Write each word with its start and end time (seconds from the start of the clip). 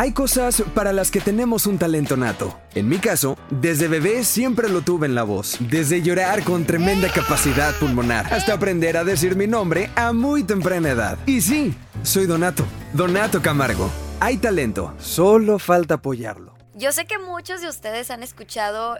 Hay 0.00 0.12
cosas 0.12 0.62
para 0.76 0.92
las 0.92 1.10
que 1.10 1.20
tenemos 1.20 1.66
un 1.66 1.76
talento 1.76 2.16
nato. 2.16 2.56
En 2.76 2.88
mi 2.88 2.98
caso, 2.98 3.36
desde 3.50 3.88
bebé 3.88 4.22
siempre 4.22 4.68
lo 4.68 4.82
tuve 4.82 5.06
en 5.08 5.16
la 5.16 5.24
voz. 5.24 5.56
Desde 5.58 6.02
llorar 6.02 6.44
con 6.44 6.64
tremenda 6.64 7.10
capacidad 7.10 7.74
pulmonar 7.80 8.32
hasta 8.32 8.52
aprender 8.52 8.96
a 8.96 9.02
decir 9.02 9.34
mi 9.34 9.48
nombre 9.48 9.90
a 9.96 10.12
muy 10.12 10.44
temprana 10.44 10.90
edad. 10.90 11.18
Y 11.26 11.40
sí, 11.40 11.74
soy 12.04 12.26
Donato. 12.26 12.64
Donato 12.92 13.42
Camargo. 13.42 13.90
Hay 14.20 14.36
talento, 14.36 14.94
solo 15.00 15.58
falta 15.58 15.94
apoyarlo. 15.94 16.54
Yo 16.74 16.92
sé 16.92 17.04
que 17.06 17.18
muchos 17.18 17.60
de 17.60 17.68
ustedes 17.68 18.12
han 18.12 18.22
escuchado 18.22 18.98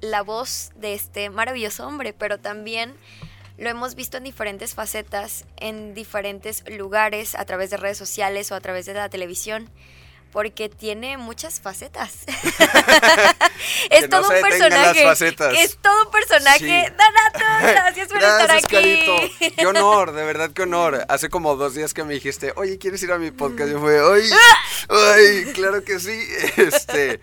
la 0.00 0.22
voz 0.22 0.70
de 0.76 0.94
este 0.94 1.30
maravilloso 1.30 1.84
hombre, 1.84 2.12
pero 2.16 2.38
también 2.38 2.94
lo 3.56 3.68
hemos 3.68 3.96
visto 3.96 4.18
en 4.18 4.22
diferentes 4.22 4.76
facetas, 4.76 5.46
en 5.56 5.94
diferentes 5.94 6.62
lugares, 6.70 7.34
a 7.34 7.44
través 7.44 7.70
de 7.70 7.76
redes 7.76 7.98
sociales 7.98 8.52
o 8.52 8.54
a 8.54 8.60
través 8.60 8.86
de 8.86 8.94
la 8.94 9.08
televisión 9.08 9.68
porque 10.32 10.68
tiene 10.68 11.16
muchas 11.18 11.60
facetas. 11.62 12.24
es 13.90 14.08
todo 14.08 14.28
un 14.28 14.40
personaje. 14.40 15.06
Es 15.62 15.78
todo 15.78 16.04
un 16.04 16.10
personaje. 16.10 16.92
Donato, 16.92 17.44
gracias 17.60 18.08
por 18.08 18.16
estar 18.18 18.50
aquí. 18.50 18.66
Carito. 18.68 19.16
Qué 19.56 19.66
honor, 19.66 20.12
de 20.12 20.24
verdad 20.24 20.50
qué 20.52 20.62
honor. 20.62 21.04
Hace 21.08 21.28
como 21.28 21.56
dos 21.56 21.74
días 21.74 21.94
que 21.94 22.04
me 22.04 22.14
dijiste, 22.14 22.52
oye, 22.56 22.78
¿quieres 22.78 23.02
ir 23.02 23.12
a 23.12 23.18
mi 23.18 23.30
podcast? 23.30 23.70
Yo 23.70 23.80
fue, 23.80 23.98
ay, 23.98 24.30
ay, 24.88 25.52
claro 25.52 25.82
que 25.82 25.98
sí. 25.98 26.20
Este, 26.56 27.20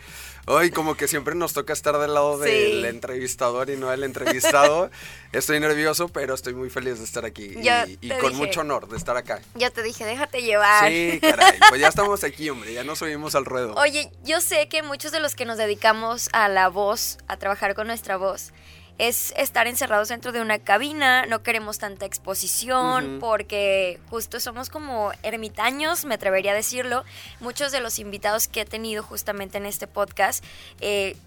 Ay, 0.48 0.70
como 0.70 0.96
que 0.96 1.08
siempre 1.08 1.34
nos 1.34 1.54
toca 1.54 1.74
estar 1.74 1.98
del 1.98 2.14
lado 2.14 2.38
del 2.38 2.86
entrevistador 2.86 3.70
y 3.72 3.78
no 3.78 3.90
del 3.90 4.04
entrevistado. 4.04 4.92
estoy 5.32 5.60
nervioso, 5.60 6.08
pero 6.10 6.36
estoy 6.36 6.54
muy 6.54 6.70
feliz 6.70 7.00
de 7.00 7.04
estar 7.06 7.26
aquí 7.26 7.56
y, 8.02 8.10
con 8.22 8.36
mucho 8.36 8.62
honor 8.62 8.88
de 8.88 8.96
estar 8.96 9.18
acá. 9.18 9.42
Ya 9.56 9.72
te 9.72 9.82
dije, 9.82 10.06
déjate 10.06 10.44
llevar. 10.44 10.88
Sí, 10.88 11.20
caray, 11.22 11.58
pues 11.70 11.82
ya 11.82 11.88
estamos 11.88 12.24
aquí, 12.24 12.50
hombre, 12.50 12.74
ya 12.74 12.84
nos 12.84 13.00
subimos 13.00 13.34
al 13.34 13.46
ruedo. 13.46 13.74
Oye, 13.76 14.12
yo 14.24 14.40
sé 14.40 14.68
que 14.70 14.84
muchos 14.84 15.12
de 15.12 15.20
los 15.20 15.34
que 15.34 15.46
nos 15.46 15.58
dedicamos 15.58 16.30
a 16.32 16.48
la 16.48 16.70
voz, 16.70 17.18
a 17.28 17.38
trabajar 17.38 17.74
con 17.74 17.88
nuestra 17.88 18.18
voz, 18.18 18.54
es 18.98 19.34
estar 19.36 19.68
encerrados 19.68 20.10
dentro 20.10 20.32
de 20.32 20.42
una 20.42 20.60
cabina, 20.60 21.26
no 21.26 21.44
queremos 21.44 21.80
tanta 21.80 22.06
exposición 22.06 23.18
porque 23.20 24.00
justo 24.10 24.40
somos 24.40 24.70
como 24.70 25.12
ermitaños, 25.22 26.06
me 26.06 26.16
atrevería 26.16 26.52
a 26.52 26.56
decirlo. 26.56 27.04
Muchos 27.40 27.72
de 27.72 27.82
los 27.82 28.00
invitados 28.00 28.48
que 28.48 28.62
he 28.62 28.66
tenido 28.66 29.04
justamente 29.04 29.58
en 29.58 29.66
este 29.66 29.88
podcast 29.88 30.44
eh, 30.80 31.18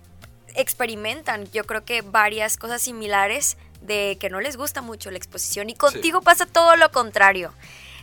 experimentan, 0.54 1.50
yo 1.52 1.64
creo 1.64 1.84
que 1.84 2.02
varias 2.02 2.56
cosas 2.56 2.80
similares 2.80 3.56
de 3.82 4.16
que 4.18 4.30
no 4.30 4.40
les 4.40 4.56
gusta 4.56 4.82
mucho 4.82 5.10
la 5.10 5.18
exposición 5.18 5.70
y 5.70 5.74
contigo 5.74 6.22
pasa 6.22 6.46
todo 6.46 6.76
lo 6.76 6.90
contrario. 6.90 7.52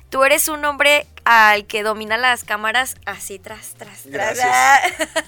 Tú 0.10 0.24
eres 0.24 0.48
un 0.48 0.64
hombre 0.66 1.08
al 1.26 1.66
que 1.66 1.84
domina 1.84 2.18
las 2.18 2.44
cámaras 2.44 2.96
así 3.06 3.40
tras, 3.40 3.74
tras, 3.74 4.04
tras. 4.04 4.40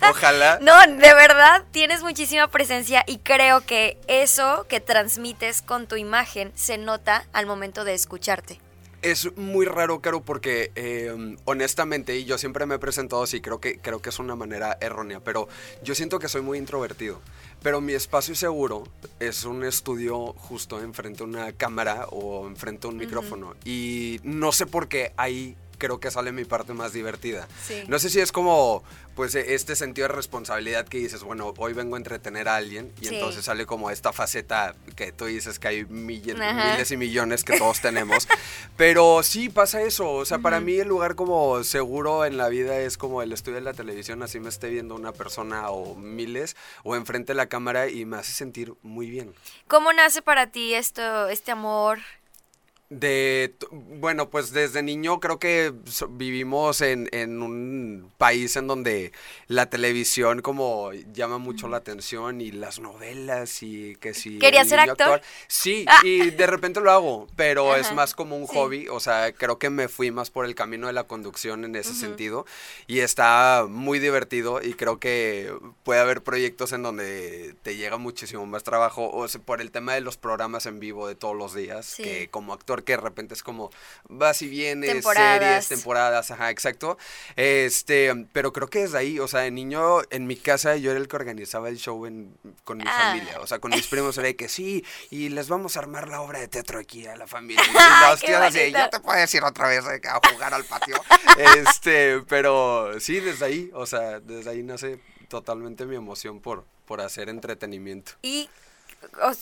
Ojalá. 0.10 0.60
no, 0.62 0.80
de 0.82 1.14
verdad, 1.14 1.64
tienes 1.72 2.04
muchísima 2.04 2.48
presencia 2.48 3.04
y 3.08 3.18
creo 3.18 3.62
que 3.62 3.98
eso 4.08 4.66
que 4.70 4.80
transmites 4.80 5.62
con 5.62 5.88
tu 5.88 5.96
imagen 5.96 6.52
se 6.56 6.78
nota 6.78 7.26
al 7.34 7.48
momento 7.48 7.84
de 7.84 7.96
escucharte. 7.96 8.60
Es 9.04 9.36
muy 9.38 9.66
raro, 9.68 10.02
Caro, 10.02 10.22
porque 10.22 10.72
em, 10.74 11.38
honestamente, 11.46 12.18
y 12.18 12.26
yo 12.26 12.38
siempre 12.40 12.66
me 12.66 12.76
he 12.76 12.80
presentado 12.80 13.24
así, 13.24 13.42
creo 13.42 13.60
que, 13.60 13.80
creo 13.80 14.02
que 14.02 14.10
es 14.10 14.18
una 14.18 14.36
manera 14.36 14.78
errónea, 14.82 15.20
pero 15.20 15.48
yo 15.84 15.94
siento 15.94 16.18
que 16.18 16.28
soy 16.28 16.42
muy 16.42 16.58
introvertido. 16.58 17.22
Pero 17.64 17.82
mi 17.82 17.94
espacio 17.94 18.36
seguro 18.36 18.84
es 19.20 19.44
un 19.44 19.64
estudio 19.64 20.34
justo 20.34 20.82
enfrente 20.82 21.24
a 21.24 21.26
una 21.26 21.52
cámara 21.52 22.06
o 22.12 22.48
enfrente 22.48 22.88
a 22.88 22.90
un 22.90 22.98
micrófono. 22.98 23.56
Y 23.66 24.20
no 24.24 24.52
sé 24.52 24.66
por 24.66 24.88
qué 24.88 25.14
ahí 25.18 25.56
creo 25.78 26.00
que 26.00 26.12
sale 26.12 26.32
mi 26.32 26.46
parte 26.46 26.74
más 26.74 26.94
divertida. 26.94 27.48
No 27.88 28.00
sé 28.00 28.10
si 28.10 28.20
es 28.20 28.32
como, 28.32 28.84
pues, 29.16 29.36
e, 29.36 29.54
este 29.56 29.76
sentido 29.76 30.08
de 30.08 30.14
responsabilidad 30.14 30.88
que 30.88 30.98
dices, 30.98 31.24
bueno, 31.24 31.54
hoy 31.58 31.74
vengo 31.74 31.96
a 31.96 31.98
entretener 31.98 32.48
a 32.48 32.56
alguien 32.56 32.92
y 33.02 33.08
entonces 33.08 33.46
sale 33.46 33.66
como 33.66 33.90
esta 33.90 34.14
faceta 34.14 34.76
que 34.96 35.12
tú 35.12 35.26
dices 35.26 35.60
que 35.60 35.68
hay 35.68 35.86
miles 35.86 36.92
y 36.92 36.98
millones 36.98 37.44
que 37.44 37.58
todos 37.58 37.82
tenemos. 37.82 38.28
Pero 38.76 39.24
sí 39.24 39.50
pasa 39.50 39.82
eso, 39.82 40.12
o 40.12 40.26
sea, 40.26 40.40
para 40.40 40.60
mí 40.60 40.78
el 40.78 40.88
lugar 40.88 41.16
como 41.16 41.64
seguro 41.64 42.26
en 42.26 42.38
la 42.38 42.50
vida 42.50 42.80
es 42.80 42.98
como 42.98 43.22
el 43.22 43.32
estudio 43.32 43.56
de 43.56 43.62
la 43.62 43.74
televisión, 43.74 44.24
así 44.24 44.40
me 44.40 44.50
esté 44.50 44.70
viendo 44.70 44.96
una 44.96 45.12
persona 45.12 45.70
o 45.70 45.96
miles 45.96 46.56
o 46.84 46.96
enfrente 46.96 47.34
de 47.34 47.38
la 47.38 47.48
cámara 47.48 47.90
y 47.90 48.06
me 48.06 48.18
hace 48.18 48.34
sentir 48.34 48.74
muy 48.82 49.10
bien. 49.10 49.34
¿Cómo 49.68 49.94
nace 49.94 50.22
para 50.22 50.48
ti 50.48 50.74
esto, 50.74 51.28
este 51.28 51.52
amor? 51.52 52.00
De, 52.90 53.54
bueno, 53.72 54.30
pues 54.30 54.54
desde 54.54 54.82
niño 54.82 55.20
creo 55.20 55.40
que 55.40 55.74
vivimos 56.12 56.80
en, 56.80 57.10
en, 57.12 57.42
un 57.42 58.14
país 58.18 58.56
en 58.56 58.68
donde 58.68 59.12
la 59.48 59.70
televisión 59.70 60.42
como 60.42 60.94
llama 61.12 61.38
mucho 61.38 61.68
la 61.68 61.78
atención 61.78 62.40
y 62.40 62.52
las 62.52 62.80
novelas 62.80 63.62
y 63.62 63.98
que 63.98 64.14
si... 64.14 64.40
¿Quería 64.40 64.64
ser 64.64 64.80
actor? 64.80 65.22
Sí, 65.48 65.84
ah. 65.90 66.00
y 66.04 66.30
de 66.30 66.48
repente 66.48 66.80
lo 66.80 66.90
hago, 66.92 67.28
pero 67.36 67.76
es 67.76 67.92
más 67.92 68.14
como 68.14 68.38
un 68.38 68.48
hobby, 68.48 68.88
o 68.88 69.02
sea, 69.02 69.34
creo 69.34 69.60
que 69.60 69.70
me 69.70 69.90
fui 69.90 70.12
más 70.12 70.32
por 70.32 70.46
el 70.46 70.56
camino 70.56 70.88
de 70.88 70.94
la 70.94 71.04
conducción 71.04 71.66
en 71.66 71.76
ese 71.76 71.94
sentido 71.94 72.46
y 72.88 73.00
está 73.00 73.66
muy 73.68 74.00
divertido 74.00 74.62
y 74.62 74.76
creo 74.76 74.98
que 74.98 75.54
puede 75.84 76.00
haber 76.00 76.24
proyectos 76.24 76.72
en 76.72 76.84
donde 76.84 77.54
te 77.64 77.76
llega 77.76 77.98
muchísimo 77.98 78.46
más 78.46 78.64
trabajo, 78.64 79.10
o 79.12 79.28
sea, 79.28 79.42
por 79.42 79.60
el 79.60 79.72
tema 79.72 79.94
de 79.94 80.00
los 80.00 80.16
programas 80.16 80.66
en 80.66 80.80
vivo 80.80 81.08
de 81.08 81.16
todos 81.16 81.36
los 81.36 81.54
días, 81.54 81.96
que 81.98 82.30
como 82.30 82.54
actor 82.54 82.77
que 82.84 82.94
de 82.94 82.98
repente 82.98 83.34
es 83.34 83.44
como 83.44 83.72
vas 84.08 84.42
y 84.42 84.48
vienes, 84.48 85.04
series, 85.04 85.68
temporadas, 85.68 86.32
ajá, 86.32 86.50
exacto. 86.50 86.98
Este, 87.36 88.14
pero 88.32 88.54
creo 88.54 88.70
que 88.70 88.80
desde 88.80 88.98
ahí, 88.98 89.20
o 89.20 89.28
sea, 89.28 89.42
de 89.42 89.52
niño 89.52 90.02
en 90.10 90.28
mi 90.28 90.36
casa 90.36 90.76
yo 90.76 90.92
era 90.92 91.00
el 91.00 91.08
que 91.08 91.16
organizaba 91.16 91.70
el 91.70 91.78
show 91.78 92.08
con 92.64 92.78
mi 92.78 92.84
ah. 92.88 93.12
familia, 93.12 93.40
o 93.40 93.48
sea, 93.48 93.60
con 93.60 93.72
mis 93.72 93.88
primos 93.88 94.18
era 94.18 94.28
de 94.28 94.36
que 94.36 94.50
sí, 94.50 94.84
y 95.10 95.30
les 95.30 95.50
vamos 95.50 95.78
a 95.78 95.80
armar 95.80 96.08
la 96.08 96.22
obra 96.22 96.40
de 96.40 96.48
teatro 96.48 96.80
aquí 96.80 97.06
a 97.08 97.16
la 97.16 97.28
familia. 97.28 97.64
Y 97.78 98.10
los 98.10 98.20
tíos 98.22 98.42
así, 98.42 98.72
ya 98.72 98.90
te 98.90 99.00
puedes 99.00 99.34
ir 99.34 99.44
otra 99.44 99.68
vez 99.68 99.84
a 99.86 100.20
jugar 100.32 100.54
al 100.54 100.64
patio. 100.66 100.96
este, 101.58 102.22
pero 102.28 103.00
sí, 103.00 103.20
desde 103.20 103.46
ahí, 103.46 103.72
o 103.74 103.86
sea, 103.86 104.20
desde 104.20 104.50
ahí 104.50 104.64
nace 104.64 105.00
totalmente 105.28 105.86
mi 105.86 105.96
emoción 105.96 106.40
por, 106.40 106.66
por 106.86 107.02
hacer 107.02 107.30
entretenimiento. 107.30 108.14
Y 108.22 108.50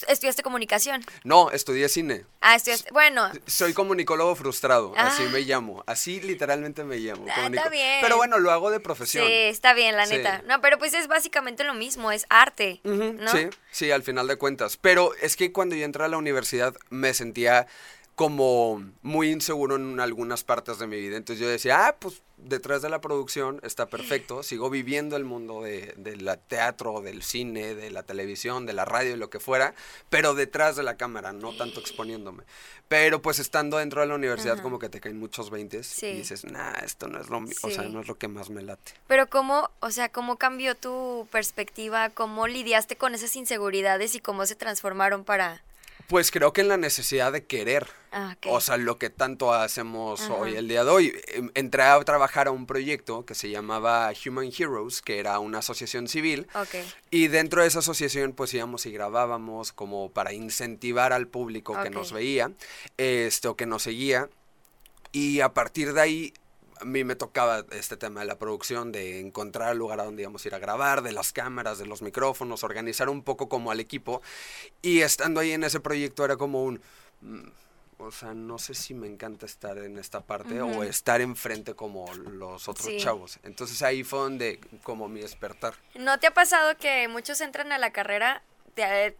¿Estudiaste 0.07 0.43
comunicación? 0.43 1.05
No, 1.23 1.51
estudié 1.51 1.89
cine. 1.89 2.25
Ah, 2.41 2.55
estudiaste, 2.55 2.91
bueno. 2.91 3.29
Soy 3.45 3.73
comunicólogo 3.73 4.35
frustrado, 4.35 4.93
así 4.95 5.23
ah. 5.27 5.31
me 5.31 5.41
llamo. 5.41 5.83
Así 5.87 6.21
literalmente 6.21 6.83
me 6.83 6.97
llamo. 6.97 7.25
Ah, 7.29 7.49
está 7.51 7.69
bien. 7.69 7.99
Pero 8.01 8.17
bueno, 8.17 8.39
lo 8.39 8.51
hago 8.51 8.71
de 8.71 8.79
profesión. 8.79 9.25
Sí, 9.25 9.33
está 9.33 9.73
bien, 9.73 9.95
la 9.97 10.05
neta. 10.05 10.43
No, 10.47 10.61
pero 10.61 10.77
pues 10.77 10.93
es 10.93 11.07
básicamente 11.07 11.63
lo 11.63 11.73
mismo, 11.73 12.11
es 12.11 12.25
arte, 12.29 12.79
¿no? 12.83 13.31
Sí, 13.31 13.49
sí, 13.71 13.91
al 13.91 14.03
final 14.03 14.27
de 14.27 14.37
cuentas. 14.37 14.77
Pero 14.77 15.13
es 15.21 15.35
que 15.35 15.51
cuando 15.51 15.75
yo 15.75 15.85
entré 15.85 16.03
a 16.03 16.07
la 16.07 16.17
universidad 16.17 16.75
me 16.89 17.13
sentía 17.13 17.67
como 18.15 18.81
muy 19.01 19.29
inseguro 19.29 19.75
en 19.75 19.99
algunas 19.99 20.43
partes 20.43 20.79
de 20.79 20.87
mi 20.87 20.99
vida. 20.99 21.17
Entonces 21.17 21.41
yo 21.41 21.49
decía, 21.49 21.87
ah, 21.87 21.95
pues 21.99 22.21
detrás 22.37 22.81
de 22.81 22.89
la 22.89 23.01
producción 23.01 23.59
está 23.63 23.87
perfecto, 23.87 24.43
sigo 24.43 24.69
viviendo 24.69 25.15
el 25.15 25.25
mundo 25.25 25.61
de, 25.61 25.93
del 25.97 26.29
teatro, 26.47 27.01
del 27.01 27.23
cine, 27.23 27.75
de 27.75 27.91
la 27.91 28.03
televisión, 28.03 28.65
de 28.65 28.73
la 28.73 28.85
radio 28.85 29.15
y 29.15 29.17
lo 29.17 29.29
que 29.29 29.39
fuera, 29.39 29.73
pero 30.09 30.33
detrás 30.33 30.75
de 30.75 30.83
la 30.83 30.95
cámara, 30.95 31.33
no 31.33 31.55
tanto 31.55 31.79
exponiéndome. 31.79 32.43
Pero 32.87 33.21
pues 33.21 33.39
estando 33.39 33.77
dentro 33.77 34.01
de 34.01 34.07
la 34.07 34.15
universidad 34.15 34.61
como 34.61 34.79
que 34.79 34.89
te 34.89 35.01
caen 35.01 35.17
muchos 35.17 35.49
veintes 35.49 36.01
y 36.03 36.13
dices, 36.13 36.45
nah, 36.45 36.73
esto 36.83 37.07
no 37.07 37.19
es 37.19 37.29
lo 37.29 37.39
o 37.39 37.69
sea, 37.69 37.83
no 37.83 38.01
es 38.01 38.07
lo 38.07 38.15
que 38.17 38.27
más 38.27 38.49
me 38.49 38.61
late. 38.61 38.93
Pero 39.07 39.27
cómo, 39.27 39.71
o 39.79 39.91
sea, 39.91 40.09
cómo 40.09 40.37
cambió 40.37 40.75
tu 40.75 41.27
perspectiva, 41.31 42.09
cómo 42.11 42.47
lidiaste 42.47 42.95
con 42.95 43.15
esas 43.15 43.35
inseguridades 43.35 44.13
y 44.15 44.19
cómo 44.19 44.45
se 44.45 44.55
transformaron 44.55 45.23
para 45.23 45.63
pues 46.07 46.31
creo 46.31 46.53
que 46.53 46.61
en 46.61 46.67
la 46.67 46.77
necesidad 46.77 47.31
de 47.31 47.45
querer. 47.45 47.87
Ah, 48.11 48.37
o 48.47 48.61
sea, 48.61 48.77
lo 48.77 48.97
que 48.97 49.09
tanto 49.09 49.53
hacemos 49.53 50.29
hoy, 50.29 50.55
el 50.55 50.67
día 50.67 50.85
de 50.85 50.89
hoy. 50.89 51.21
Em, 51.27 51.51
entré 51.53 51.83
a 51.83 51.99
trabajar 52.03 52.47
a 52.47 52.51
un 52.51 52.65
proyecto 52.65 53.25
que 53.25 53.35
se 53.35 53.49
llamaba 53.49 54.11
Human 54.25 54.51
Heroes, 54.57 55.01
que 55.01 55.19
era 55.19 55.39
una 55.39 55.59
asociación 55.59 56.07
civil. 56.07 56.47
Y 57.11 57.27
dentro 57.27 57.61
de 57.61 57.67
esa 57.67 57.79
asociación, 57.79 58.33
pues 58.33 58.53
íbamos 58.53 58.85
y 58.85 58.91
grabábamos 58.91 59.73
como 59.73 60.11
para 60.11 60.31
incentivar 60.31 61.11
al 61.11 61.27
público 61.27 61.77
que 61.81 61.89
nos 61.89 62.13
veía, 62.13 62.51
esto, 62.97 63.55
que 63.55 63.65
nos 63.65 63.83
seguía. 63.83 64.29
Y 65.11 65.41
a 65.41 65.53
partir 65.53 65.93
de 65.93 66.01
ahí 66.01 66.33
a 66.79 66.85
mí 66.85 67.03
me 67.03 67.15
tocaba 67.15 67.65
este 67.71 67.97
tema 67.97 68.21
de 68.21 68.25
la 68.25 68.37
producción, 68.37 68.91
de 68.91 69.19
encontrar 69.19 69.71
el 69.71 69.77
lugar 69.77 69.99
a 69.99 70.03
donde 70.03 70.23
íbamos 70.23 70.43
a 70.43 70.47
ir 70.47 70.55
a 70.55 70.59
grabar, 70.59 71.01
de 71.01 71.11
las 71.11 71.31
cámaras, 71.31 71.77
de 71.77 71.85
los 71.85 72.01
micrófonos, 72.01 72.63
organizar 72.63 73.09
un 73.09 73.23
poco 73.23 73.49
como 73.49 73.71
al 73.71 73.79
equipo. 73.79 74.21
Y 74.81 75.01
estando 75.01 75.39
ahí 75.39 75.51
en 75.51 75.63
ese 75.63 75.79
proyecto 75.79 76.25
era 76.25 76.37
como 76.37 76.63
un... 76.63 76.81
Mm, 77.21 77.47
o 77.97 78.11
sea, 78.11 78.33
no 78.33 78.57
sé 78.57 78.73
si 78.73 78.93
me 78.93 79.07
encanta 79.07 79.45
estar 79.45 79.77
en 79.77 79.97
esta 79.97 80.19
parte 80.19 80.61
o 80.61 80.83
estar 80.83 81.21
enfrente 81.21 81.75
como 81.75 82.13
los 82.13 82.67
otros 82.67 82.95
chavos. 82.97 83.39
Entonces 83.43 83.81
ahí 83.81 84.03
fue 84.03 84.19
donde 84.19 84.59
como 84.83 85.07
mi 85.07 85.21
despertar. 85.21 85.75
¿No 85.95 86.19
te 86.19 86.27
ha 86.27 86.33
pasado 86.33 86.77
que 86.77 87.07
muchos 87.07 87.39
entran 87.39 87.71
a 87.71 87.77
la 87.77 87.91
carrera 87.91 88.43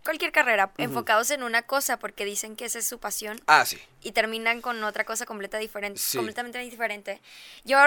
cualquier 0.04 0.32
carrera, 0.32 0.72
enfocados 0.78 1.32
en 1.32 1.44
una 1.44 1.62
cosa 1.62 1.98
porque 1.98 2.26
dicen 2.26 2.56
que 2.56 2.66
esa 2.66 2.80
es 2.80 2.88
su 2.88 3.00
pasión. 3.00 3.40
Ah, 3.48 3.66
sí. 3.66 3.80
Y 4.02 4.12
terminan 4.12 4.62
con 4.62 4.84
otra 4.84 5.04
cosa 5.04 5.26
completa 5.26 5.58
diferente, 5.58 6.02
completamente 6.16 6.60
diferente. 6.60 7.22
Yo 7.64 7.78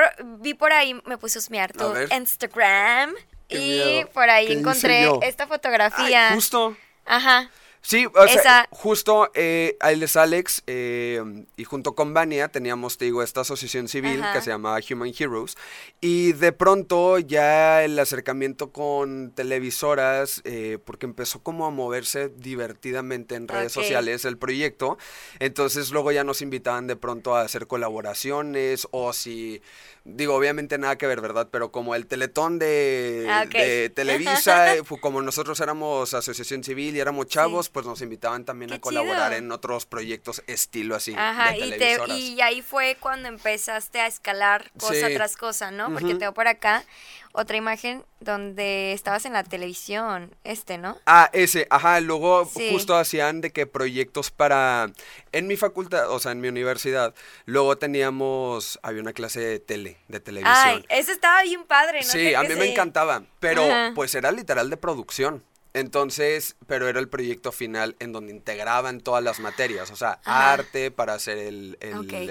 vi 0.41 0.55
por 0.55 0.73
ahí, 0.73 0.94
me 1.05 1.19
puse 1.19 1.38
a 1.38 1.41
husmear 1.41 1.73
tu 1.73 1.93
Instagram 2.15 3.15
y 3.49 4.05
por 4.12 4.29
ahí 4.31 4.53
encontré 4.53 5.09
esta 5.23 5.47
fotografía. 5.47 6.31
justo. 6.35 6.76
Ajá. 7.05 7.50
Sí, 7.88 8.05
o 8.05 8.29
sea, 8.29 8.69
justo 8.70 9.31
eh, 9.32 9.79
es 9.81 10.17
Alex 10.17 10.62
eh, 10.67 11.46
y 11.56 11.64
junto 11.64 11.94
con 11.94 12.12
Vania 12.12 12.49
teníamos, 12.49 12.99
te 12.99 13.06
digo, 13.06 13.23
esta 13.23 13.40
asociación 13.40 13.88
civil 13.88 14.23
que 14.35 14.43
se 14.43 14.50
llamaba 14.50 14.79
Human 14.90 15.11
Heroes 15.19 15.56
y 15.99 16.32
de 16.35 16.52
pronto 16.52 17.19
ya 17.19 17.82
el 17.82 17.99
acercamiento 17.99 18.73
con 18.73 19.31
televisoras, 19.31 20.43
eh, 20.44 20.76
porque 20.85 21.06
empezó 21.06 21.43
como 21.43 21.64
a 21.64 21.70
moverse 21.70 22.29
divertidamente 22.29 23.37
en 23.37 23.49
redes 23.49 23.73
sociales 23.73 24.26
el 24.26 24.37
proyecto, 24.37 24.99
entonces 25.38 25.90
luego 25.90 26.12
ya 26.12 26.25
nos 26.25 26.43
invitaban 26.43 26.88
de 26.88 26.96
pronto 26.96 27.37
a 27.37 27.40
hacer 27.40 27.67
colaboraciones 27.67 28.87
o 28.90 29.14
si 29.14 29.62
digo, 30.08 30.34
obviamente 30.34 30.78
nada 30.78 30.96
que 30.96 31.06
ver, 31.06 31.20
¿verdad? 31.20 31.49
Pero 31.50 31.70
como 31.70 31.94
el 31.94 32.06
teletón 32.06 32.58
de, 32.58 33.26
ah, 33.28 33.44
Televisa, 33.94 34.75
eh, 34.75 34.82
como 35.00 35.22
nosotros 35.22 35.60
éramos 35.60 36.14
asociación 36.14 36.64
civil 36.64 36.96
y 36.96 37.00
éramos 37.00 37.26
chavos, 37.26 37.69
pues 37.69 37.87
nos 37.87 38.00
invitaban 38.00 38.44
también 38.44 38.72
a 38.72 38.81
colaborar 38.81 39.34
en 39.34 39.52
otros 39.52 39.87
proyectos 39.87 40.43
estilo 40.46 40.96
así. 40.96 41.14
Ajá, 41.16 41.56
y, 41.56 41.75
y, 42.12 42.40
ahí 42.40 42.62
fue 42.62 42.96
cuando 42.99 43.28
empezaste 43.28 44.00
a 44.00 44.06
escalar 44.06 44.70
cosa 44.78 45.08
tras 45.14 45.37
cosa, 45.37 45.70
¿no? 45.70 45.93
Porque 45.93 46.14
tengo 46.14 46.32
por 46.32 46.49
acá 46.49 46.84
otra 47.32 47.56
imagen 47.56 48.04
donde 48.20 48.92
estabas 48.92 49.25
en 49.26 49.32
la 49.32 49.44
televisión, 49.44 50.34
este, 50.44 50.78
¿no? 50.78 50.98
Ah, 51.06 51.30
ese, 51.32 51.66
ajá, 51.70 52.00
luego 52.00 52.44
justo 52.44 52.96
hacían 52.96 53.40
de 53.40 53.50
que 53.50 53.66
proyectos 53.66 54.30
para, 54.30 54.90
en 55.32 55.46
mi 55.46 55.56
facultad, 55.56 56.10
o 56.10 56.19
sea, 56.19 56.32
en 56.32 56.40
mi 56.40 56.48
universidad, 56.48 57.14
luego 57.44 57.78
teníamos, 57.78 58.78
había 58.82 59.02
una 59.02 59.12
clase 59.12 59.40
de 59.40 59.58
tele, 59.60 59.98
de 60.08 60.20
televisión. 60.20 60.56
Ay, 60.56 60.84
eso 60.88 61.12
estaba 61.12 61.42
bien 61.42 61.64
padre, 61.64 62.00
¿no? 62.00 62.06
Sí, 62.06 62.34
a 62.34 62.42
mí 62.42 62.54
me 62.54 62.72
encantaba, 62.72 63.22
pero 63.40 63.64
pues 63.94 64.14
era 64.14 64.32
literal 64.32 64.70
de 64.70 64.76
producción. 64.76 65.44
Entonces, 65.75 66.56
pero 66.67 66.88
era 66.88 66.99
el 66.99 67.09
proyecto 67.09 67.53
final 67.53 67.94
en 67.99 68.12
donde 68.12 68.32
integraban 68.32 69.00
todas 69.00 69.23
las 69.23 69.38
materias, 69.38 69.91
o 69.91 69.97
sea, 69.97 70.20
arte 70.25 70.91
para 70.91 71.15
hacer 71.15 71.38
el, 71.38 71.76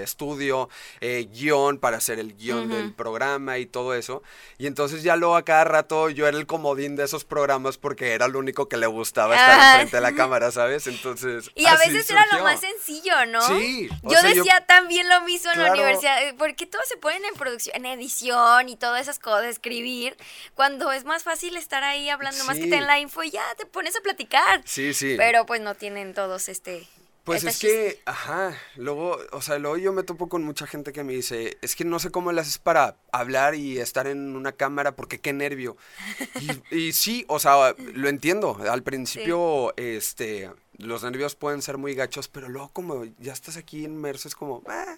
estudio, 0.00 0.68
eh, 1.00 1.28
guion 1.32 1.78
para 1.78 1.98
hacer 1.98 2.18
el 2.18 2.36
guion 2.36 2.68
del 2.68 2.92
programa 2.92 3.58
y 3.58 3.66
todo 3.66 3.94
eso. 3.94 4.22
Y 4.58 4.66
entonces 4.66 5.02
ya 5.02 5.16
luego 5.16 5.36
a 5.36 5.44
cada 5.44 5.64
rato 5.64 6.10
yo 6.10 6.26
era 6.26 6.36
el 6.36 6.46
comodín 6.46 6.96
de 6.96 7.04
esos 7.04 7.24
programas 7.24 7.78
porque 7.78 8.12
era 8.12 8.28
lo 8.28 8.38
único 8.38 8.68
que 8.68 8.76
le 8.76 8.86
gustaba 8.86 9.34
estar 9.34 9.76
frente 9.76 9.96
de 9.96 10.02
la 10.02 10.14
cámara, 10.14 10.50
¿sabes? 10.50 10.86
Entonces... 10.86 11.50
Y 11.54 11.66
a 11.66 11.76
veces 11.76 12.10
era 12.10 12.26
lo 12.32 12.42
más 12.42 12.60
sencillo, 12.60 13.24
¿no? 13.26 13.40
Sí. 13.42 13.88
Yo 14.02 14.20
decía 14.22 14.64
también 14.66 15.08
lo 15.08 15.20
mismo 15.22 15.52
en 15.52 15.62
la 15.62 15.72
universidad, 15.72 16.22
eh, 16.22 16.34
porque 16.36 16.66
todos 16.66 16.86
se 16.88 16.96
ponen 16.96 17.24
en 17.24 17.34
producción, 17.34 17.76
en 17.76 17.86
edición 17.86 18.68
y 18.68 18.76
todas 18.76 19.00
esas 19.00 19.18
cosas, 19.18 19.46
escribir, 19.46 20.16
cuando 20.54 20.92
es 20.92 21.04
más 21.04 21.22
fácil 21.22 21.56
estar 21.56 21.84
ahí 21.84 22.10
hablando 22.10 22.44
más 22.44 22.56
que 22.56 22.64
tener 22.64 22.82
la 22.82 22.98
info 22.98 23.22
y 23.22 23.27
ya 23.30 23.54
te 23.56 23.66
pones 23.66 23.96
a 23.96 24.00
platicar. 24.00 24.62
Sí, 24.64 24.94
sí. 24.94 25.14
Pero 25.16 25.46
pues 25.46 25.60
no 25.60 25.74
tienen 25.74 26.14
todos 26.14 26.48
este... 26.48 26.86
Pues 27.24 27.44
es 27.44 27.58
que, 27.58 28.00
ajá, 28.06 28.58
luego, 28.76 29.18
o 29.32 29.42
sea, 29.42 29.58
luego 29.58 29.76
yo 29.76 29.92
me 29.92 30.02
topo 30.02 30.30
con 30.30 30.42
mucha 30.44 30.66
gente 30.66 30.94
que 30.94 31.04
me 31.04 31.12
dice, 31.12 31.58
es 31.60 31.76
que 31.76 31.84
no 31.84 31.98
sé 31.98 32.10
cómo 32.10 32.32
le 32.32 32.40
haces 32.40 32.56
para 32.56 32.96
hablar 33.12 33.54
y 33.54 33.78
estar 33.78 34.06
en 34.06 34.34
una 34.34 34.52
cámara 34.52 34.96
porque 34.96 35.20
qué 35.20 35.34
nervio. 35.34 35.76
Y, 36.70 36.92
sí, 36.92 37.26
o 37.28 37.38
sea, 37.38 37.74
lo 37.92 38.08
entiendo. 38.08 38.58
Al 38.70 38.82
principio, 38.82 39.74
este, 39.76 40.50
los 40.78 41.02
nervios 41.02 41.34
pueden 41.34 41.60
ser 41.60 41.76
muy 41.76 41.94
gachos, 41.94 42.28
pero 42.28 42.48
luego 42.48 42.70
como 42.70 43.04
ya 43.18 43.34
estás 43.34 43.58
aquí 43.58 43.84
inmerso 43.84 44.28
es 44.28 44.34
como, 44.34 44.62
ah, 44.66 44.96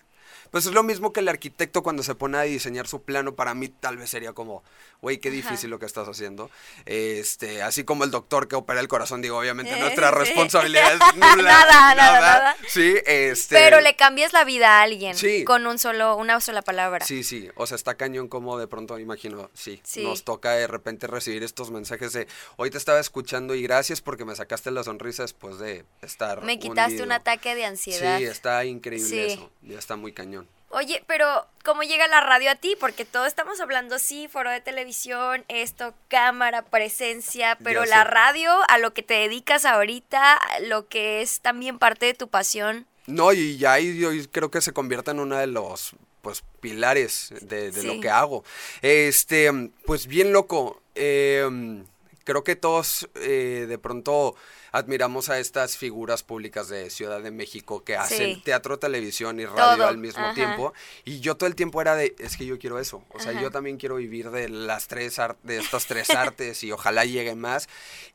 pues 0.50 0.67
es 0.67 0.73
lo 0.73 0.82
mismo 0.82 1.12
que 1.12 1.20
el 1.20 1.29
arquitecto 1.29 1.82
cuando 1.82 2.02
se 2.02 2.14
pone 2.14 2.38
a 2.38 2.43
diseñar 2.43 2.87
su 2.87 3.02
plano, 3.02 3.35
para 3.35 3.55
mí 3.55 3.69
tal 3.69 3.97
vez 3.97 4.11
sería 4.11 4.32
como, 4.32 4.62
güey, 5.00 5.19
qué 5.19 5.31
difícil 5.31 5.70
lo 5.70 5.79
que 5.79 5.87
estás 5.87 6.08
haciendo. 6.08 6.50
Este, 6.87 7.62
así 7.62 7.85
como 7.85 8.05
el 8.05 8.11
doctor 8.11 8.49
que 8.49 8.56
opera 8.56 8.81
el 8.81 8.88
corazón, 8.88 9.23
digo, 9.23 9.38
obviamente 9.38 9.79
nuestra 9.79 10.11
responsabilidad 10.11 10.93
es 10.94 11.17
nada, 11.17 11.37
nada, 11.37 11.94
nada, 11.94 12.20
nada, 12.20 12.56
Sí, 12.69 12.97
este. 13.06 13.56
Pero 13.56 13.81
le 13.81 13.97
cambias 13.97 14.32
la 14.32 14.44
vida 14.44 14.79
a 14.79 14.82
alguien 14.82 15.17
con 15.44 15.67
un 15.67 15.79
solo, 15.79 16.17
una 16.17 16.41
sola 16.41 16.62
palabra. 16.62 17.05
Sí, 17.05 17.23
sí. 17.23 17.49
O 17.55 17.67
sea, 17.67 17.76
está 17.76 17.94
cañón 17.94 18.29
como 18.29 18.58
de 18.58 18.67
pronto, 18.67 18.99
imagino, 18.99 19.50
sí, 19.55 19.82
Nos 19.97 20.25
toca 20.25 20.52
de 20.52 20.67
repente 20.67 21.06
recibir 21.06 21.43
estos 21.43 21.70
mensajes 21.70 22.12
de 22.12 22.26
hoy 22.56 22.70
te 22.70 22.79
estaba 22.79 23.00
escuchando 23.00 23.55
y 23.55 23.62
gracias 23.62 24.00
porque 24.00 24.25
me 24.25 24.35
sacaste 24.35 24.70
la 24.70 24.82
sonrisa 24.82 25.23
después 25.23 25.58
de 25.58 25.85
estar. 26.02 26.43
Me 26.43 26.58
quitaste 26.58 27.02
un 27.02 27.12
ataque 27.12 27.55
de 27.55 27.64
ansiedad. 27.64 28.19
Sí, 28.19 28.25
está 28.25 28.64
increíble 28.64 29.35
eso. 29.35 29.50
Ya 29.62 29.79
está 29.79 29.97
muy 29.97 30.12
cañón. 30.12 30.40
Oye, 30.73 31.03
pero 31.09 31.47
¿cómo 31.65 31.83
llega 31.83 32.07
la 32.07 32.21
radio 32.21 32.53
a 32.53 32.55
ti? 32.55 32.77
Porque 32.79 33.05
todos 33.05 33.27
estamos 33.27 33.61
hablando, 33.61 33.99
sí, 33.99 34.29
foro 34.29 34.51
de 34.51 34.61
televisión, 34.61 35.45
esto, 35.49 35.95
cámara, 36.07 36.63
presencia, 36.63 37.59
pero 37.65 37.85
la 37.87 38.05
radio, 38.05 38.53
a 38.69 38.79
lo 38.79 38.95
que 38.95 39.03
te 39.03 39.15
dedicas 39.15 39.65
ahorita, 39.65 40.41
lo 40.69 40.87
que 40.87 41.23
es 41.23 41.41
también 41.41 41.81
parte 41.81 42.07
de 42.07 42.15
tu 42.15 42.29
pasión. 42.29 42.87
No, 43.09 43.33
y 43.33 43.59
ya 43.59 43.81
yo 43.81 44.11
creo 44.31 44.53
que 44.53 44.61
se 44.61 44.73
convierte 44.73 45.11
en 45.11 45.19
uno 45.19 45.37
de 45.37 45.49
los 45.49 45.97
pues 46.23 46.45
pilares 46.61 47.33
de, 47.41 47.73
lo 47.83 48.01
que 48.01 48.11
hago. 48.11 48.45
Este, 48.81 49.51
pues 49.87 50.07
bien 50.07 50.33
loco. 50.33 50.81
Em, 50.95 51.85
creo 52.25 52.45
que 52.45 52.57
todos 52.57 53.09
eh, 53.15 53.67
de 53.69 53.79
pronto 53.79 54.35
admiramos 54.73 55.29
a 55.29 55.39
estas 55.39 55.77
figuras 55.77 56.23
públicas 56.23 56.69
de 56.69 56.91
Ciudad 56.91 57.21
de 57.21 57.31
México 57.31 57.83
que 57.83 57.97
hacen 57.97 58.43
teatro, 58.43 58.79
televisión 58.79 59.41
y 59.41 59.47
radio 59.47 59.87
al 59.87 59.99
mismo 59.99 60.33
tiempo. 60.35 60.73
Y 61.05 61.21
yo 61.21 61.37
todo 61.37 61.49
el 61.49 61.55
tiempo 61.55 61.81
era 61.81 61.97
de, 61.97 62.15
es 62.19 62.37
que 62.37 62.47
yo 62.47 62.59
quiero 62.59 62.79
eso. 62.79 63.05
O 63.11 63.21
sea, 63.21 63.33
yo 63.33 63.51
también 63.51 63.79
quiero 63.79 63.97
vivir 63.97 64.31
de 64.31 64.49
las 64.49 64.87
tres 64.87 65.21
de 65.43 65.59
estas 65.59 65.87
tres 65.87 66.11
artes 66.15 66.63
y 66.63 66.73
ojalá 66.73 67.05
llegue 67.05 67.35
más. 67.35 67.69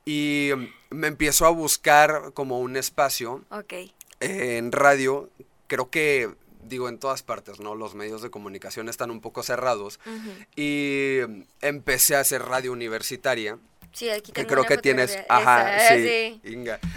Y 0.06 0.52
me 0.90 1.08
empiezo 1.08 1.46
a 1.46 1.50
buscar 1.50 2.32
como 2.34 2.60
un 2.60 2.78
espacio 2.78 3.44
en 4.20 4.72
radio. 4.72 5.30
Creo 5.68 5.90
que 5.90 6.30
digo, 6.68 6.90
en 6.90 6.98
todas 6.98 7.24
partes, 7.24 7.60
¿no? 7.60 7.76
Los 7.76 7.96
medios 7.96 8.22
de 8.22 8.30
comunicación 8.30 8.90
están 8.90 9.12
un 9.12 9.22
poco 9.22 9.44
cerrados. 9.44 10.00
Y 10.56 11.20
empecé 11.62 12.16
a 12.16 12.22
hacer 12.22 12.44
radio 12.44 12.72
universitaria. 12.72 13.60
Sí, 13.96 14.10
aquí 14.10 14.34
tengo 14.34 14.46
que 14.46 14.54
creo 14.54 14.66
que 14.66 14.78
tienes, 14.78 15.18
ajá, 15.30 15.80
sí, 15.90 16.42
Inga. 16.44 16.80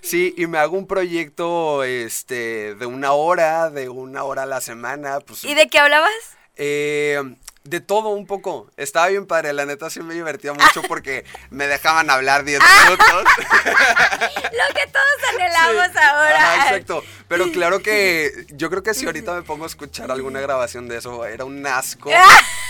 Sí, 0.00 0.34
y 0.36 0.48
me 0.48 0.58
hago 0.58 0.76
un 0.76 0.88
proyecto 0.88 1.84
este 1.84 2.74
de 2.74 2.86
una 2.86 3.12
hora, 3.12 3.70
de 3.70 3.88
una 3.88 4.24
hora 4.24 4.42
a 4.42 4.46
la 4.46 4.60
semana, 4.60 5.20
pues 5.20 5.44
¿Y 5.44 5.54
de 5.54 5.68
qué 5.68 5.78
hablabas? 5.78 6.10
Eh, 6.56 7.22
de 7.64 7.80
todo 7.80 8.10
un 8.10 8.26
poco. 8.26 8.70
Estaba 8.76 9.08
bien 9.08 9.26
padre, 9.26 9.52
la 9.52 9.66
neta 9.66 9.90
sí 9.90 10.00
me 10.00 10.14
divertía 10.14 10.52
mucho 10.52 10.82
porque 10.88 11.24
me 11.50 11.66
dejaban 11.66 12.10
hablar 12.10 12.44
10 12.44 12.60
minutos. 12.60 13.06
Lo 13.32 14.74
que 14.74 14.86
todos 14.86 15.18
anhelamos 15.32 15.96
ahora. 15.96 16.56
exacto. 16.56 17.02
Pero 17.28 17.50
claro 17.50 17.80
que 17.80 18.30
yo 18.50 18.68
creo 18.68 18.82
que 18.82 18.92
si 18.92 19.06
ahorita 19.06 19.32
me 19.34 19.42
pongo 19.42 19.64
a 19.64 19.66
escuchar 19.66 20.10
alguna 20.10 20.40
grabación 20.40 20.88
de 20.88 20.98
eso, 20.98 21.24
era 21.24 21.44
un 21.44 21.66
asco. 21.66 22.10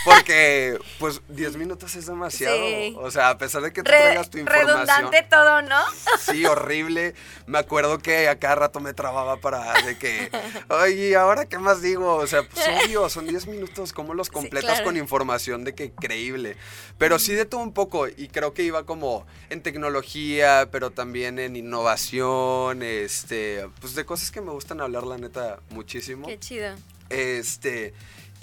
Porque, 0.05 0.77
pues, 0.99 1.21
10 1.29 1.57
minutos 1.57 1.95
es 1.95 2.05
demasiado. 2.05 2.55
O 2.97 3.11
sea, 3.11 3.29
a 3.29 3.37
pesar 3.37 3.61
de 3.61 3.73
que 3.73 3.81
tú 3.83 3.89
traigas 3.89 4.29
tu 4.29 4.37
información. 4.37 4.87
Redundante 4.87 5.27
todo, 5.29 5.61
¿no? 5.63 5.81
Sí, 6.19 6.45
horrible. 6.45 7.13
Me 7.45 7.57
acuerdo 7.57 7.99
que 7.99 8.29
a 8.29 8.37
cada 8.39 8.55
rato 8.55 8.79
me 8.79 8.93
trababa 8.93 9.37
para 9.37 9.73
de 9.81 9.97
que, 9.97 10.29
oye, 10.69 11.15
¿ahora 11.15 11.45
qué 11.45 11.57
más 11.57 11.81
digo? 11.81 12.15
O 12.15 12.27
sea, 12.27 12.43
pues 12.43 12.65
obvio, 12.67 13.09
son 13.09 13.27
10 13.27 13.47
minutos, 13.47 13.91
¿cómo 13.93 14.13
los 14.13 14.29
completas 14.29 14.81
con 14.83 14.97
información 14.97 15.63
de 15.63 15.73
que 15.73 15.91
creíble? 15.91 16.55
Pero 16.97 17.19
sí 17.19 17.33
de 17.33 17.45
todo 17.45 17.61
un 17.61 17.73
poco, 17.73 18.07
y 18.07 18.27
creo 18.27 18.53
que 18.53 18.63
iba 18.63 18.85
como 18.85 19.25
en 19.49 19.61
tecnología, 19.61 20.69
pero 20.71 20.91
también 20.91 21.39
en 21.39 21.55
innovación, 21.55 22.83
este, 22.83 23.67
pues 23.79 23.95
de 23.95 24.05
cosas 24.05 24.31
que 24.31 24.41
me 24.41 24.51
gustan 24.51 24.81
hablar, 24.81 25.03
la 25.03 25.17
neta, 25.17 25.59
muchísimo. 25.69 26.27
Qué 26.27 26.39
chido. 26.39 26.75
Este, 27.09 27.93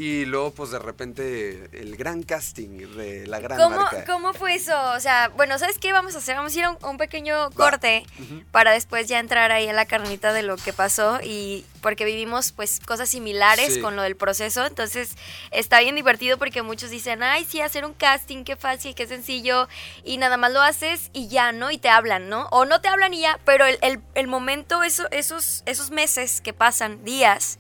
y 0.01 0.25
luego, 0.25 0.51
pues 0.53 0.71
de 0.71 0.79
repente, 0.79 1.69
el 1.75 1.95
gran 1.95 2.23
casting 2.23 2.97
de 2.97 3.27
la 3.27 3.39
gran 3.39 3.59
¿Cómo, 3.59 3.77
marca. 3.77 4.07
¿Cómo 4.07 4.33
fue 4.33 4.55
eso? 4.55 4.73
O 4.93 4.99
sea, 4.99 5.29
bueno, 5.37 5.59
¿sabes 5.59 5.77
qué 5.77 5.93
vamos 5.93 6.15
a 6.15 6.19
hacer? 6.21 6.37
Vamos 6.37 6.57
a 6.57 6.59
ir 6.59 6.65
a 6.65 6.71
un, 6.71 6.97
pequeño 6.97 7.51
corte 7.51 8.07
para 8.51 8.71
después 8.71 9.09
ya 9.09 9.19
entrar 9.19 9.53
ahí 9.53 9.69
a 9.69 9.75
la 9.75 9.85
carnita 9.85 10.33
de 10.33 10.41
lo 10.41 10.57
que 10.57 10.73
pasó 10.73 11.21
y 11.23 11.67
porque 11.83 12.07
vivimos 12.07 12.53
pues 12.53 12.81
cosas 12.81 13.11
similares 13.11 13.77
con 13.77 13.95
lo 13.95 14.01
del 14.01 14.17
proceso. 14.17 14.65
Entonces, 14.65 15.19
está 15.51 15.81
bien 15.81 15.97
divertido 15.97 16.39
porque 16.39 16.63
muchos 16.63 16.89
dicen, 16.89 17.23
ay, 17.23 17.45
sí, 17.47 17.61
hacer 17.61 17.85
un 17.85 17.93
casting, 17.93 18.45
qué 18.45 18.57
fácil, 18.57 18.95
qué 18.95 19.07
sencillo. 19.07 19.69
Y 20.03 20.17
nada 20.17 20.39
más 20.39 20.51
lo 20.51 20.63
haces 20.63 21.11
y 21.13 21.29
ya, 21.29 21.53
¿no? 21.53 21.71
Y 21.71 21.77
te 21.77 21.91
hablan, 21.91 22.31
¿no? 22.31 22.49
O 22.53 22.65
no 22.65 22.81
te 22.81 22.89
hablan 22.89 23.13
y 23.13 23.21
ya, 23.21 23.39
pero 23.45 23.67
el, 23.67 23.77
el, 23.83 24.01
el 24.15 24.29
momento, 24.29 24.83
eso, 24.83 25.11
esos, 25.11 25.63
esos 25.67 25.91
meses 25.91 26.41
que 26.41 26.55
pasan, 26.55 27.05
días 27.05 27.59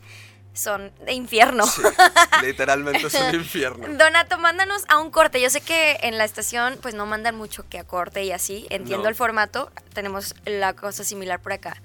son 0.60 0.92
de 1.04 1.12
infierno. 1.12 1.64
literalmente 2.42 3.06
es 3.06 3.14
un 3.28 3.34
infierno. 3.34 3.86
Donato, 3.96 4.38
mándanos 4.38 4.84
a 4.88 4.98
un 4.98 5.10
corte. 5.10 5.40
Yo 5.40 5.50
sé 5.50 5.60
que 5.60 5.98
en 6.02 6.18
la 6.18 6.24
estación 6.24 6.78
pues 6.80 6.94
no 6.94 7.06
mandan 7.06 7.36
mucho 7.36 7.68
que 7.68 7.78
a 7.78 7.84
corte 7.84 8.24
y 8.24 8.32
así. 8.32 8.66
Entiendo 8.70 9.08
el 9.08 9.14
formato. 9.14 9.70
Tenemos 9.92 10.34
la 10.44 10.74
cosa 10.74 11.04
similar 11.04 11.40
por 11.40 11.52
acá. 11.52 11.76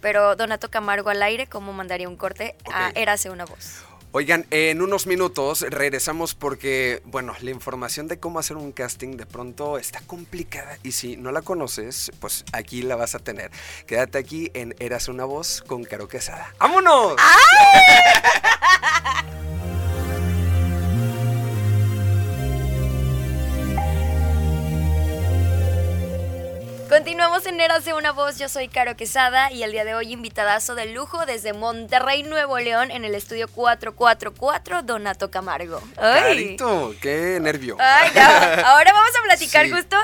Pero 0.00 0.36
Donato 0.36 0.70
Camargo 0.70 1.08
al 1.08 1.22
aire, 1.22 1.46
¿cómo 1.46 1.72
mandaría 1.72 2.08
un 2.08 2.16
corte 2.16 2.56
a 2.70 2.90
Érase 2.94 3.30
una 3.30 3.46
voz? 3.46 3.84
Oigan, 4.16 4.46
en 4.52 4.80
unos 4.80 5.08
minutos 5.08 5.62
regresamos 5.62 6.36
porque, 6.36 7.02
bueno, 7.04 7.34
la 7.40 7.50
información 7.50 8.06
de 8.06 8.20
cómo 8.20 8.38
hacer 8.38 8.56
un 8.56 8.70
casting 8.70 9.16
de 9.16 9.26
pronto 9.26 9.76
está 9.76 10.02
complicada 10.06 10.78
y 10.84 10.92
si 10.92 11.16
no 11.16 11.32
la 11.32 11.42
conoces, 11.42 12.12
pues 12.20 12.44
aquí 12.52 12.82
la 12.82 12.94
vas 12.94 13.16
a 13.16 13.18
tener. 13.18 13.50
Quédate 13.88 14.18
aquí 14.18 14.52
en 14.54 14.76
Eras 14.78 15.08
una 15.08 15.24
voz 15.24 15.64
con 15.66 15.82
Caro 15.82 16.06
Quesada. 16.06 16.54
¡Vámonos! 16.60 17.16
Continuamos 26.94 27.44
en 27.46 27.60
Érase 27.60 27.92
una 27.92 28.12
voz, 28.12 28.38
yo 28.38 28.48
soy 28.48 28.68
Caro 28.68 28.96
Quesada 28.96 29.50
y 29.50 29.64
el 29.64 29.72
día 29.72 29.84
de 29.84 29.96
hoy 29.96 30.12
invitadazo 30.12 30.76
de 30.76 30.86
lujo 30.86 31.26
desde 31.26 31.52
Monterrey, 31.52 32.22
Nuevo 32.22 32.56
León, 32.60 32.92
en 32.92 33.04
el 33.04 33.16
estudio 33.16 33.48
444, 33.48 34.82
Donato 34.84 35.28
Camargo. 35.28 35.82
¡Ay! 35.96 36.56
¡Qué 37.00 37.40
nervio! 37.42 37.76
Ay, 37.80 38.10
Ahora 38.64 38.92
vamos 38.92 39.10
a 39.18 39.24
platicar 39.24 39.68
justo 39.68 39.96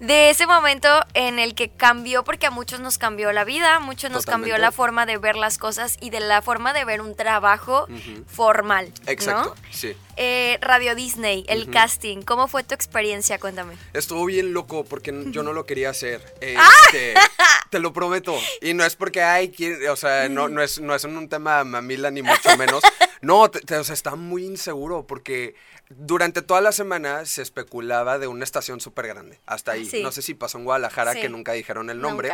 de 0.00 0.30
ese 0.30 0.46
momento 0.46 0.88
en 1.14 1.38
el 1.38 1.54
que 1.54 1.70
cambió, 1.70 2.24
porque 2.24 2.46
a 2.46 2.50
muchos 2.50 2.80
nos 2.80 2.98
cambió 2.98 3.32
la 3.32 3.44
vida, 3.44 3.76
a 3.76 3.80
muchos 3.80 4.10
nos 4.10 4.26
cambió 4.26 4.58
la 4.58 4.72
forma 4.72 5.06
de 5.06 5.18
ver 5.18 5.36
las 5.36 5.58
cosas 5.58 5.96
y 6.00 6.10
de 6.10 6.20
la 6.20 6.42
forma 6.42 6.72
de 6.72 6.84
ver 6.84 7.00
un 7.00 7.14
trabajo 7.14 7.86
formal. 8.26 8.92
Exacto, 9.06 9.54
sí. 9.70 9.94
Eh, 10.16 10.58
Radio 10.60 10.94
Disney, 10.94 11.44
el 11.48 11.68
casting, 11.70 12.22
¿cómo 12.22 12.46
fue 12.46 12.62
tu 12.62 12.74
experiencia? 12.74 13.38
Cuéntame. 13.38 13.74
Estuvo 13.92 14.24
bien 14.26 14.52
loco 14.52 14.84
porque 14.84 15.12
yo 15.26 15.42
no 15.42 15.52
lo 15.52 15.66
quería 15.66 15.90
hacer. 15.90 16.22
¡Ah! 16.56 16.70
Este, 16.84 17.14
te 17.70 17.78
lo 17.80 17.92
prometo. 17.92 18.38
Y 18.60 18.74
no 18.74 18.84
es 18.84 18.94
porque 18.94 19.22
hay 19.22 19.50
quien, 19.50 19.88
o 19.88 19.96
sea, 19.96 20.28
no, 20.28 20.48
no, 20.48 20.62
es, 20.62 20.80
no 20.80 20.94
es 20.94 21.02
un 21.04 21.28
tema 21.28 21.64
mamila 21.64 22.10
ni 22.10 22.22
mucho 22.22 22.56
menos. 22.56 22.84
No, 23.24 23.42
o 23.42 23.50
sea, 23.84 23.94
está 23.94 24.16
muy 24.16 24.44
inseguro 24.44 25.06
porque 25.06 25.54
durante 25.88 26.42
toda 26.42 26.60
la 26.60 26.72
semana 26.72 27.26
se 27.26 27.42
especulaba 27.42 28.18
de 28.18 28.26
una 28.26 28.44
estación 28.44 28.80
súper 28.80 29.06
grande. 29.06 29.40
Hasta 29.46 29.72
ahí. 29.72 29.88
No 30.02 30.12
sé 30.12 30.22
si 30.22 30.34
pasó 30.34 30.58
en 30.58 30.64
Guadalajara, 30.64 31.14
que 31.14 31.28
nunca 31.28 31.52
dijeron 31.52 31.90
el 31.90 32.00
nombre. 32.00 32.32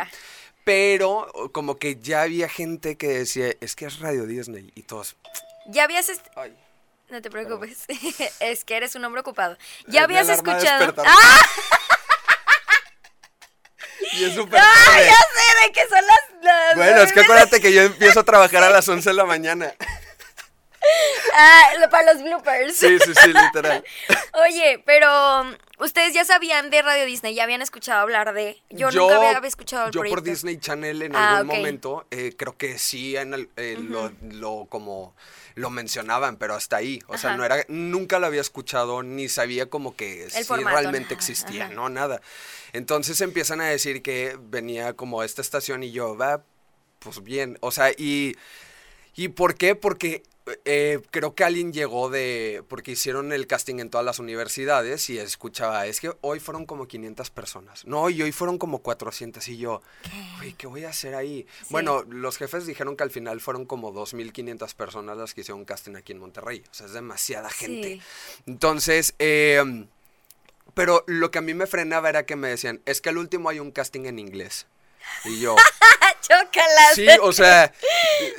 Pero 0.63 1.31
como 1.53 1.77
que 1.77 1.95
ya 1.99 2.21
había 2.21 2.47
gente 2.47 2.95
que 2.95 3.07
decía, 3.07 3.53
es 3.61 3.75
que 3.75 3.85
es 3.85 3.99
Radio 3.99 4.27
Disney. 4.27 4.71
Y 4.75 4.83
todos... 4.83 5.15
Ya 5.67 5.85
habías... 5.85 6.11
No 7.09 7.21
te 7.21 7.31
preocupes. 7.31 7.85
es 8.39 8.63
que 8.63 8.77
eres 8.77 8.95
un 8.95 9.03
hombre 9.03 9.21
ocupado. 9.21 9.57
Ya 9.87 10.03
habías 10.03 10.29
escuchado... 10.29 10.93
¡Ah! 10.97 11.45
Y 14.13 14.25
es 14.25 14.33
súper. 14.33 14.59
¡Ah, 14.61 14.97
ya 14.97 15.15
sé 15.15 15.71
de 15.71 15.89
son 15.89 16.05
las, 16.05 16.75
Bueno, 16.75 17.01
es 17.01 17.13
que 17.13 17.21
acuérdate 17.21 17.61
que 17.61 17.71
yo 17.71 17.83
empiezo 17.83 18.19
a 18.19 18.23
trabajar 18.23 18.63
a 18.63 18.69
las 18.69 18.87
11 18.87 19.09
de 19.09 19.13
la 19.13 19.25
mañana. 19.25 19.73
Ah, 21.33 21.87
para 21.89 22.13
los 22.13 22.23
bloopers. 22.23 22.75
Sí, 22.75 22.99
sí, 22.99 23.13
sí, 23.15 23.33
literal. 23.33 23.83
Oye, 24.45 24.83
pero 24.85 25.41
um, 25.41 25.55
ustedes 25.79 26.13
ya 26.13 26.25
sabían 26.25 26.69
de 26.69 26.81
Radio 26.81 27.05
Disney, 27.05 27.33
ya 27.33 27.43
habían 27.43 27.61
escuchado 27.61 28.01
hablar 28.01 28.33
de. 28.33 28.61
Yo, 28.69 28.91
nunca 28.91 29.15
había, 29.15 29.47
escuchado 29.47 29.87
el 29.87 29.91
Yo 29.91 30.03
por 30.03 30.21
Disney 30.21 30.57
Channel 30.57 31.01
en 31.01 31.15
ah, 31.15 31.37
algún 31.37 31.55
momento, 31.55 32.05
eh, 32.11 32.33
creo 32.37 32.57
que 32.57 32.77
sí, 32.77 33.15
en 33.15 33.49
eh, 33.55 33.77
lo, 33.79 34.65
como 34.67 35.15
lo 35.55 35.69
mencionaban, 35.69 36.37
pero 36.37 36.55
hasta 36.55 36.77
ahí. 36.77 37.01
O 37.07 37.17
sea, 37.17 37.35
no 37.35 37.45
era, 37.45 37.65
nunca 37.67 38.19
lo 38.19 38.27
había 38.27 38.41
escuchado, 38.41 39.03
ni 39.03 39.29
sabía 39.29 39.69
como 39.69 39.95
que 39.95 40.29
si 40.29 40.43
realmente 40.43 41.13
existía, 41.13 41.69
no, 41.69 41.89
nada. 41.89 42.21
Entonces 42.73 43.19
empiezan 43.21 43.61
a 43.61 43.65
decir 43.65 44.01
que 44.01 44.37
venía 44.39 44.93
como 44.93 45.23
esta 45.23 45.41
estación 45.41 45.83
y 45.83 45.91
yo, 45.91 46.17
va, 46.17 46.43
pues 46.99 47.23
bien. 47.23 47.57
O 47.61 47.71
sea, 47.71 47.91
y. 47.91 48.35
¿Y 49.15 49.29
por 49.29 49.55
qué? 49.55 49.75
Porque 49.75 50.23
eh, 50.65 51.01
creo 51.11 51.35
que 51.35 51.43
alguien 51.43 51.71
llegó 51.71 52.09
de, 52.09 52.63
porque 52.67 52.91
hicieron 52.91 53.31
el 53.31 53.45
casting 53.45 53.79
en 53.79 53.89
todas 53.89 54.03
las 54.03 54.17
universidades 54.17 55.09
y 55.09 55.19
escuchaba, 55.19 55.85
es 55.85 55.99
que 55.99 56.13
hoy 56.21 56.39
fueron 56.39 56.65
como 56.65 56.87
500 56.87 57.29
personas, 57.29 57.85
no, 57.85 58.09
y 58.09 58.21
hoy 58.23 58.31
fueron 58.31 58.57
como 58.57 58.79
400 58.79 59.47
y 59.49 59.57
yo, 59.57 59.81
¿Qué? 60.41 60.55
¿qué 60.55 60.67
voy 60.67 60.85
a 60.85 60.89
hacer 60.89 61.13
ahí? 61.13 61.45
Bueno, 61.69 62.03
los 62.09 62.37
jefes 62.37 62.65
dijeron 62.65 62.97
que 62.97 63.03
al 63.03 63.11
final 63.11 63.39
fueron 63.39 63.65
como 63.65 63.93
2.500 63.93 64.73
personas 64.73 65.17
las 65.17 65.33
que 65.35 65.41
hicieron 65.41 65.63
casting 65.63 65.95
aquí 65.95 66.11
en 66.11 66.19
Monterrey, 66.19 66.63
o 66.69 66.73
sea, 66.73 66.87
es 66.87 66.93
demasiada 66.93 67.49
gente. 67.51 68.01
Entonces, 68.47 69.13
em, 69.19 69.87
pero 70.73 71.03
lo 71.05 71.29
que 71.29 71.37
a 71.37 71.41
mí 71.41 71.53
me 71.53 71.67
frenaba 71.67 72.09
era 72.09 72.25
que 72.25 72.35
me 72.35 72.49
decían, 72.49 72.81
es 72.85 72.99
que 72.99 73.09
al 73.09 73.17
último 73.17 73.49
hay 73.49 73.59
un 73.59 73.71
casting 73.71 74.05
en 74.05 74.17
inglés. 74.17 74.65
Y 75.25 75.39
yo. 75.39 75.55
Chócalas. 76.21 76.95
Sí, 76.95 77.07
o 77.21 77.33
sea, 77.33 77.73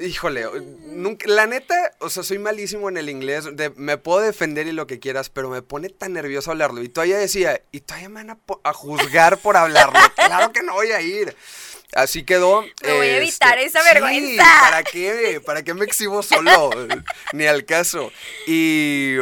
híjole, 0.00 0.46
nunca, 0.86 1.26
la 1.28 1.46
neta, 1.46 1.92
o 1.98 2.08
sea, 2.08 2.22
soy 2.22 2.38
malísimo 2.38 2.88
en 2.88 2.96
el 2.96 3.08
inglés, 3.08 3.46
me 3.76 3.98
puedo 3.98 4.20
defender 4.20 4.66
y 4.66 4.72
lo 4.72 4.86
que 4.86 5.00
quieras, 5.00 5.30
pero 5.30 5.50
me 5.50 5.62
pone 5.62 5.88
tan 5.88 6.12
nervioso 6.12 6.52
hablarlo. 6.52 6.82
Y 6.82 6.88
todavía 6.88 7.18
decía, 7.18 7.60
y 7.72 7.80
todavía 7.80 8.08
me 8.08 8.24
van 8.24 8.38
a, 8.64 8.72
juzgar 8.72 9.38
por 9.38 9.56
hablarlo. 9.56 9.98
claro 10.14 10.52
que 10.52 10.62
no 10.62 10.74
voy 10.74 10.92
a 10.92 11.00
ir. 11.00 11.36
Así 11.92 12.24
quedó. 12.24 12.62
Me 12.82 12.92
voy 12.94 13.08
a 13.08 13.16
evitar 13.18 13.58
este, 13.58 13.78
esa 13.78 13.92
vergüenza. 13.92 14.44
¿Para 14.60 14.82
qué? 14.82 15.42
¿Para 15.44 15.62
qué 15.62 15.74
me 15.74 15.84
exhibo 15.84 16.22
solo? 16.22 16.70
Ni 17.32 17.46
al 17.46 17.66
caso. 17.66 18.10
Y 18.46 19.16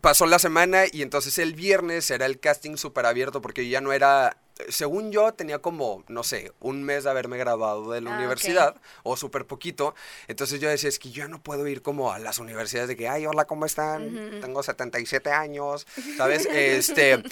pasó 0.00 0.26
la 0.26 0.38
semana 0.38 0.84
y 0.90 1.02
entonces 1.02 1.38
el 1.38 1.54
viernes 1.54 2.10
era 2.10 2.26
el 2.26 2.40
casting 2.40 2.76
súper 2.76 3.06
abierto 3.06 3.42
porque 3.42 3.68
ya 3.68 3.80
no 3.80 3.92
era 3.92 4.36
según 4.68 5.12
yo, 5.12 5.32
tenía 5.32 5.60
como, 5.60 6.04
no 6.08 6.22
sé, 6.24 6.52
un 6.60 6.82
mes 6.82 7.04
de 7.04 7.10
haberme 7.10 7.38
graduado 7.38 7.90
de 7.92 8.00
la 8.00 8.14
ah, 8.14 8.18
universidad, 8.18 8.76
o 9.02 9.16
súper 9.16 9.46
poquito. 9.46 9.94
Entonces 10.26 10.60
yo 10.60 10.68
decía, 10.68 10.88
es 10.88 10.98
que 10.98 11.10
yo 11.10 11.28
no 11.28 11.42
puedo 11.42 11.66
ir 11.68 11.82
como 11.82 12.12
a 12.12 12.18
las 12.18 12.38
universidades 12.38 12.88
de 12.88 12.96
que, 12.96 13.08
ay, 13.08 13.26
hola, 13.26 13.46
¿cómo 13.46 13.66
están? 13.66 14.40
Tengo 14.40 14.62
77 14.62 15.30
años, 15.30 15.86
¿sabes? 16.16 16.46
este, 16.50 17.22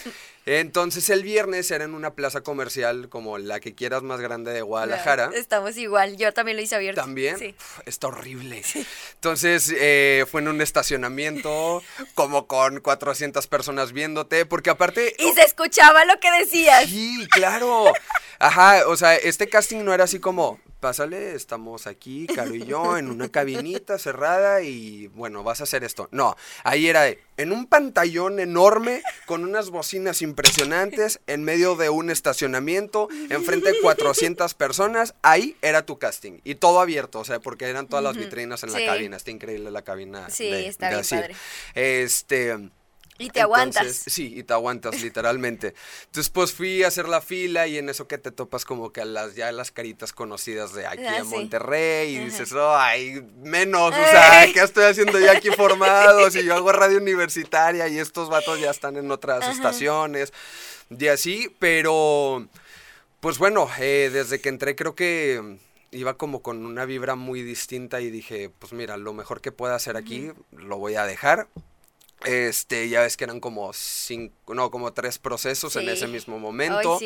entonces 0.47 1.11
el 1.11 1.25
viernes 1.25 1.71
era 1.73 1.85
en 1.85 1.95
una 1.95 2.15
plaza 2.15 2.43
comercial 2.43 3.09
como 3.09 3.39
la 3.39 3.59
que 3.59 3.75
quieras 3.75 4.03
más 4.03 4.21
grande 4.21 4.53
de 4.53 4.63
Guadalajara. 4.63 5.31
estamos 5.35 5.77
igual, 5.77 6.17
yo 6.17 6.33
también 6.33 6.57
lo 6.57 6.63
hice 6.63 6.77
abierto. 6.77 7.01
¿También? 7.01 7.37
Sí. 7.37 7.55
está 7.85 8.07
horrible. 8.07 8.63
Entonces 9.15 9.75
eh, 9.77 10.25
fue 10.31 10.43
en 10.43 10.49
un 10.49 10.61
estacionamiento, 10.61 11.83
como 12.15 12.47
con 12.47 12.81
400 12.81 13.47
personas 13.49 13.93
viéndote, 13.93 14.47
porque 14.47 14.71
aparte... 14.71 15.17
Y 15.19 15.33
se 15.33 15.43
escuchaba 15.43 16.05
lo 16.05 16.21
que 16.21 16.31
decías. 16.31 16.89
Sí, 16.89 17.16
claro. 17.31 17.93
Ajá, 18.39 18.87
o 18.87 18.97
sea, 18.97 19.17
este 19.17 19.49
casting 19.49 19.83
no 19.83 19.95
era 19.95 20.05
así 20.05 20.21
como, 20.21 20.61
pásale, 20.81 21.35
estamos 21.35 21.87
aquí, 21.87 22.27
Caro 22.27 22.55
y 22.55 22.67
yo, 22.67 22.99
en 22.99 23.11
una 23.11 23.31
cabinita 23.31 23.99
cerrada 23.99 24.61
y 24.61 25.07
bueno, 25.09 25.43
vas 25.43 25.61
a 25.61 25.65
hacer 25.65 25.85
esto. 25.85 26.09
No, 26.11 26.37
ahí 26.63 26.89
era 26.89 27.09
en 27.09 27.53
un 27.53 27.67
pantallón 27.67 28.39
enorme, 28.39 29.03
con 29.25 29.43
unas 29.43 29.71
bocinas 29.71 30.21
impresionantes, 30.21 31.21
en 31.27 31.45
medio 31.45 31.77
de 31.77 31.89
un 31.89 32.11
estacionamiento, 32.11 33.09
enfrente 33.31 33.73
de 33.73 33.81
400 33.81 34.53
personas, 34.55 35.15
ahí 35.23 35.57
era 35.63 35.87
tu 35.87 35.99
casting. 35.99 36.41
Y 36.45 36.57
todo 36.57 36.81
abierto, 36.81 37.21
o 37.21 37.25
sea, 37.25 37.41
porque 37.41 37.67
eran 37.67 37.87
todas 37.87 38.05
las 38.05 38.17
vitrinas 38.17 38.63
en 38.63 38.73
la 38.73 38.85
cabina. 38.85 39.17
Está 39.17 39.31
increíble 39.31 39.71
la 39.71 39.83
cabina. 39.83 40.29
Sí, 40.29 40.49
está 40.49 40.91
bien 40.91 41.03
padre. 41.09 41.35
Este... 41.75 42.71
Y 43.19 43.31
te 43.31 43.41
aguantas. 43.41 44.03
Sí, 44.07 44.35
y 44.37 44.43
te 44.43 44.53
aguantas, 44.53 45.01
literalmente. 45.01 45.75
Entonces, 46.07 46.31
pues 46.31 46.53
fui 46.53 46.83
a 46.83 46.89
hacer 46.89 47.09
la 47.09 47.21
fila 47.21 47.67
y 47.67 47.79
en 47.79 47.89
eso 47.89 48.07
que 48.07 48.19
te 48.19 48.31
topas 48.31 48.65
como 48.65 48.93
que 48.93 49.01
a 49.01 49.05
las, 49.05 49.35
ya 49.35 49.51
las 49.53 49.71
caritas 49.71 50.13
conocidas 50.13 50.75
de 50.75 50.87
aquí 50.87 51.07
ah, 51.07 51.19
en 51.19 51.27
Monterrey 51.27 52.17
y 52.17 52.19
dices, 52.19 52.53
ay, 52.57 53.27
menos, 53.39 53.93
o 53.93 54.11
sea, 54.11 54.47
¿qué 54.53 54.61
estoy 54.61 54.85
haciendo 54.85 55.19
ya 55.19 55.33
aquí 55.33 55.51
formado? 55.51 56.31
Si 56.31 56.45
yo 56.45 56.55
hago 56.55 56.73
radio 56.77 56.99
universitaria 56.99 57.89
y 57.89 57.99
estos 57.99 58.29
vatos 58.29 58.61
ya 58.61 58.71
están 58.71 58.97
en 58.97 59.11
otras 59.11 59.49
estaciones 59.49 60.33
y 60.91 61.07
así, 61.09 61.55
pero, 61.59 62.47
pues 63.21 63.39
bueno, 63.39 63.69
eh, 63.79 64.11
desde 64.13 64.41
que 64.41 64.51
entré 64.51 64.77
creo 64.77 64.95
que 64.95 65.59
iba 65.91 66.19
como 66.19 66.43
con 66.43 66.67
una 66.67 66.85
vibra 66.85 67.15
muy 67.15 67.43
distinta 67.43 68.01
y 68.01 68.11
dije, 68.11 68.51
pues 68.59 68.73
mira, 68.73 68.97
lo 68.97 69.15
mejor 69.15 69.41
que 69.41 69.53
pueda 69.53 69.75
hacer 69.75 69.97
aquí 69.97 70.33
lo 70.53 70.77
voy 70.77 70.97
a 70.97 71.07
dejar 71.07 71.49
este, 72.27 72.89
ya 72.89 73.03
ves 73.03 73.17
que 73.17 73.25
eran 73.25 73.41
como 73.41 73.73
cinco, 73.73 74.55
no, 74.55 74.71
como 74.71 74.93
tres 74.93 75.19
procesos 75.19 75.77
en 75.77 75.89
ese 75.89 76.09
mismo 76.09 76.39
momento. 76.39 76.99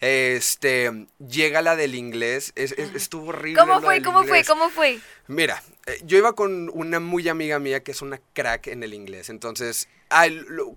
Este, 0.00 1.06
llega 1.18 1.60
la 1.60 1.76
del 1.76 1.94
inglés, 1.94 2.52
estuvo 2.54 3.28
horrible. 3.28 3.60
¿Cómo 3.60 3.82
fue? 3.82 4.00
¿Cómo 4.00 4.24
fue? 4.24 4.44
¿Cómo 4.44 4.70
fue? 4.70 4.98
Mira, 5.26 5.62
eh, 5.86 6.00
yo 6.04 6.16
iba 6.16 6.34
con 6.34 6.70
una 6.72 7.00
muy 7.00 7.28
amiga 7.28 7.58
mía 7.58 7.82
que 7.82 7.90
es 7.90 8.00
una 8.00 8.18
crack 8.32 8.68
en 8.68 8.82
el 8.82 8.94
inglés, 8.94 9.28
entonces, 9.28 9.88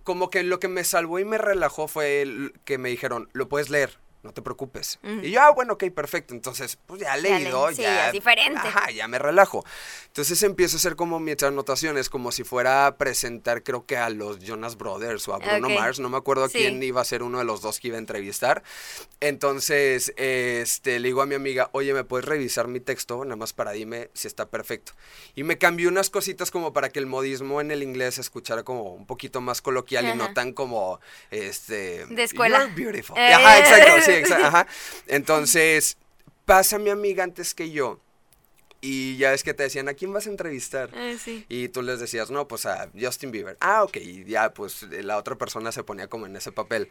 como 0.03 0.29
que 0.29 0.43
lo 0.43 0.59
que 0.59 0.67
me 0.67 0.83
salvó 0.83 1.19
y 1.19 1.25
me 1.25 1.37
relajó 1.37 1.87
fue 1.87 2.51
que 2.65 2.77
me 2.77 2.89
dijeron, 2.89 3.29
lo 3.31 3.47
puedes 3.47 3.69
leer. 3.69 3.97
No 4.23 4.33
te 4.33 4.41
preocupes. 4.41 4.99
Y 5.21 5.31
yo, 5.31 5.41
ah, 5.41 5.51
bueno, 5.51 5.73
ok, 5.73 5.85
perfecto. 5.93 6.33
Entonces, 6.33 6.79
pues 6.85 7.01
ya 7.01 7.17
leído, 7.17 7.69
sí, 7.71 7.81
ya. 7.81 8.07
es 8.07 8.13
diferente. 8.13 8.61
Ajá, 8.63 8.89
ya 8.89 9.07
me 9.09 9.19
relajo. 9.19 9.65
Entonces 10.07 10.41
empiezo 10.43 10.77
a 10.77 10.79
hacer 10.79 10.95
como 10.95 11.19
mis 11.19 11.43
anotaciones, 11.43 12.09
como 12.09 12.31
si 12.31 12.45
fuera 12.45 12.87
a 12.87 12.97
presentar, 12.97 13.63
creo 13.63 13.85
que 13.85 13.97
a 13.97 14.09
los 14.09 14.39
Jonas 14.39 14.77
Brothers 14.77 15.27
o 15.27 15.33
a 15.33 15.39
Bruno 15.39 15.69
Mars, 15.69 15.99
no 15.99 16.09
me 16.09 16.17
acuerdo 16.17 16.47
quién 16.49 16.81
iba 16.81 17.01
a 17.01 17.05
ser 17.05 17.21
uno 17.21 17.39
de 17.39 17.43
los 17.43 17.61
dos 17.61 17.81
que 17.81 17.89
iba 17.89 17.97
a 17.97 17.99
entrevistar. 17.99 18.63
Entonces, 19.19 20.13
este, 20.15 20.99
le 20.99 21.09
digo 21.09 21.21
a 21.21 21.25
mi 21.25 21.35
amiga, 21.35 21.69
oye, 21.73 21.93
¿me 21.93 22.05
puedes 22.05 22.25
revisar 22.25 22.67
mi 22.69 22.79
texto? 22.79 23.25
Nada 23.25 23.35
más 23.35 23.51
para 23.51 23.71
dime 23.71 24.09
si 24.13 24.27
está 24.27 24.47
perfecto. 24.47 24.93
Y 25.35 25.43
me 25.43 25.57
cambió 25.57 25.89
unas 25.89 26.09
cositas 26.09 26.49
como 26.49 26.71
para 26.71 26.89
que 26.89 26.99
el 26.99 27.07
modismo 27.07 27.59
en 27.59 27.71
el 27.71 27.83
inglés 27.83 28.15
se 28.15 28.21
escuchara 28.21 28.63
como 28.63 28.93
un 28.93 29.05
poquito 29.05 29.41
más 29.41 29.61
coloquial 29.61 30.07
y 30.07 30.17
no 30.17 30.33
tan 30.33 30.53
como, 30.53 31.01
este... 31.29 32.05
De 32.05 32.23
escuela. 32.23 32.59
You're 32.59 32.73
beautiful. 32.75 33.17
Ajá, 33.17 33.59
exacto, 33.59 34.01
sí, 34.05 34.12
Ajá. 34.43 34.67
Entonces, 35.07 35.97
pasa 36.45 36.77
mi 36.77 36.89
amiga 36.89 37.23
antes 37.23 37.53
que 37.53 37.71
yo. 37.71 37.99
Y 38.81 39.15
ya 39.15 39.33
es 39.33 39.43
que 39.43 39.53
te 39.53 39.63
decían, 39.63 39.87
¿a 39.87 39.93
quién 39.93 40.11
vas 40.11 40.27
a 40.27 40.29
entrevistar? 40.29 40.89
Ah, 40.93 41.13
y 41.47 41.69
tú 41.69 41.81
les 41.81 42.01
decías, 42.01 42.29
no, 42.31 42.49
pues 42.49 42.65
a 42.65 42.89
Justin 42.99 43.31
Bieber. 43.31 43.55
Ah, 43.61 43.83
ok. 43.83 43.95
Y 43.97 44.25
ya, 44.25 44.53
pues 44.53 44.83
la 44.83 45.17
otra 45.17 45.35
persona 45.35 45.71
se 45.71 45.83
ponía 45.83 46.07
como 46.07 46.25
en 46.25 46.35
ese 46.35 46.51
papel. 46.51 46.89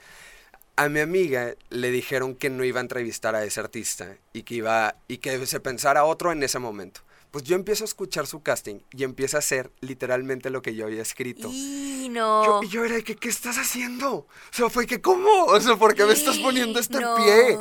A 0.76 0.88
mi 0.88 1.00
amiga 1.00 1.54
le 1.68 1.90
dijeron 1.90 2.34
que 2.34 2.48
no 2.48 2.64
iba 2.64 2.80
a 2.80 2.82
entrevistar 2.82 3.34
a 3.34 3.44
ese 3.44 3.60
artista 3.60 4.16
y 4.32 4.44
que 4.44 4.54
iba 4.54 4.96
y 5.06 5.18
que 5.18 5.44
se 5.44 5.60
pensara 5.60 6.04
otro 6.04 6.32
en 6.32 6.42
ese 6.42 6.58
momento 6.58 7.02
pues 7.32 7.44
yo 7.44 7.56
empiezo 7.56 7.84
a 7.84 7.86
escuchar 7.86 8.26
su 8.26 8.42
casting 8.42 8.80
y 8.92 9.04
empieza 9.04 9.38
a 9.38 9.40
hacer 9.40 9.72
literalmente 9.80 10.50
lo 10.50 10.60
que 10.60 10.74
yo 10.74 10.84
había 10.84 11.00
escrito. 11.00 11.48
Y 11.50 12.10
no. 12.10 12.62
Yo, 12.62 12.68
yo 12.68 12.84
era 12.84 13.00
que, 13.00 13.16
¿qué 13.16 13.30
estás 13.30 13.56
haciendo? 13.56 14.12
O 14.12 14.26
sea, 14.50 14.68
fue 14.68 14.86
que, 14.86 15.00
¿cómo? 15.00 15.44
O 15.46 15.58
sea, 15.58 15.76
¿por 15.76 15.94
qué 15.94 16.04
me 16.04 16.12
estás 16.12 16.36
poniendo 16.36 16.78
este 16.78 16.98
pie? 16.98 17.58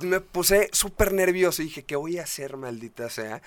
Me 0.00 0.20
puse 0.20 0.68
súper 0.72 1.12
nervioso 1.12 1.62
y 1.62 1.66
dije, 1.66 1.84
¿qué 1.84 1.94
voy 1.94 2.18
a 2.18 2.24
hacer, 2.24 2.56
maldita 2.56 3.08
sea? 3.10 3.42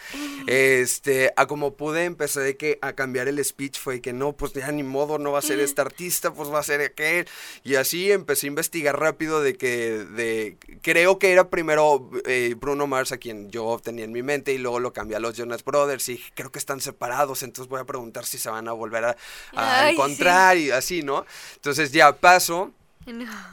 Este, 0.47 1.33
a 1.35 1.45
como 1.45 1.75
pude, 1.75 2.05
empecé 2.05 2.39
de 2.39 2.55
que 2.55 2.79
a 2.81 2.93
cambiar 2.93 3.27
el 3.27 3.43
speech, 3.43 3.77
fue 3.77 3.99
que 3.99 4.13
no, 4.13 4.31
pues 4.31 4.53
ya 4.53 4.71
ni 4.71 4.83
modo, 4.83 5.17
no 5.17 5.33
va 5.33 5.39
a 5.39 5.41
ser 5.41 5.59
este 5.59 5.81
artista, 5.81 6.33
pues 6.33 6.49
va 6.49 6.59
a 6.59 6.63
ser 6.63 6.79
aquel. 6.79 7.27
Y 7.65 7.75
así 7.75 8.13
empecé 8.13 8.47
a 8.47 8.49
investigar 8.49 8.97
rápido 8.97 9.41
de 9.41 9.57
que, 9.57 10.05
de, 10.05 10.57
creo 10.81 11.19
que 11.19 11.33
era 11.33 11.49
primero 11.49 12.09
eh, 12.25 12.55
Bruno 12.57 12.87
Mars 12.87 13.11
a 13.11 13.17
quien 13.17 13.51
yo 13.51 13.77
tenía 13.83 14.05
en 14.05 14.13
mi 14.13 14.23
mente 14.23 14.53
y 14.53 14.57
luego 14.57 14.79
lo 14.79 14.93
cambié 14.93 15.17
a 15.17 15.19
los 15.19 15.35
Jonas 15.35 15.64
Brothers 15.65 16.07
y 16.09 16.21
creo 16.33 16.51
que 16.51 16.59
están 16.59 16.79
separados, 16.79 17.43
entonces 17.43 17.69
voy 17.69 17.81
a 17.81 17.85
preguntar 17.85 18.25
si 18.25 18.37
se 18.37 18.49
van 18.49 18.67
a 18.67 18.71
volver 18.71 19.15
a, 19.53 19.89
encontrar 19.89 20.57
y 20.57 20.71
así, 20.71 21.01
¿no? 21.01 21.25
Entonces 21.55 21.91
ya 21.91 22.15
paso 22.15 22.71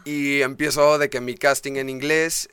y 0.04 0.42
empiezo 0.42 0.99
de 0.99 1.11
que 1.11 1.21
mi 1.21 1.35
casting 1.37 1.76
en 1.76 1.88
inglés 1.88 2.49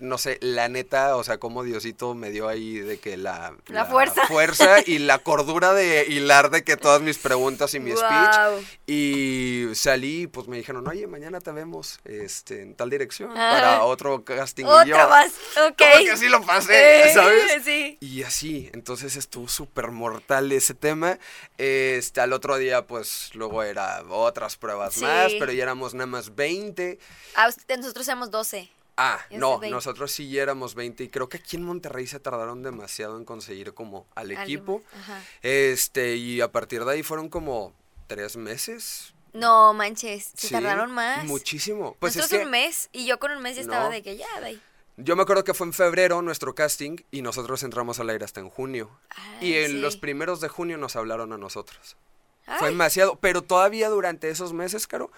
no 0.00 0.18
sé, 0.18 0.38
la 0.40 0.68
neta, 0.68 1.16
o 1.16 1.24
sea, 1.24 1.38
como 1.38 1.62
Diosito 1.62 2.14
me 2.14 2.30
dio 2.30 2.48
ahí 2.48 2.78
de 2.78 2.98
que 2.98 3.16
la, 3.16 3.54
la, 3.68 3.84
fuerza. 3.86 4.26
fuerza 4.28 4.78
y 4.86 4.98
la 4.98 5.18
cordura 5.18 5.74
de 5.74 6.06
hilar 6.08 6.50
de 6.50 6.64
que 6.64 6.76
todas 6.76 7.00
mis 7.02 7.18
preguntas 7.18 7.74
y 7.74 7.80
mi 7.80 7.92
speech. 7.92 8.66
Y 8.86 9.74
salí, 9.74 10.26
pues 10.26 10.48
me 10.48 10.56
dijeron, 10.56 10.86
oye, 10.88 11.06
mañana 11.06 11.40
te 11.40 11.52
vemos 11.52 12.00
este, 12.04 12.62
en 12.62 12.74
tal 12.74 12.90
dirección 12.90 13.32
para 13.34 13.84
otro 13.84 14.24
casting. 14.24 14.64
y 14.64 14.88
yo, 14.88 15.08
más, 15.08 15.32
ok. 15.68 15.76
que 15.76 16.10
así 16.10 16.28
lo 16.28 16.42
pasé, 16.42 17.10
eh, 17.10 17.14
¿sabes? 17.14 17.64
Sí. 17.64 17.98
Y 18.00 18.22
así, 18.22 18.70
entonces 18.72 19.16
estuvo 19.16 19.48
súper 19.48 19.90
mortal 19.90 20.50
ese 20.52 20.74
tema. 20.74 21.18
Este, 21.58 22.20
al 22.20 22.32
otro 22.32 22.56
día, 22.58 22.86
pues 22.86 23.30
luego 23.34 23.62
era 23.62 24.02
otras 24.08 24.56
pruebas 24.56 24.98
más, 24.98 25.32
pero 25.38 25.52
ya 25.52 25.62
éramos 25.62 25.94
nada 25.94 26.06
más 26.06 26.34
20. 26.34 26.98
Ah, 27.34 27.50
nosotros 27.76 28.06
éramos 28.08 28.30
12. 28.30 28.75
Ah, 28.96 29.20
no, 29.30 29.60
nosotros 29.60 30.10
sí 30.10 30.38
éramos 30.38 30.74
20 30.74 31.04
y 31.04 31.08
creo 31.08 31.28
que 31.28 31.36
aquí 31.36 31.56
en 31.56 31.64
Monterrey 31.64 32.06
se 32.06 32.18
tardaron 32.18 32.62
demasiado 32.62 33.18
en 33.18 33.24
conseguir 33.24 33.74
como 33.74 34.06
al 34.14 34.30
equipo. 34.30 34.82
Este, 35.42 36.16
y 36.16 36.40
a 36.40 36.50
partir 36.50 36.84
de 36.84 36.92
ahí 36.92 37.02
fueron 37.02 37.28
como 37.28 37.74
tres 38.06 38.36
meses. 38.36 39.12
No, 39.32 39.74
manches, 39.74 40.32
se 40.34 40.48
tardaron 40.48 40.90
más. 40.92 41.24
Muchísimo. 41.26 41.94
Pues 42.00 42.16
nosotros 42.16 42.44
un 42.44 42.50
mes 42.50 42.88
y 42.92 43.04
yo 43.04 43.18
con 43.18 43.32
un 43.32 43.42
mes 43.42 43.56
ya 43.56 43.62
estaba 43.62 43.90
de 43.90 44.02
que 44.02 44.16
ya, 44.16 44.40
de 44.40 44.46
ahí. 44.46 44.62
Yo 44.96 45.14
me 45.14 45.22
acuerdo 45.22 45.44
que 45.44 45.52
fue 45.52 45.66
en 45.66 45.74
febrero 45.74 46.22
nuestro 46.22 46.54
casting 46.54 46.96
y 47.10 47.20
nosotros 47.20 47.62
entramos 47.62 48.00
al 48.00 48.08
aire 48.08 48.24
hasta 48.24 48.40
en 48.40 48.48
junio. 48.48 48.90
y 49.42 49.54
en 49.54 49.82
los 49.82 49.98
primeros 49.98 50.40
de 50.40 50.48
junio 50.48 50.78
nos 50.78 50.96
hablaron 50.96 51.34
a 51.34 51.36
nosotros. 51.36 51.96
Fue 52.58 52.68
demasiado, 52.68 53.16
pero 53.16 53.42
todavía 53.42 53.88
durante 53.88 54.28
esos 54.28 54.52
meses, 54.52 54.86
Caro, 54.86 55.10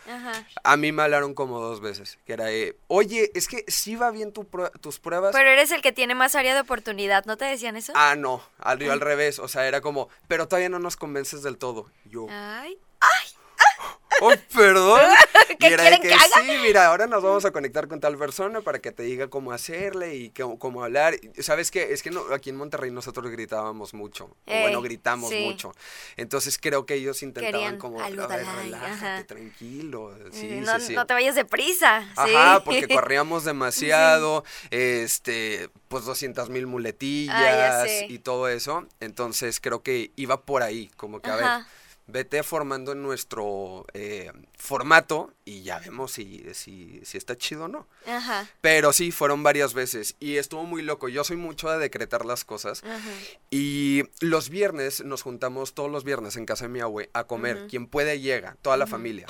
a 0.65 0.77
mí 0.77 0.93
me 0.93 1.03
hablaron 1.03 1.35
como 1.35 1.61
dos 1.61 1.81
veces, 1.81 2.19
que 2.25 2.33
era, 2.33 2.47
oye, 2.87 3.31
es 3.35 3.49
que 3.49 3.65
sí 3.69 3.97
va 3.97 4.11
bien 4.11 4.33
tu 4.33 4.45
tus 4.81 4.99
pruebas. 4.99 5.33
Pero 5.35 5.51
eres 5.51 5.71
el 5.71 5.83
que 5.83 5.93
tiene 5.93 6.15
más 6.15 6.35
área 6.35 6.55
de 6.55 6.61
oportunidad, 6.61 7.27
¿no 7.27 7.37
te 7.37 7.45
decían 7.45 7.77
eso? 7.77 7.93
Ah, 7.95 8.15
no, 8.17 8.43
al, 8.59 8.83
al 8.91 9.01
revés, 9.01 9.39
o 9.39 9.49
sea, 9.49 9.69
era 9.69 9.81
como, 9.81 10.09
pero 10.27 10.49
todavía 10.49 10.71
no 10.71 10.79
nos 10.79 10.97
convences 10.97 11.43
del 11.43 11.59
todo. 11.59 11.91
Yo, 12.07 12.27
ay, 12.31 12.79
ay, 13.01 13.29
Oh, 14.21 14.33
perdón. 14.55 15.01
¿Qué 15.49 15.57
quieren 15.57 16.01
que, 16.01 16.13
haga? 16.13 16.25
Sí, 16.43 16.51
mira, 16.63 16.87
ahora 16.87 17.07
nos 17.07 17.23
vamos 17.23 17.45
a 17.45 17.51
conectar 17.51 17.89
con 17.89 18.01
tal 18.01 18.17
persona 18.17 18.61
para 18.61 18.81
que 18.81 18.93
te 18.93 19.03
diga 19.03 19.29
cómo 19.29 19.53
hacerle 19.53 20.17
y 20.17 20.31
cómo, 20.31 20.85
hablar. 20.85 21.15
¿Sabes 21.39 21.71
qué? 21.71 21.93
Es 21.93 22.03
que 22.03 22.11
no, 22.11 22.23
aquí 22.33 22.51
en 22.51 22.57
Monterrey 22.57 22.91
nosotros 22.91 23.31
gritábamos 23.31 23.95
mucho. 23.95 24.35
bueno, 24.47 24.83
gritamos 24.83 25.33
mucho. 25.33 25.73
Entonces 26.17 26.59
creo 26.59 26.87
que 26.87 26.95
ellos 26.95 27.23
intentaban 27.23 27.79
como, 27.79 28.01
a 28.01 28.09
ver, 28.09 28.47
relájate, 28.57 29.25
tranquilo. 29.25 30.15
Sí, 30.33 30.61
no, 30.65 30.81
sí, 30.81 30.95
no 30.95 31.07
te 31.07 31.15
vayas 31.15 31.35
deprisa. 31.35 32.09
Ajá, 32.17 32.63
porque 32.65 32.89
corríamos 32.89 33.45
demasiado. 33.45 34.45
Este, 34.71 35.71
pues 35.89 36.05
200 36.05 36.51
mil 36.51 36.67
muletillas 36.67 37.89
y 38.09 38.19
todo 38.19 38.49
eso. 38.49 38.87
Entonces 39.01 39.61
creo 39.61 39.83
que 39.83 40.13
iba 40.17 40.43
por 40.43 40.63
ahí, 40.63 40.91
como 40.97 41.21
que 41.21 41.31
a 41.31 41.37
ver 41.37 41.78
vete 42.09 42.43
formando 42.43 42.93
en 42.93 43.03
nuestro 43.03 43.87
eh, 43.93 44.33
formato 44.57 45.33
y 45.45 45.63
ya 45.63 45.79
vemos 45.79 46.13
si, 46.13 46.43
si, 46.55 47.01
si, 47.05 47.19
está 47.19 47.37
chido 47.37 47.65
o 47.65 47.69
no. 47.69 47.87
Ajá. 48.07 48.49
Pero 48.61 48.93
sí, 48.93 49.13
fueron 49.13 49.43
varias 49.43 49.75
veces 49.75 50.17
y 50.19 50.37
estuvo 50.37 50.65
muy 50.65 50.83
loco. 50.83 51.09
Yo 51.09 51.23
soy 51.23 51.37
mucho 51.37 51.71
de 51.71 51.79
decretar 51.79 52.25
las 52.25 52.45
cosas. 52.45 52.83
Ajá. 52.83 53.11
Y 53.51 54.05
los 54.21 54.49
viernes 54.49 55.05
nos 55.05 55.23
juntamos 55.23 55.75
todos 55.75 55.91
los 55.91 56.03
viernes 56.03 56.37
en 56.37 56.47
casa 56.47 56.65
de 56.65 56.71
mi 56.71 56.81
abue 56.81 57.11
a 57.13 57.25
comer. 57.25 57.67
Quien 57.69 57.87
puede 57.87 58.21
llega, 58.21 58.57
toda 58.63 58.77
la 58.77 58.87
familia 58.87 59.27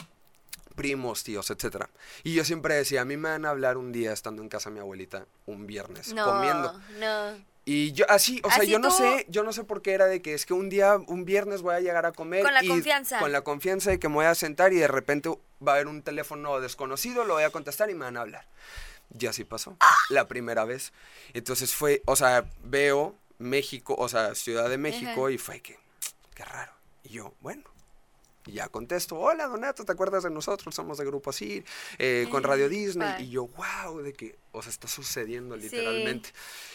primos, 0.77 1.25
tíos, 1.25 1.51
etcétera. 1.51 1.91
Y 2.23 2.35
yo 2.35 2.45
siempre 2.45 2.77
decía, 2.77 3.01
a 3.01 3.05
mí 3.05 3.17
me 3.17 3.29
van 3.31 3.45
a 3.45 3.51
hablar 3.51 3.77
un 3.79 3.91
día 3.91 4.13
estando 4.13 4.43
en 4.43 4.49
casa 4.49 4.71
de 4.71 4.75
mi 4.75 4.81
abuelita, 4.81 5.27
un 5.47 5.67
viernes, 5.67 6.15
no, 6.15 6.25
comiendo. 6.25 6.73
No. 7.01 7.45
Y 7.71 7.93
yo 7.93 8.07
así, 8.09 8.41
o 8.45 8.51
sea, 8.51 8.65
yo 8.65 8.79
no 8.79 8.91
sé, 8.91 9.27
yo 9.29 9.43
no 9.43 9.53
sé 9.53 9.63
por 9.63 9.83
qué 9.83 9.93
era 9.93 10.07
de 10.07 10.23
que 10.23 10.33
es 10.33 10.47
que 10.47 10.55
un 10.55 10.71
día, 10.71 10.97
un 11.07 11.27
viernes 11.27 11.61
voy 11.61 11.75
a 11.75 11.81
llegar 11.81 12.07
a 12.07 12.13
comer. 12.13 12.43
Con 12.43 12.55
la 12.55 12.65
y 12.65 12.69
confianza. 12.69 13.19
Con 13.19 13.31
la 13.31 13.43
confianza 13.43 13.91
de 13.91 13.99
que 13.99 14.09
me 14.09 14.15
voy 14.15 14.25
a 14.25 14.35
sentar 14.35 14.73
y 14.73 14.77
de 14.77 14.89
repente 14.89 15.29
va 15.61 15.73
a 15.73 15.75
haber 15.75 15.87
un 15.87 16.01
teléfono 16.01 16.61
desconocido, 16.61 17.27
lo 17.27 17.35
voy 17.35 17.43
a 17.43 17.51
contestar 17.51 17.91
y 17.91 17.95
me 17.95 18.07
van 18.07 18.17
a 18.17 18.23
hablar. 18.23 18.47
Y 19.19 19.27
así 19.27 19.45
pasó, 19.45 19.77
la 20.09 20.29
primera 20.29 20.65
vez. 20.65 20.95
Entonces 21.35 21.75
fue, 21.75 22.01
o 22.07 22.17
sea, 22.17 22.47
veo 22.65 23.15
México, 23.37 23.95
o 23.99 24.09
sea, 24.09 24.35
Ciudad 24.35 24.71
de 24.71 24.79
México 24.79 25.29
y 25.29 25.37
fue 25.37 25.61
que, 25.61 25.79
qué 26.35 26.47
raro. 26.47 26.73
Y 27.05 27.11
yo, 27.11 27.35
bueno, 27.41 27.65
y 28.49 28.53
ya 28.53 28.69
contesto, 28.69 29.17
hola 29.19 29.47
Donato, 29.47 29.85
¿te 29.85 29.93
acuerdas 29.93 30.25
de 30.25 30.31
nosotros? 30.31 30.75
Somos 30.75 30.97
de 30.97 31.05
Grupo 31.05 31.31
Así, 31.31 31.63
eh, 31.99 32.27
con 32.31 32.43
Radio 32.43 32.69
Disney. 32.69 33.25
Y 33.25 33.31
yo, 33.31 33.47
wow, 33.47 34.01
de 34.01 34.15
que, 34.15 34.39
o 34.53 34.63
sea, 34.63 34.71
está 34.71 34.89
sucediendo 34.89 35.55
literalmente. 35.55 36.31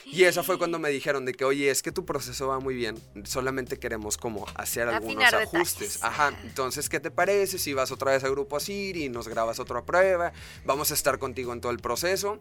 Y 0.05 0.23
esa 0.25 0.43
fue 0.43 0.57
cuando 0.59 0.77
me 0.77 0.89
dijeron 0.91 1.25
de 1.25 1.33
que, 1.33 1.45
oye, 1.45 1.69
es 1.71 1.81
que 1.81 1.91
tu 1.91 2.05
proceso 2.05 2.47
va 2.47 2.59
muy 2.59 2.75
bien, 2.75 3.01
solamente 3.25 3.79
queremos 3.79 4.17
como 4.17 4.45
hacer 4.55 4.88
algunos 4.88 5.33
ajustes. 5.33 6.03
Ajá, 6.03 6.38
entonces, 6.43 6.89
¿qué 6.89 6.99
te 6.99 7.09
parece 7.09 7.57
si 7.57 7.73
vas 7.73 7.91
otra 7.91 8.12
vez 8.12 8.23
a 8.23 8.29
Grupo 8.29 8.57
Así 8.57 8.91
y 8.95 9.09
nos 9.09 9.27
grabas 9.27 9.59
otra 9.59 9.83
prueba? 9.83 10.31
Vamos 10.65 10.91
a 10.91 10.93
estar 10.93 11.17
contigo 11.17 11.53
en 11.53 11.62
todo 11.62 11.71
el 11.71 11.79
proceso. 11.79 12.39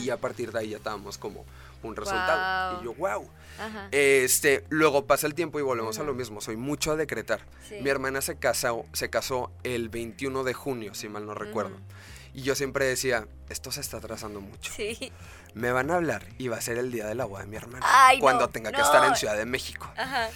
Y 0.00 0.10
a 0.10 0.16
partir 0.16 0.50
de 0.50 0.58
ahí 0.58 0.70
ya 0.70 0.78
estábamos 0.78 1.16
como 1.16 1.46
un 1.82 1.96
resultado. 1.96 2.80
Y 2.80 2.84
yo, 2.84 2.94
wow. 2.94 3.28
Este, 3.90 4.64
luego 4.70 5.06
pasa 5.06 5.26
el 5.26 5.34
tiempo 5.34 5.58
y 5.58 5.62
volvemos 5.62 5.98
a 5.98 6.02
lo 6.02 6.14
mismo. 6.14 6.40
Soy 6.40 6.56
mucho 6.56 6.92
a 6.92 6.96
decretar. 6.96 7.40
Mi 7.82 7.90
hermana 7.90 8.20
se 8.20 8.36
casó, 8.36 8.86
se 8.92 9.10
casó 9.10 9.50
el 9.62 9.88
21 9.88 10.44
de 10.44 10.54
junio, 10.54 10.94
si 10.94 11.08
mal 11.08 11.26
no 11.26 11.34
recuerdo. 11.34 11.76
Y 12.32 12.42
yo 12.42 12.54
siempre 12.54 12.84
decía, 12.84 13.26
esto 13.48 13.72
se 13.72 13.80
está 13.80 13.96
atrasando 13.96 14.40
mucho. 14.40 14.72
Sí. 14.72 15.12
Me 15.54 15.72
van 15.72 15.90
a 15.90 15.96
hablar 15.96 16.24
y 16.38 16.46
va 16.46 16.58
a 16.58 16.60
ser 16.60 16.78
el 16.78 16.92
día 16.92 17.06
de 17.06 17.16
la 17.16 17.24
boda 17.24 17.42
de 17.42 17.48
mi 17.48 17.56
hermana. 17.56 17.84
Ay, 17.88 18.20
cuando 18.20 18.48
tenga 18.48 18.70
que 18.70 18.80
estar 18.80 19.04
en 19.04 19.16
Ciudad 19.16 19.36
de 19.36 19.46
México. 19.46 19.92
Ajá. 19.96 20.28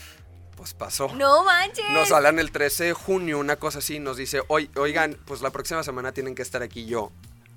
Pues 0.57 0.75
pasó. 0.75 1.09
No 1.15 1.45
manches. 1.45 1.85
Nos 1.91 2.11
hablan 2.11 2.39
el 2.39 2.51
13 2.51 2.85
de 2.85 2.93
junio, 2.95 3.39
una 3.39 3.57
cosa 3.57 3.79
así, 3.79 4.01
nos 4.01 4.17
dice, 4.17 4.43
oigan, 4.49 5.17
pues 5.25 5.41
la 5.41 5.51
próxima 5.51 5.83
semana 5.83 6.13
tienen 6.13 6.35
que 6.35 6.43
estar 6.43 6.63
aquí 6.63 6.87
yo 6.87 7.13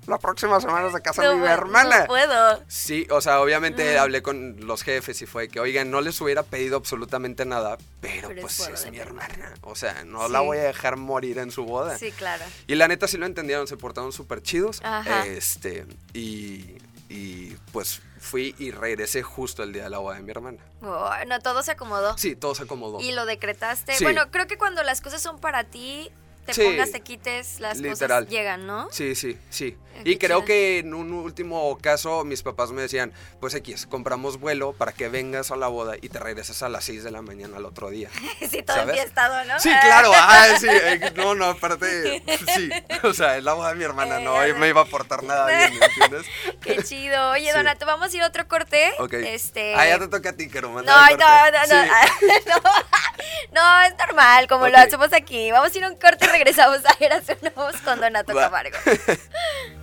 la 0.08 0.18
próxima 0.18 0.60
semana 0.60 0.90
se 0.90 1.00
casa 1.02 1.34
mi 1.34 1.46
hermana. 1.46 2.00
No 2.00 2.06
puedo. 2.06 2.62
Sí, 2.66 3.06
o 3.10 3.20
sea, 3.20 3.40
obviamente 3.40 3.98
hablé 3.98 4.22
con 4.22 4.66
los 4.66 4.82
jefes 4.82 5.20
y 5.22 5.26
fue 5.26 5.48
que, 5.48 5.60
oigan, 5.60 5.90
no 5.90 6.00
les 6.00 6.20
hubiera 6.20 6.42
pedido 6.42 6.76
absolutamente 6.76 7.44
nada, 7.44 7.78
pero, 8.00 8.30
pues 8.40 8.60
es, 8.60 8.90
mi 8.90 8.98
hermana. 8.98 9.54
O 9.62 9.74
sea, 9.74 10.04
no 10.04 10.28
la 10.28 10.40
voy 10.40 10.58
a 10.58 10.62
dejar 10.62 10.96
morir 10.96 11.38
en 11.38 11.50
su 11.50 11.64
boda. 11.64 11.98
Sí, 11.98 12.10
claro. 12.12 12.44
Y 12.66 12.74
la 12.74 12.88
neta 12.88 13.06
sí 13.06 13.18
lo 13.18 13.26
entendieron, 13.26 13.66
se 13.66 13.76
portaron 13.76 14.12
súper 14.12 14.42
chidos. 14.42 14.80
Este, 15.26 15.86
y, 16.14 16.78
y 17.08 17.56
pues 17.72 18.00
fui 18.18 18.54
y 18.58 18.70
regresé 18.70 19.22
justo 19.22 19.62
el 19.62 19.72
día 19.72 19.84
de 19.84 19.90
la 19.90 19.98
boda 19.98 20.16
de 20.16 20.22
mi 20.22 20.30
hermana. 20.30 20.58
no, 20.80 21.38
todo 21.40 21.62
se 21.62 21.72
acomodó. 21.72 22.16
Sí, 22.16 22.34
todo 22.34 22.54
se 22.54 22.64
acomodó. 22.64 23.00
Y 23.00 23.12
lo 23.12 23.26
decretaste. 23.26 23.94
Bueno, 24.02 24.30
creo 24.30 24.46
que 24.46 24.58
cuando 24.58 24.82
las 24.82 25.00
cosas 25.00 25.20
son 25.20 25.38
para 25.38 25.64
ti, 25.64 26.10
te 26.52 26.64
pongas, 26.64 26.92
te 26.92 27.00
quites, 27.00 27.60
las 27.60 27.80
cosas 27.80 28.28
llegan, 28.28 28.66
¿no? 28.66 28.88
Sí, 28.90 29.14
sí, 29.14 29.38
sí. 29.50 29.76
y 30.04 30.16
creo 30.16 30.44
que 30.44 30.78
en 30.78 30.94
un 30.94 31.12
último 31.12 31.76
caso 31.78 32.24
mis 32.24 32.42
papás 32.42 32.72
me 32.72 32.82
decían, 32.82 33.12
pues 33.40 33.54
X, 33.54 33.86
compramos 33.86 34.38
vuelo 34.38 34.72
para 34.72 34.92
que 34.92 35.08
vengas 35.08 35.50
a 35.50 35.56
la 35.56 35.68
boda 35.68 35.96
y 36.00 36.08
te 36.08 36.18
regreses 36.18 36.62
a 36.62 36.68
las 36.68 36.84
6 36.84 37.04
de 37.04 37.10
la 37.10 37.22
mañana 37.22 37.56
al 37.56 37.64
otro 37.64 37.90
día. 37.90 38.10
sí, 38.50 38.62
todo 38.62 38.90
estado, 38.90 39.44
¿no? 39.44 39.58
Sí, 39.60 39.70
claro, 39.70 40.10
ah, 40.14 40.46
sí, 40.58 40.68
eh, 40.70 41.12
no, 41.16 41.34
no, 41.34 41.46
aparte, 41.46 42.22
sí, 42.54 42.70
o 43.02 43.12
sea, 43.12 43.36
es 43.36 43.44
la 43.44 43.54
boda 43.54 43.70
de 43.70 43.76
mi 43.76 43.84
hermana, 43.84 44.18
no 44.20 44.42
eh, 44.42 44.54
me 44.54 44.68
iba 44.68 44.80
a 44.80 44.84
aportar 44.84 45.22
nada 45.22 45.46
bien, 45.46 45.78
¿me 45.78 45.86
entiendes? 45.86 46.26
Qué 46.60 46.82
chido. 46.82 47.30
Oye, 47.30 47.52
Donato, 47.52 47.86
vamos 47.86 48.12
a 48.12 48.16
ir 48.16 48.22
a 48.22 48.26
otro 48.26 48.46
corte. 48.48 48.92
Ok. 48.98 49.14
Este... 49.14 49.74
Ah, 49.74 49.86
ya 49.86 49.98
te 49.98 50.08
toca 50.08 50.30
a 50.30 50.32
ti, 50.32 50.48
que 50.48 50.60
no, 50.60 50.68
no, 50.68 50.82
no, 50.82 50.92
no, 50.92 51.16
no, 51.16 51.84
no, 53.52 53.82
es 53.82 53.94
normal, 53.98 54.48
como 54.48 54.68
lo 54.68 54.78
hacemos 54.78 55.12
aquí. 55.12 55.50
Vamos 55.50 55.74
a 55.74 55.78
ir 55.78 55.84
a 55.84 55.88
un 55.88 55.96
corte 55.96 56.26
regresamos 56.38 56.78
a 56.86 57.04
Eras 57.04 57.24
Nuevos 57.42 57.76
con 57.78 58.00
Donato 58.00 58.32
Camargo. 58.32 58.76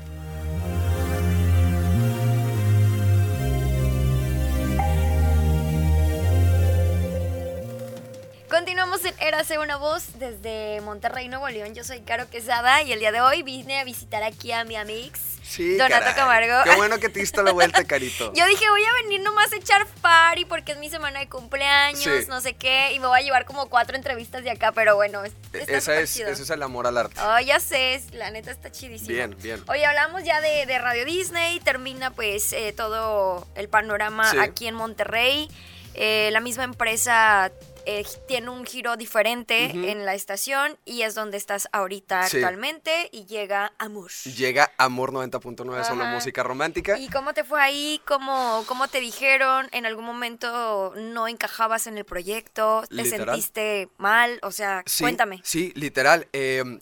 Continuamos 8.56 9.04
en 9.04 9.14
Érase 9.20 9.60
una 9.60 9.76
voz 9.76 10.18
desde 10.18 10.80
Monterrey, 10.80 11.28
Nuevo 11.28 11.50
León. 11.50 11.76
Yo 11.76 11.84
soy 11.84 12.00
Caro 12.00 12.30
Quesada 12.30 12.84
y 12.84 12.94
el 12.94 13.00
día 13.00 13.12
de 13.12 13.20
hoy 13.20 13.44
vine 13.44 13.82
a 13.82 13.84
visitar 13.84 14.24
aquí 14.24 14.54
a 14.54 14.64
mi 14.64 14.78
amix 14.78 15.20
Sí, 15.44 15.76
Donato 15.76 16.16
Camargo. 16.16 16.64
Qué 16.64 16.74
bueno 16.78 16.98
que 16.98 17.10
te 17.10 17.20
diste 17.20 17.44
la 17.44 17.52
vuelta, 17.52 17.84
Carito. 17.84 18.32
Yo 18.34 18.46
dije, 18.48 18.70
voy 18.70 18.82
a 18.82 19.04
venir 19.04 19.20
nomás 19.24 19.52
a 19.52 19.58
echar 19.58 19.86
party 20.02 20.46
porque 20.46 20.72
es 20.72 20.78
mi 20.78 20.90
semana 20.90 21.20
de 21.20 21.28
cumpleaños, 21.28 22.30
no 22.30 22.40
sé 22.40 22.54
qué, 22.54 22.94
y 22.94 23.00
me 23.00 23.08
voy 23.08 23.20
a 23.20 23.24
llevar 23.24 23.44
como 23.44 23.68
cuatro 23.68 23.98
entrevistas 23.98 24.42
de 24.46 24.52
acá, 24.52 24.72
pero 24.72 24.96
bueno, 24.96 25.26
está 25.26 25.60
Esa 25.60 26.00
es, 26.00 26.18
ese 26.18 26.44
es 26.44 26.50
el 26.50 26.64
amor 26.64 26.88
al 26.88 26.98
arte. 26.98 27.20
Oh, 27.20 27.40
ya 27.42 27.60
sé, 27.60 28.02
la 28.14 28.32
neta 28.32 28.52
está 28.52 28.72
chidísimo. 28.72 29.10
Bien, 29.10 29.36
bien. 29.38 29.62
Oye, 29.68 29.86
hablamos 29.86 30.24
ya 30.24 30.40
de, 30.40 30.80
Radio 30.80 31.04
Disney, 31.04 31.60
termina 31.60 32.12
pues 32.12 32.54
eh, 32.54 32.72
todo 32.72 33.46
el 33.56 33.68
panorama 33.68 34.32
aquí 34.42 34.68
en 34.68 34.76
Monterrey. 34.76 35.50
Eh, 35.94 36.30
la 36.32 36.40
misma 36.40 36.64
empresa 36.64 37.52
eh, 37.86 38.06
tiene 38.28 38.50
un 38.50 38.66
giro 38.66 38.98
diferente 38.98 39.66
en 39.92 40.06
la 40.06 40.14
estación 40.14 40.78
y 40.86 41.04
es 41.04 41.16
donde 41.16 41.38
estás 41.38 41.68
ahorita 41.72 42.22
actualmente 42.22 43.10
y 43.12 43.26
llega 43.26 43.74
Amor. 43.78 44.12
Llega 44.24 44.72
Amor 44.78 45.12
90.9, 45.12 45.84
solo 45.88 46.06
música 46.06 46.44
romántica. 46.44 46.98
¿Y 46.98 47.10
cómo 47.10 47.34
te 47.34 47.44
fue 47.44 47.62
ahí? 47.62 48.02
¿Cómo, 48.06 48.64
¿Cómo 48.68 48.88
te 48.88 49.00
dijeron? 49.00 49.68
¿En 49.72 49.86
algún 49.86 50.06
momento 50.06 50.94
no 50.96 51.28
encajabas 51.28 51.88
en 51.88 51.98
el 51.98 52.06
proyecto? 52.06 52.84
¿Te 52.90 53.06
sentiste 53.06 53.90
mal? 53.98 54.40
O 54.42 54.52
sea, 54.52 54.84
cuéntame. 55.00 55.42
Sí, 55.44 55.72
literal. 55.76 56.28
Eh, 56.34 56.80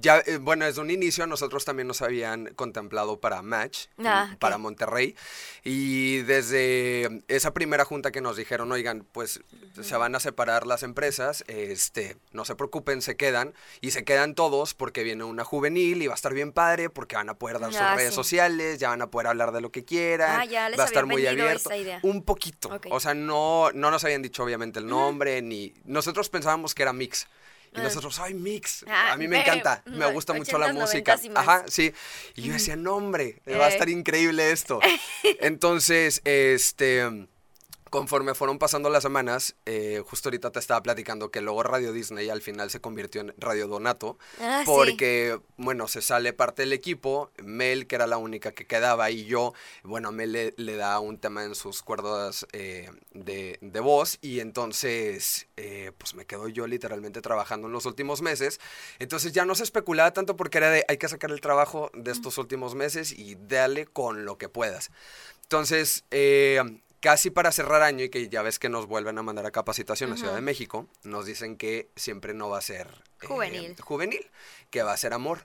ya, 0.00 0.18
eh, 0.26 0.38
bueno, 0.38 0.64
desde 0.64 0.80
un 0.80 0.90
inicio 0.90 1.26
nosotros 1.26 1.64
también 1.64 1.88
nos 1.88 2.02
habían 2.02 2.54
contemplado 2.54 3.20
para 3.20 3.42
Match, 3.42 3.86
ah, 4.04 4.36
para 4.38 4.58
Monterrey, 4.58 5.16
y 5.62 6.18
desde 6.22 7.22
esa 7.28 7.52
primera 7.52 7.84
junta 7.84 8.12
que 8.12 8.20
nos 8.20 8.36
dijeron, 8.36 8.70
oigan, 8.72 9.06
pues 9.12 9.40
se 9.80 9.96
van 9.96 10.14
a 10.14 10.20
separar 10.20 10.66
las 10.66 10.82
empresas, 10.82 11.44
este, 11.46 12.16
no 12.32 12.44
se 12.44 12.54
preocupen, 12.54 13.02
se 13.02 13.16
quedan, 13.16 13.54
y 13.80 13.90
se 13.90 14.04
quedan 14.04 14.34
todos 14.34 14.74
porque 14.74 15.02
viene 15.02 15.24
una 15.24 15.44
juvenil 15.44 16.02
y 16.02 16.06
va 16.06 16.14
a 16.14 16.16
estar 16.16 16.34
bien 16.34 16.52
padre, 16.52 16.90
porque 16.90 17.16
van 17.16 17.28
a 17.28 17.34
poder 17.34 17.58
dar 17.58 17.72
sus 17.72 17.80
ah, 17.80 17.94
redes 17.94 18.14
sociales, 18.14 18.78
ya 18.78 18.90
van 18.90 19.02
a 19.02 19.10
poder 19.10 19.28
hablar 19.28 19.52
de 19.52 19.60
lo 19.60 19.70
que 19.70 19.84
quieran, 19.84 20.40
ah, 20.40 20.70
va 20.78 20.84
a 20.84 20.86
estar 20.86 21.06
muy 21.06 21.26
abierto. 21.26 21.70
Un 22.02 22.22
poquito, 22.22 22.70
o 22.90 23.00
sea, 23.00 23.14
no, 23.14 23.70
no 23.72 23.90
nos 23.90 24.04
habían 24.04 24.22
dicho 24.22 24.42
obviamente 24.44 24.78
el 24.78 24.86
nombre, 24.86 25.42
ni 25.42 25.74
nosotros 25.84 26.28
pensábamos 26.28 26.74
que 26.74 26.82
era 26.82 26.92
mix. 26.92 27.26
Y 27.76 27.80
nosotros, 27.80 28.18
ay, 28.20 28.34
mix. 28.34 28.84
Ah, 28.88 29.12
a 29.12 29.16
mí 29.16 29.26
me 29.28 29.40
encanta, 29.40 29.82
me 29.86 30.06
gusta 30.12 30.32
mucho 30.32 30.58
la 30.58 30.72
música. 30.72 31.18
Ajá, 31.34 31.64
sí. 31.68 31.92
Y 32.36 32.42
yo 32.42 32.52
decía, 32.52 32.76
no, 32.76 32.96
hombre, 32.96 33.42
va 33.48 33.66
a 33.66 33.68
estar 33.68 33.88
increíble 33.88 34.52
esto. 34.52 34.80
Entonces, 35.40 36.20
este 36.24 37.26
conforme 37.94 38.34
fueron 38.34 38.58
pasando 38.58 38.90
las 38.90 39.04
semanas, 39.04 39.54
eh, 39.66 40.02
justo 40.04 40.28
ahorita 40.28 40.50
te 40.50 40.58
estaba 40.58 40.82
platicando 40.82 41.30
que 41.30 41.40
luego 41.40 41.62
Radio 41.62 41.92
Disney 41.92 42.28
al 42.28 42.42
final 42.42 42.68
se 42.68 42.80
convirtió 42.80 43.20
en 43.20 43.32
Radio 43.38 43.68
Donato, 43.68 44.18
ah, 44.40 44.64
porque, 44.66 45.38
bueno, 45.58 45.86
se 45.86 46.02
sale 46.02 46.32
parte 46.32 46.62
del 46.62 46.72
equipo, 46.72 47.30
Mel, 47.40 47.86
que 47.86 47.94
era 47.94 48.08
la 48.08 48.16
única 48.16 48.50
que 48.50 48.66
quedaba, 48.66 49.12
y 49.12 49.26
yo, 49.26 49.54
bueno, 49.84 50.10
Mel 50.10 50.52
le, 50.56 50.76
da 50.76 50.98
un 50.98 51.18
tema 51.18 51.44
en 51.44 51.54
sus 51.54 51.82
cuerdas 51.82 52.48
eh, 52.50 52.90
de, 53.12 53.80
voz, 53.80 54.18
y 54.20 54.40
entonces, 54.40 55.46
eh, 55.56 55.92
pues 55.96 56.16
me 56.16 56.26
quedo 56.26 56.48
yo 56.48 56.66
literalmente 56.66 57.20
trabajando 57.20 57.68
en 57.68 57.72
los 57.72 57.86
últimos 57.86 58.22
meses, 58.22 58.58
entonces 58.98 59.32
ya 59.32 59.44
no 59.44 59.54
se 59.54 59.62
especulaba 59.62 60.12
tanto 60.12 60.34
porque 60.34 60.58
era 60.58 60.70
de, 60.70 60.84
hay 60.88 60.96
que 60.96 61.06
sacar 61.06 61.30
el 61.30 61.40
trabajo 61.40 61.92
de 61.94 62.10
estos 62.10 62.38
últimos 62.38 62.74
meses 62.74 63.12
y 63.12 63.36
dale 63.36 63.86
con 63.86 64.24
lo 64.24 64.36
que 64.36 64.48
puedas. 64.48 64.90
Entonces, 65.42 66.04
casi 67.04 67.28
para 67.28 67.52
cerrar 67.52 67.82
año 67.82 68.02
y 68.02 68.08
que 68.08 68.30
ya 68.30 68.40
ves 68.40 68.58
que 68.58 68.70
nos 68.70 68.86
vuelven 68.86 69.18
a 69.18 69.22
mandar 69.22 69.44
a 69.44 69.50
capacitación 69.50 70.10
a 70.10 70.16
Ciudad 70.16 70.34
de 70.34 70.40
México, 70.40 70.88
nos 71.02 71.26
dicen 71.26 71.58
que 71.58 71.90
siempre 71.96 72.32
no 72.32 72.48
va 72.48 72.56
a 72.56 72.62
ser 72.62 72.86
eh, 73.20 73.26
juvenil. 73.26 73.76
juvenil, 73.78 74.30
que 74.70 74.82
va 74.82 74.94
a 74.94 74.96
ser 74.96 75.12
amor. 75.12 75.44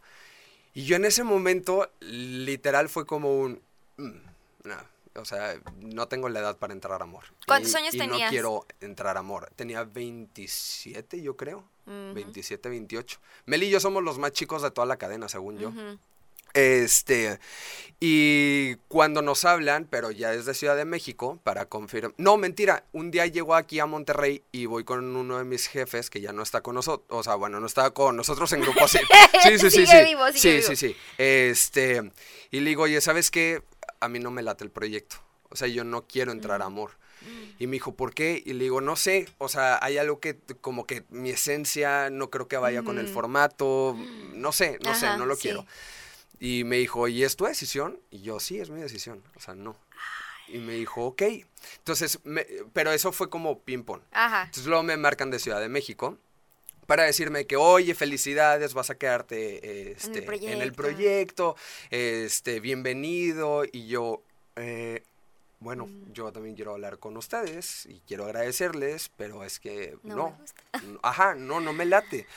Y 0.74 0.86
yo 0.86 0.96
en 0.96 1.04
ese 1.04 1.26
momento, 1.26 1.92
literal, 2.00 2.88
fue 2.88 3.06
como 3.06 3.38
un... 3.42 3.62
Mm, 3.98 4.70
o 5.16 5.26
sea, 5.26 5.60
no 5.82 6.08
tengo 6.08 6.30
la 6.30 6.40
edad 6.40 6.58
para 6.58 6.72
entrar 6.72 7.02
a 7.02 7.04
amor. 7.04 7.26
¿Cuántos 7.46 7.76
años 7.76 7.94
y 7.94 7.98
tenías? 7.98 8.22
No 8.22 8.30
quiero 8.30 8.66
entrar 8.80 9.18
a 9.18 9.20
amor. 9.20 9.52
Tenía 9.58 9.84
27, 9.84 11.22
yo 11.22 11.36
creo. 11.36 11.66
27, 11.88 12.70
28. 12.70 13.20
Mel 13.48 13.64
y 13.64 13.70
yo 13.70 13.82
somos 13.82 14.02
los 14.02 14.18
más 14.18 14.32
chicos 14.32 14.62
de 14.62 14.72
toda 14.72 14.88
la 14.88 14.96
cadena, 14.96 15.28
según 15.28 15.58
yo. 15.58 15.74
Este, 16.54 17.40
y 18.02 18.76
cuando 18.88 19.22
nos 19.22 19.44
hablan, 19.44 19.86
pero 19.90 20.10
ya 20.12 20.32
desde 20.32 20.54
Ciudad 20.54 20.78
de 20.78 20.86
México, 20.86 21.38
para 21.44 21.66
confirmar. 21.66 22.14
No, 22.18 22.38
mentira, 22.38 22.86
un 22.94 23.12
día 23.12 23.26
llego 23.26 23.56
aquí 23.56 23.80
a 23.80 23.86
Monterrey 23.86 24.42
y 24.54 24.68
voy 24.68 24.86
con 24.86 25.16
uno 25.16 25.38
de 25.38 25.44
mis 25.44 25.68
jefes 25.68 26.10
que 26.10 26.22
ya 26.22 26.32
no 26.32 26.42
está 26.42 26.62
con 26.62 26.76
nosotros, 26.76 27.06
o 27.10 27.24
sea, 27.24 27.36
bueno, 27.36 27.60
no 27.60 27.68
estaba 27.68 27.94
con 27.94 28.16
nosotros 28.16 28.54
en 28.54 28.62
grupo 28.62 28.86
así. 28.86 29.00
Sí, 29.44 29.58
sí, 29.58 29.70
sí, 29.70 29.86
sí. 29.86 29.98
Vivo, 30.06 30.24
sí, 30.34 30.62
sí, 30.62 30.76
sí. 30.76 30.96
Este, 31.18 32.12
y 32.52 32.60
le 32.60 32.70
digo, 32.70 32.84
oye, 32.84 33.00
¿sabes 33.02 33.32
qué? 33.32 33.64
A 34.00 34.08
mí 34.08 34.20
no 34.20 34.32
me 34.32 34.44
late 34.44 34.64
el 34.64 34.72
proyecto. 34.72 35.18
O 35.50 35.56
sea, 35.56 35.68
yo 35.68 35.84
no 35.84 36.06
quiero 36.08 36.32
entrar 36.32 36.62
a 36.62 36.66
amor. 36.66 36.92
Y 37.58 37.68
me 37.68 37.74
dijo, 37.74 37.94
¿por 37.94 38.14
qué? 38.14 38.42
Y 38.46 38.54
le 38.54 38.64
digo, 38.64 38.80
no 38.80 38.96
sé, 38.96 39.28
o 39.40 39.50
sea, 39.50 39.78
hay 39.82 39.98
algo 39.98 40.22
que 40.22 40.38
como 40.62 40.86
que 40.88 41.04
mi 41.10 41.32
esencia 41.32 42.10
no 42.10 42.30
creo 42.30 42.48
que 42.48 42.56
vaya 42.56 42.84
con 42.84 42.98
el 42.98 43.08
formato, 43.08 43.98
no 44.34 44.54
sé, 44.54 44.80
no 44.84 44.96
sé, 44.96 45.18
no 45.18 45.26
lo 45.26 45.36
quiero. 45.36 45.66
Y 46.40 46.64
me 46.64 46.78
dijo, 46.78 47.08
¿y 47.08 47.24
es 47.24 47.36
tu 47.36 47.46
decisión? 47.46 48.00
Y 48.12 48.22
yo, 48.22 48.40
sí, 48.40 48.60
es 48.60 48.70
mi 48.70 48.82
decisión. 48.82 49.24
O 49.36 49.40
sea, 49.40 49.56
no. 49.56 49.76
Y 50.48 50.58
me 50.58 50.74
dijo, 50.74 51.06
ok. 51.06 51.24
Entonces, 51.78 52.20
pero 52.74 52.92
eso 52.92 53.12
fue 53.12 53.30
como 53.30 53.60
ping-pong. 53.60 54.02
Entonces 54.12 54.66
luego 54.66 54.84
me 54.84 54.98
marcan 54.98 55.30
de 55.32 55.40
Ciudad 55.40 55.60
de 55.60 55.70
México 55.70 56.18
para 56.88 57.04
decirme 57.04 57.46
que, 57.46 57.56
oye, 57.56 57.94
felicidades, 57.94 58.74
vas 58.74 58.90
a 58.90 58.98
quedarte 58.98 59.92
este, 59.92 60.26
en, 60.52 60.62
el 60.62 60.74
proyecto, 60.74 61.56
este, 61.92 62.60
bienvenido. 62.62 63.64
Y 63.72 63.86
yo, 63.88 64.24
eh, 64.56 65.04
bueno, 65.60 65.88
mm. 65.88 66.14
yo 66.14 66.32
también 66.32 66.56
quiero 66.56 66.72
hablar 66.72 67.00
con 67.00 67.18
ustedes 67.18 67.86
y 67.86 68.02
quiero 68.08 68.26
agradecerles, 68.26 69.12
pero 69.18 69.44
es 69.44 69.60
que 69.60 69.98
no. 70.04 70.38
Ajá, 71.02 71.36
no, 71.36 71.60
no 71.60 71.74
me 71.74 71.86
late. 71.86 72.28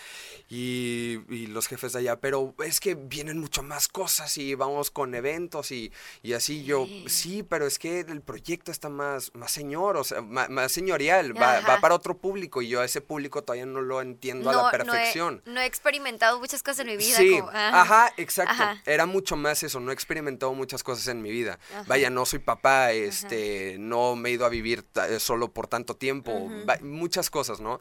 Y, 0.48 1.20
los 1.52 1.66
jefes 1.66 1.92
de 1.92 2.00
allá, 2.00 2.16
pero 2.16 2.54
es 2.64 2.80
que 2.80 2.94
vienen 2.94 3.38
mucho 3.38 3.62
más 3.62 3.88
cosas 3.88 4.36
y 4.38 4.54
vamos 4.54 4.90
con 4.90 5.14
eventos 5.14 5.70
y, 5.70 5.92
así 6.34 6.64
yo, 6.64 6.86
sí, 7.06 7.42
pero 7.42 7.66
es 7.66 7.78
que 7.78 8.00
el 8.00 8.22
proyecto 8.22 8.70
está 8.70 8.88
más, 8.88 9.34
más 9.34 9.52
señor, 9.52 9.96
o 9.96 10.04
sea, 10.04 10.20
más, 10.22 10.72
señorial, 10.72 11.36
va, 11.36 11.62
para 11.80 11.94
otro 11.94 12.16
público 12.16 12.62
y 12.62 12.68
yo 12.68 12.80
a 12.80 12.84
ese 12.84 13.00
público 13.00 13.42
todavía 13.42 13.66
no 13.66 13.82
lo 13.82 14.00
entiendo 14.00 14.50
a 14.50 14.54
la 14.54 14.70
perfección. 14.70 15.42
No 15.46 15.60
he, 15.60 15.66
experimentado 15.66 16.38
muchas 16.38 16.62
cosas 16.62 16.80
en 16.80 16.86
mi 16.88 16.96
vida. 16.96 17.16
Sí, 17.16 17.38
ajá. 17.52 18.12
exacto. 18.16 18.62
Era 18.84 19.06
mucho 19.06 19.36
más 19.36 19.62
eso, 19.62 19.80
no 19.80 19.90
he 19.90 19.94
experimentado 19.94 20.52
muchas 20.54 20.82
cosas 20.82 21.06
en 21.08 21.22
mi 21.22 21.30
vida. 21.30 21.58
Vaya, 21.86 22.10
no 22.10 22.26
soy 22.26 22.40
papá, 22.40 22.92
este, 23.12 23.76
no 23.78 24.16
me 24.16 24.28
he 24.28 24.32
ido 24.32 24.44
a 24.46 24.48
vivir 24.48 24.84
eh, 25.08 25.18
solo 25.20 25.52
por 25.52 25.66
tanto 25.66 25.96
tiempo, 25.96 26.50
muchas 26.82 27.30
cosas, 27.30 27.60
¿no? 27.60 27.78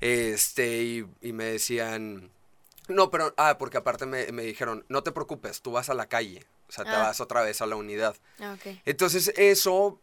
Este, 0.00 0.82
y, 0.82 1.06
y 1.20 1.32
me 1.32 1.44
decían 1.44 2.30
No, 2.88 3.10
pero, 3.10 3.32
ah, 3.38 3.56
porque 3.58 3.78
aparte 3.78 4.04
me, 4.06 4.30
me 4.32 4.42
dijeron, 4.42 4.84
no 4.88 5.02
te 5.02 5.10
preocupes, 5.12 5.62
tú 5.62 5.72
vas 5.72 5.88
a 5.88 5.94
la 5.94 6.06
calle, 6.08 6.44
o 6.68 6.72
sea, 6.72 6.84
te 6.84 6.90
Ah. 6.90 6.98
vas 6.98 7.20
otra 7.20 7.42
vez 7.42 7.62
a 7.62 7.66
la 7.66 7.76
unidad. 7.76 8.14
Ah, 8.40 8.54
ok. 8.58 8.76
Entonces 8.84 9.32
eso, 9.36 9.98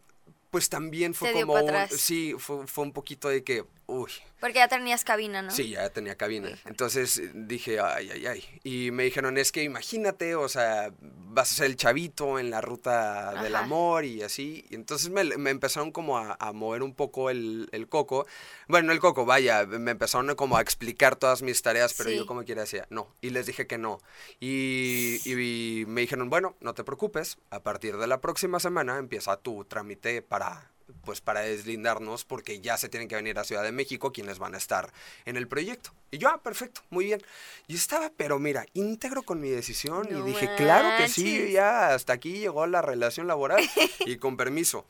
pues 0.50 0.68
también 0.68 1.14
fue 1.14 1.32
como, 1.32 1.54
un- 1.54 1.88
sí, 1.96 2.34
fue, 2.38 2.66
fue 2.66 2.82
un 2.84 2.92
poquito 2.92 3.28
de 3.28 3.44
que, 3.44 3.64
uy, 3.92 4.10
Porque 4.40 4.58
ya 4.58 4.68
tenías 4.68 5.04
cabina, 5.04 5.42
¿no? 5.42 5.50
Sí, 5.50 5.70
ya 5.70 5.88
tenía 5.90 6.16
cabina. 6.16 6.48
Entonces 6.64 7.20
dije, 7.34 7.78
ay, 7.80 8.10
ay, 8.10 8.26
ay. 8.26 8.44
Y 8.64 8.90
me 8.90 9.04
dijeron, 9.04 9.38
es 9.38 9.52
que 9.52 9.62
imagínate, 9.62 10.34
o 10.34 10.48
sea, 10.48 10.92
vas 11.00 11.52
a 11.52 11.54
ser 11.54 11.66
el 11.66 11.76
chavito 11.76 12.38
en 12.40 12.50
la 12.50 12.60
ruta 12.60 13.40
del 13.42 13.54
amor 13.54 14.04
y 14.04 14.22
así. 14.22 14.64
Y 14.70 14.74
entonces 14.74 15.10
me, 15.10 15.22
me 15.36 15.50
empezaron 15.50 15.92
como 15.92 16.18
a, 16.18 16.36
a 16.40 16.52
mover 16.52 16.82
un 16.82 16.94
poco 16.94 17.30
el, 17.30 17.68
el 17.72 17.88
coco. 17.88 18.26
Bueno, 18.66 18.88
no 18.88 18.92
el 18.92 18.98
coco, 19.00 19.24
vaya, 19.24 19.64
me 19.66 19.92
empezaron 19.92 20.34
como 20.34 20.56
a 20.56 20.60
explicar 20.60 21.14
todas 21.16 21.42
mis 21.42 21.62
tareas, 21.62 21.94
pero 21.94 22.10
Sí. 22.10 22.16
yo 22.16 22.26
como 22.26 22.42
quiera 22.44 22.62
decía, 22.62 22.86
no. 22.90 23.14
Y 23.20 23.30
les 23.30 23.46
dije 23.46 23.66
que 23.68 23.78
no. 23.78 24.00
Y, 24.40 25.20
y 25.24 25.86
me 25.86 26.00
dijeron, 26.00 26.28
bueno, 26.30 26.56
no 26.60 26.74
te 26.74 26.82
preocupes, 26.82 27.38
a 27.50 27.62
partir 27.62 27.96
de 27.96 28.06
la 28.08 28.20
próxima 28.20 28.58
semana 28.58 28.98
empieza 28.98 29.36
tu 29.36 29.64
trámite 29.64 30.20
para 30.20 30.71
pues 31.04 31.20
para 31.20 31.40
deslindarnos 31.40 32.24
porque 32.24 32.60
ya 32.60 32.76
se 32.76 32.88
tienen 32.88 33.08
que 33.08 33.14
venir 33.16 33.38
a 33.38 33.44
Ciudad 33.44 33.62
de 33.62 33.72
México 33.72 34.12
quienes 34.12 34.38
van 34.38 34.54
a 34.54 34.58
estar 34.58 34.92
en 35.24 35.36
el 35.36 35.48
proyecto. 35.48 35.90
Y 36.10 36.18
yo, 36.18 36.28
ah, 36.28 36.42
perfecto, 36.42 36.82
muy 36.90 37.06
bien. 37.06 37.22
Y 37.68 37.74
estaba, 37.76 38.10
pero 38.16 38.38
mira, 38.38 38.66
íntegro 38.74 39.22
con 39.22 39.40
mi 39.40 39.48
decisión 39.50 40.08
No 40.10 40.18
y 40.18 40.22
dije, 40.22 40.54
claro 40.56 40.90
que 40.96 41.08
sí, 41.08 41.52
ya 41.52 41.94
hasta 41.94 42.12
aquí 42.12 42.38
llegó 42.38 42.66
la 42.66 42.82
relación 42.82 43.26
laboral 43.26 43.62
y 44.06 44.16
con 44.16 44.36
permiso. 44.36 44.84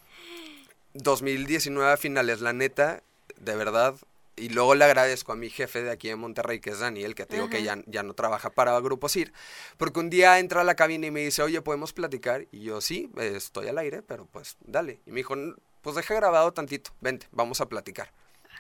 2019 0.95 1.93
a 1.93 1.97
finales, 1.97 2.41
la 2.41 2.53
neta, 2.53 3.03
de 3.41 3.57
verdad. 3.57 3.95
Y 4.35 4.49
luego 4.49 4.75
le 4.75 4.85
agradezco 4.85 5.33
a 5.33 5.37
mi 5.37 5.51
jefe 5.51 5.83
de 5.83 5.91
aquí 5.91 6.09
de 6.09 6.17
Monterrey, 6.17 6.59
que 6.59 6.71
es 6.71 6.79
Daniel, 6.79 7.15
que 7.15 7.27
te 7.27 7.37
digo 7.37 7.49
que 7.51 7.63
ya, 7.63 7.79
ya 7.87 8.03
no 8.03 8.15
trabaja 8.15 8.49
para 8.49 8.79
Grupo 8.81 9.09
CIR, 9.11 9.31
porque 9.77 10.01
un 10.01 10.09
día 10.09 10.39
entra 10.39 10.63
a 10.63 10.65
la 10.65 10.75
cabina 10.75 11.07
y 11.07 11.11
me 11.11 11.21
dice, 11.21 11.43
oye, 11.43 11.61
¿podemos 11.61 11.93
platicar? 11.93 12.47
Y 12.51 12.63
yo, 12.63 12.81
sí, 12.81 13.11
estoy 13.19 13.69
al 13.69 13.77
aire, 13.79 14.01
pero 14.03 14.27
pues 14.27 14.57
dale. 14.63 15.01
Y 15.07 15.11
me 15.11 15.17
dijo, 15.19 15.35
"N- 15.35 15.55
pues 15.83 15.97
deja 15.97 16.15
grabado 16.15 16.53
tantito, 16.53 16.91
vente, 17.01 17.27
vamos 17.33 17.61
a 17.61 17.67
platicar. 17.69 18.11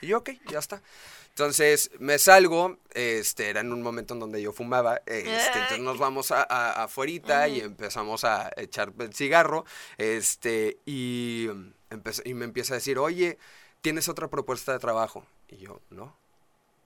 Y 0.01 0.09
yo, 0.09 0.19
ok, 0.19 0.31
ya 0.51 0.59
está. 0.59 0.83
Entonces 1.29 1.91
me 1.99 2.19
salgo, 2.19 2.77
este, 2.93 3.49
era 3.49 3.61
en 3.61 3.73
un 3.73 3.81
momento 3.83 4.13
en 4.15 4.21
donde 4.21 4.43
yo 4.43 4.53
fumaba, 4.53 4.97
este, 5.07 5.31
entonces 5.55 5.79
nos 5.81 5.97
vamos 5.99 6.31
a, 6.31 6.43
a- 6.43 6.83
afuerita 6.85 7.49
y 7.49 7.61
empezamos 7.61 8.25
a 8.25 8.51
echar 8.57 8.93
el 8.99 9.15
cigarro, 9.15 9.65
este, 9.97 10.77
y, 10.85 11.47
empe- 11.91 12.23
y 12.27 12.35
me 12.35 12.45
empieza 12.45 12.75
a 12.75 12.77
decir, 12.77 12.99
oye, 12.99 13.39
¿tienes 13.81 14.09
otra 14.11 14.29
propuesta 14.29 14.73
de 14.73 14.79
trabajo? 14.79 15.25
Y 15.49 15.57
yo, 15.59 15.81
no. 15.89 16.15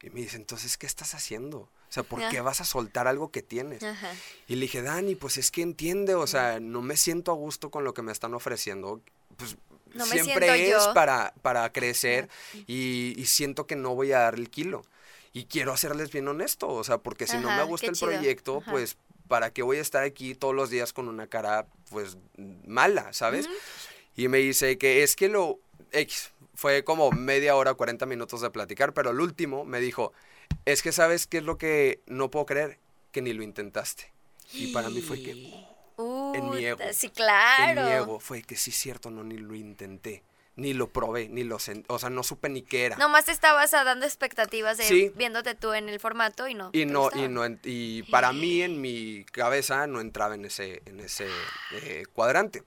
Y 0.03 0.11
me 0.11 0.21
dice, 0.21 0.37
entonces, 0.37 0.77
¿qué 0.77 0.87
estás 0.87 1.15
haciendo? 1.15 1.59
O 1.59 1.71
sea, 1.97 2.03
¿por 2.03 2.21
qué 2.29 2.41
vas 2.41 2.61
a 2.61 2.65
soltar 2.65 3.09
algo 3.09 3.31
que 3.33 3.43
tienes? 3.43 3.83
Ajá. 3.83 4.13
Y 4.47 4.57
le 4.57 4.63
dije, 4.63 4.83
Dani, 4.83 5.15
pues 5.17 5.39
es 5.39 5.51
que 5.51 5.63
entiende, 5.63 6.15
o 6.15 6.27
sea, 6.27 6.61
no 6.61 6.83
me 6.83 6.97
siento 6.97 7.33
a 7.33 7.35
gusto 7.35 7.71
con 7.71 7.83
lo 7.85 7.95
que 7.95 8.03
me 8.03 8.13
están 8.13 8.35
ofreciendo. 8.35 9.01
Pues 9.37 9.57
No 9.97 10.07
me 10.07 10.13
siempre 10.13 10.71
es 10.71 10.85
yo. 10.85 10.95
para, 10.95 11.33
para 11.43 11.73
crecer 11.73 12.29
y, 12.67 13.15
y 13.17 13.27
siento 13.27 13.67
que 13.67 13.77
no 13.77 13.95
voy 13.95 14.13
a 14.13 14.21
dar 14.21 14.35
el 14.35 14.51
kilo. 14.51 14.83
Y 15.33 15.45
quiero 15.45 15.77
serles 15.77 16.11
bien 16.11 16.27
honesto, 16.29 16.69
o 16.69 16.83
sea, 16.83 16.99
porque 16.99 17.27
si 17.27 17.37
no 17.37 17.51
me 17.55 17.63
gusta 17.65 17.89
el 17.89 17.95
chido. 17.95 18.11
proyecto, 18.11 18.59
Ajá. 18.63 18.71
pues, 18.71 18.97
¿para 19.29 19.51
qué 19.51 19.63
voy 19.63 19.77
a 19.77 19.83
estar 19.83 20.03
aquí 20.03 20.35
todos 20.35 20.55
los 20.55 20.71
días 20.71 20.95
con 20.95 21.09
una 21.09 21.27
cara, 21.27 21.67
pues, 21.91 22.17
mala, 22.67 23.13
¿sabes? 23.13 23.47
Y 24.17 24.29
me 24.29 24.39
dice 24.39 24.79
que 24.79 25.03
es 25.03 25.15
que 25.15 25.29
lo 25.29 25.59
X 25.93 26.31
fue 26.55 26.85
como 26.85 27.11
media 27.11 27.55
hora, 27.55 27.75
40 27.75 28.07
minutos 28.07 28.41
de 28.41 28.49
platicar, 28.51 28.95
pero 28.95 29.11
el 29.11 29.21
último 29.21 29.67
me 29.67 29.79
dijo, 29.79 30.15
es 30.65 30.83
que 30.83 30.91
sabes 30.91 31.27
qué 31.27 31.39
es 31.39 31.45
lo 31.45 31.59
que 31.59 32.01
no 32.07 32.31
puedo 32.31 32.47
creer, 32.47 32.79
que 33.13 33.21
ni 33.21 33.35
lo 33.35 33.43
intentaste. 33.43 34.11
Y 34.55 34.73
para 34.73 34.89
mí 34.89 35.03
fue 35.03 35.23
que 35.23 35.53
En 35.99 36.51
mi 36.51 36.65
ego. 36.65 36.77
Uta, 36.77 36.93
Sí, 36.93 37.09
claro. 37.11 37.81
en 37.81 37.87
mi 37.87 37.93
ego 37.93 38.21
fue 38.21 38.43
que 38.43 38.57
sí 38.57 38.71
cierto, 38.71 39.11
no 39.11 39.25
ni 39.25 39.37
lo 39.39 39.55
intenté, 39.55 40.23
ni 40.57 40.73
lo 40.75 40.89
probé, 40.91 41.29
ni 41.29 41.43
lo 41.45 41.59
sent- 41.59 41.85
o 41.89 41.99
sea, 41.99 42.11
no 42.11 42.23
supe 42.23 42.49
ni 42.49 42.63
qué 42.63 42.85
era. 42.87 42.97
Nomás 42.97 43.27
te 43.27 43.33
estabas 43.33 43.73
ah, 43.75 43.85
dando 43.85 44.05
expectativas 44.07 44.77
de 44.79 44.85
Sí. 44.85 45.13
viéndote 45.15 45.55
tú 45.55 45.73
en 45.73 45.89
el 45.89 46.01
formato 46.01 46.49
y 46.49 46.55
no. 46.55 46.71
y 46.73 46.85
no 46.87 47.11
y 47.15 47.29
no 47.29 47.45
en- 47.45 47.61
y 47.65 48.03
para 48.05 48.33
mí 48.33 48.63
en 48.63 48.81
mi 48.81 49.25
cabeza 49.33 49.87
no 49.87 50.01
entraba 50.01 50.35
en 50.35 50.45
ese 50.47 50.83
en 50.87 51.01
ese 51.01 51.27
eh, 51.73 52.05
cuadrante. 52.13 52.63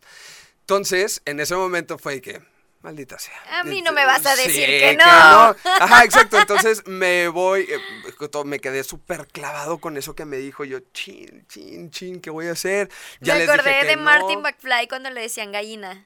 Entonces, 0.61 1.21
en 1.25 1.39
ese 1.39 1.55
momento 1.55 1.97
fue 1.97 2.21
que 2.21 2.41
maldita 2.81 3.19
sea. 3.19 3.35
A 3.59 3.63
mí 3.63 3.81
no 3.81 3.91
me 3.91 4.05
vas 4.05 4.25
a 4.25 4.35
decir 4.35 4.51
Sí, 4.51 4.61
que 4.65 4.95
no. 4.97 5.03
Ajá, 5.05 6.03
exacto. 6.03 6.37
Entonces 6.39 6.85
me 6.87 7.27
voy, 7.27 7.61
eh, 7.69 8.43
me 8.45 8.59
quedé 8.59 8.83
súper 8.83 9.27
clavado 9.27 9.79
con 9.79 9.97
eso 9.97 10.15
que 10.15 10.25
me 10.25 10.37
dijo. 10.37 10.63
Yo, 10.63 10.79
chin, 10.93 11.45
chin, 11.47 11.91
chin, 11.91 12.21
¿qué 12.21 12.29
voy 12.29 12.47
a 12.47 12.51
hacer? 12.53 12.89
Ya 13.19 13.33
Me 13.33 13.39
les 13.39 13.47
dije 13.47 13.59
acordé 13.59 13.79
que 13.81 13.87
de 13.87 13.95
no. 13.97 14.03
Martin 14.03 14.41
McFly 14.41 14.87
cuando 14.87 15.09
le 15.09 15.21
decían 15.21 15.51
gallina. 15.51 16.05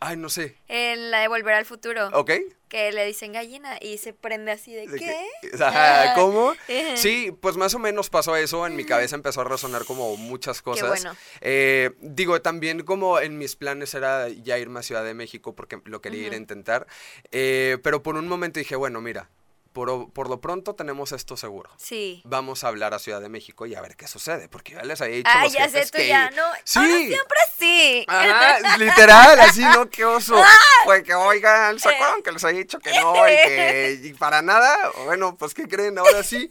Ay, 0.00 0.16
no 0.16 0.28
sé. 0.28 0.56
En 0.68 1.10
la 1.10 1.20
de 1.20 1.28
Volver 1.28 1.54
al 1.54 1.64
Futuro. 1.64 2.08
¿Ok? 2.12 2.30
Que 2.68 2.92
le 2.92 3.04
dicen 3.04 3.32
gallina 3.32 3.78
y 3.80 3.98
se 3.98 4.12
prende 4.12 4.52
así 4.52 4.72
de, 4.72 4.86
De 4.86 4.98
¿qué? 4.98 5.26
que- 5.42 5.50
Ajá, 5.64 6.14
¿Cómo? 6.14 6.52
Sí, 6.96 7.32
pues 7.40 7.56
más 7.56 7.74
o 7.74 7.78
menos 7.80 8.08
pasó 8.10 8.36
eso. 8.36 8.64
En 8.66 8.76
mi 8.76 8.84
cabeza 8.84 9.16
empezó 9.16 9.40
a 9.40 9.44
resonar 9.44 9.84
como 9.84 10.16
muchas 10.16 10.62
cosas. 10.62 10.88
bueno. 10.88 11.16
Eh, 11.40 11.90
digo, 12.00 12.40
también 12.42 12.84
como 12.84 13.18
en 13.18 13.38
mis 13.38 13.56
planes 13.56 13.92
era 13.94 14.28
ya 14.28 14.56
irme 14.58 14.80
a 14.80 14.82
Ciudad 14.82 15.04
de 15.04 15.14
México 15.14 15.56
porque 15.56 15.80
lo 15.84 16.00
quería 16.00 16.26
ir 16.26 16.32
a 16.34 16.36
intentar. 16.36 16.86
Eh, 17.32 17.78
pero 17.82 18.02
por 18.02 18.14
un 18.16 18.28
momento 18.28 18.60
dije, 18.60 18.76
bueno, 18.76 19.00
mira, 19.00 19.30
por, 19.78 20.10
por 20.10 20.28
lo 20.28 20.40
pronto 20.40 20.74
tenemos 20.74 21.12
esto 21.12 21.36
seguro. 21.36 21.70
Sí. 21.76 22.20
Vamos 22.24 22.64
a 22.64 22.68
hablar 22.68 22.94
a 22.94 22.98
Ciudad 22.98 23.20
de 23.20 23.28
México 23.28 23.64
y 23.64 23.76
a 23.76 23.80
ver 23.80 23.94
qué 23.94 24.08
sucede, 24.08 24.48
porque 24.48 24.72
ya 24.74 24.82
les 24.82 25.00
había 25.00 25.16
dicho 25.18 25.30
Ah, 25.32 25.46
ya 25.46 25.68
sé, 25.68 25.84
tú 25.86 25.98
que- 25.98 26.08
ya, 26.08 26.30
no. 26.30 26.42
Sí. 26.64 26.78
Ahora 26.80 26.98
siempre 26.98 27.38
sí. 27.56 28.04
Ajá, 28.08 28.76
literal, 28.76 29.38
así, 29.38 29.60
¿no? 29.62 29.88
Qué 29.88 30.04
oso. 30.04 30.34
Fue 30.84 31.04
que, 31.04 31.14
oigan, 31.14 31.78
¿se 31.78 31.90
acuerdan 31.90 32.22
que 32.24 32.32
les 32.32 32.42
había 32.44 32.58
dicho 32.58 32.80
que 32.80 32.90
no? 33.00 33.14
Y 33.28 33.36
que 33.36 34.00
y 34.02 34.14
para 34.14 34.42
nada. 34.42 34.76
Bueno, 35.04 35.36
pues, 35.36 35.54
¿qué 35.54 35.68
creen? 35.68 35.96
Ahora 35.96 36.24
sí. 36.24 36.50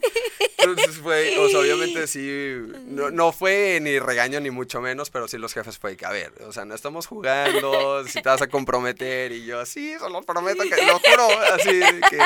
Entonces 0.56 0.96
fue, 0.96 1.38
o 1.38 1.48
sea, 1.50 1.58
obviamente 1.60 2.06
sí, 2.06 2.56
no, 2.86 3.10
no 3.10 3.32
fue 3.32 3.78
ni 3.82 3.98
regaño 3.98 4.40
ni 4.40 4.50
mucho 4.50 4.80
menos, 4.80 5.10
pero 5.10 5.28
sí 5.28 5.36
los 5.38 5.52
jefes 5.52 5.78
fue 5.78 5.96
que, 5.98 6.06
a 6.06 6.10
ver, 6.10 6.32
o 6.46 6.52
sea, 6.52 6.64
no 6.64 6.74
estamos 6.74 7.06
jugando, 7.06 8.04
si 8.06 8.22
te 8.22 8.28
vas 8.28 8.40
a 8.42 8.48
comprometer. 8.48 9.32
Y 9.32 9.44
yo, 9.44 9.64
sí, 9.66 9.94
se 9.98 10.08
lo 10.08 10.22
prometo, 10.22 10.62
que 10.64 10.82
lo 10.86 10.98
juro. 10.98 11.28
Así, 11.54 11.80
que 12.10 12.18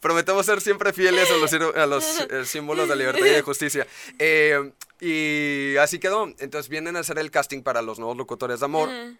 prometemos 0.00 0.48
ser 0.50 0.60
siempre 0.60 0.92
fieles 0.92 1.30
a 1.30 1.36
los, 1.36 1.52
a 1.52 1.86
los 1.86 2.20
eh, 2.30 2.44
símbolos 2.44 2.88
de 2.88 2.96
libertad 2.96 3.24
y 3.24 3.30
de 3.30 3.42
justicia. 3.42 3.86
Eh, 4.18 4.72
y 5.00 5.76
así 5.76 5.98
quedó. 5.98 6.26
Entonces 6.38 6.68
vienen 6.68 6.96
a 6.96 7.00
hacer 7.00 7.18
el 7.18 7.30
casting 7.30 7.62
para 7.62 7.82
los 7.82 7.98
nuevos 7.98 8.16
locutores 8.16 8.60
de 8.60 8.66
amor. 8.66 8.88
Ujú. 8.88 9.16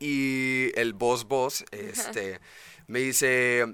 Y 0.00 0.70
el 0.74 0.92
boss 0.92 1.24
boss, 1.24 1.64
este, 1.70 2.40
me 2.88 2.98
dice, 3.00 3.64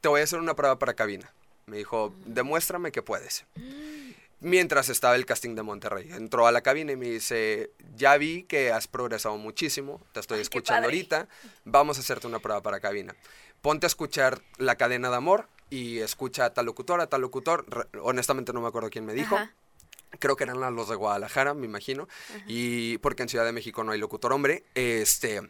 te 0.00 0.08
voy 0.08 0.20
a 0.20 0.24
hacer 0.24 0.38
una 0.38 0.54
prueba 0.54 0.78
para 0.78 0.94
cabina. 0.94 1.32
Me 1.66 1.78
dijo, 1.78 2.14
demuéstrame 2.26 2.92
que 2.92 3.02
puedes. 3.02 3.44
Mientras 4.40 4.88
estaba 4.88 5.14
el 5.14 5.24
casting 5.24 5.54
de 5.54 5.62
Monterrey. 5.62 6.10
Entró 6.12 6.48
a 6.48 6.52
la 6.52 6.62
cabina 6.62 6.92
y 6.92 6.96
me 6.96 7.08
dice, 7.08 7.70
ya 7.94 8.16
vi 8.16 8.42
que 8.42 8.72
has 8.72 8.88
progresado 8.88 9.36
muchísimo, 9.36 10.00
te 10.12 10.18
estoy 10.18 10.38
Ay, 10.38 10.42
escuchando 10.42 10.86
ahorita, 10.86 11.28
vamos 11.64 11.96
a 11.96 12.00
hacerte 12.00 12.26
una 12.26 12.40
prueba 12.40 12.60
para 12.60 12.80
cabina. 12.80 13.14
Ponte 13.60 13.86
a 13.86 13.88
escuchar 13.88 14.42
la 14.58 14.74
cadena 14.74 15.10
de 15.10 15.16
amor 15.16 15.46
y 15.74 15.98
escucha 16.00 16.44
a 16.46 16.54
tal 16.54 16.66
locutor, 16.66 17.00
a 17.00 17.06
tal 17.06 17.20
locutor. 17.22 17.64
Re- 17.68 18.00
honestamente 18.00 18.52
no 18.52 18.60
me 18.60 18.68
acuerdo 18.68 18.90
quién 18.90 19.04
me 19.06 19.14
dijo. 19.14 19.36
Ajá. 19.36 19.52
Creo 20.18 20.36
que 20.36 20.44
eran 20.44 20.60
los 20.76 20.88
de 20.90 20.96
Guadalajara, 20.96 21.54
me 21.54 21.64
imagino. 21.64 22.06
Y 22.46 22.98
porque 22.98 23.22
en 23.22 23.28
Ciudad 23.30 23.46
de 23.46 23.52
México 23.52 23.82
no 23.82 23.92
hay 23.92 23.98
locutor 23.98 24.32
hombre. 24.34 24.64
Este, 24.74 25.40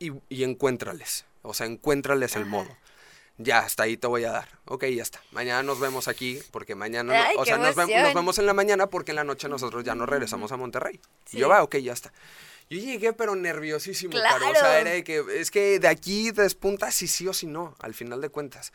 y, 0.00 0.10
y 0.28 0.42
encuéntrales. 0.42 1.24
O 1.42 1.54
sea, 1.54 1.66
encuéntrales 1.66 2.34
el 2.34 2.44
modo. 2.46 2.68
Ya, 3.40 3.60
hasta 3.60 3.84
ahí 3.84 3.96
te 3.96 4.08
voy 4.08 4.24
a 4.24 4.32
dar. 4.32 4.48
Ok, 4.64 4.86
ya 4.86 5.02
está. 5.04 5.20
Mañana 5.30 5.62
nos 5.62 5.78
vemos 5.78 6.08
aquí 6.08 6.40
porque 6.50 6.74
mañana... 6.74 7.26
Ay, 7.28 7.36
o 7.38 7.44
sea, 7.44 7.56
nos, 7.58 7.76
nos 7.76 7.86
vemos 8.14 8.38
en 8.40 8.46
la 8.46 8.52
mañana 8.54 8.88
porque 8.88 9.12
en 9.12 9.16
la 9.16 9.22
noche 9.24 9.48
nosotros 9.48 9.84
ya 9.84 9.94
nos 9.94 10.08
regresamos 10.08 10.50
a 10.50 10.56
Monterrey. 10.56 10.96
Y 11.28 11.30
Sí. 11.30 11.38
yo, 11.38 11.48
va, 11.48 11.62
ok, 11.62 11.76
ya 11.76 11.92
está. 11.92 12.12
Yo 12.70 12.78
llegué, 12.78 13.12
pero 13.14 13.34
nerviosísimo, 13.34 14.12
Caro. 14.20 14.48
O 14.48 14.52
sea, 14.52 14.60
Claro. 14.60 14.76
era 14.78 14.90
de 14.90 15.04
que 15.04 15.24
es 15.36 15.50
que 15.50 15.78
de 15.78 15.88
aquí 15.88 16.30
despunta 16.32 16.90
si 16.90 17.08
sí 17.08 17.26
o 17.26 17.32
si 17.32 17.46
no, 17.46 17.74
al 17.80 17.94
final 17.94 18.20
de 18.20 18.28
cuentas. 18.28 18.72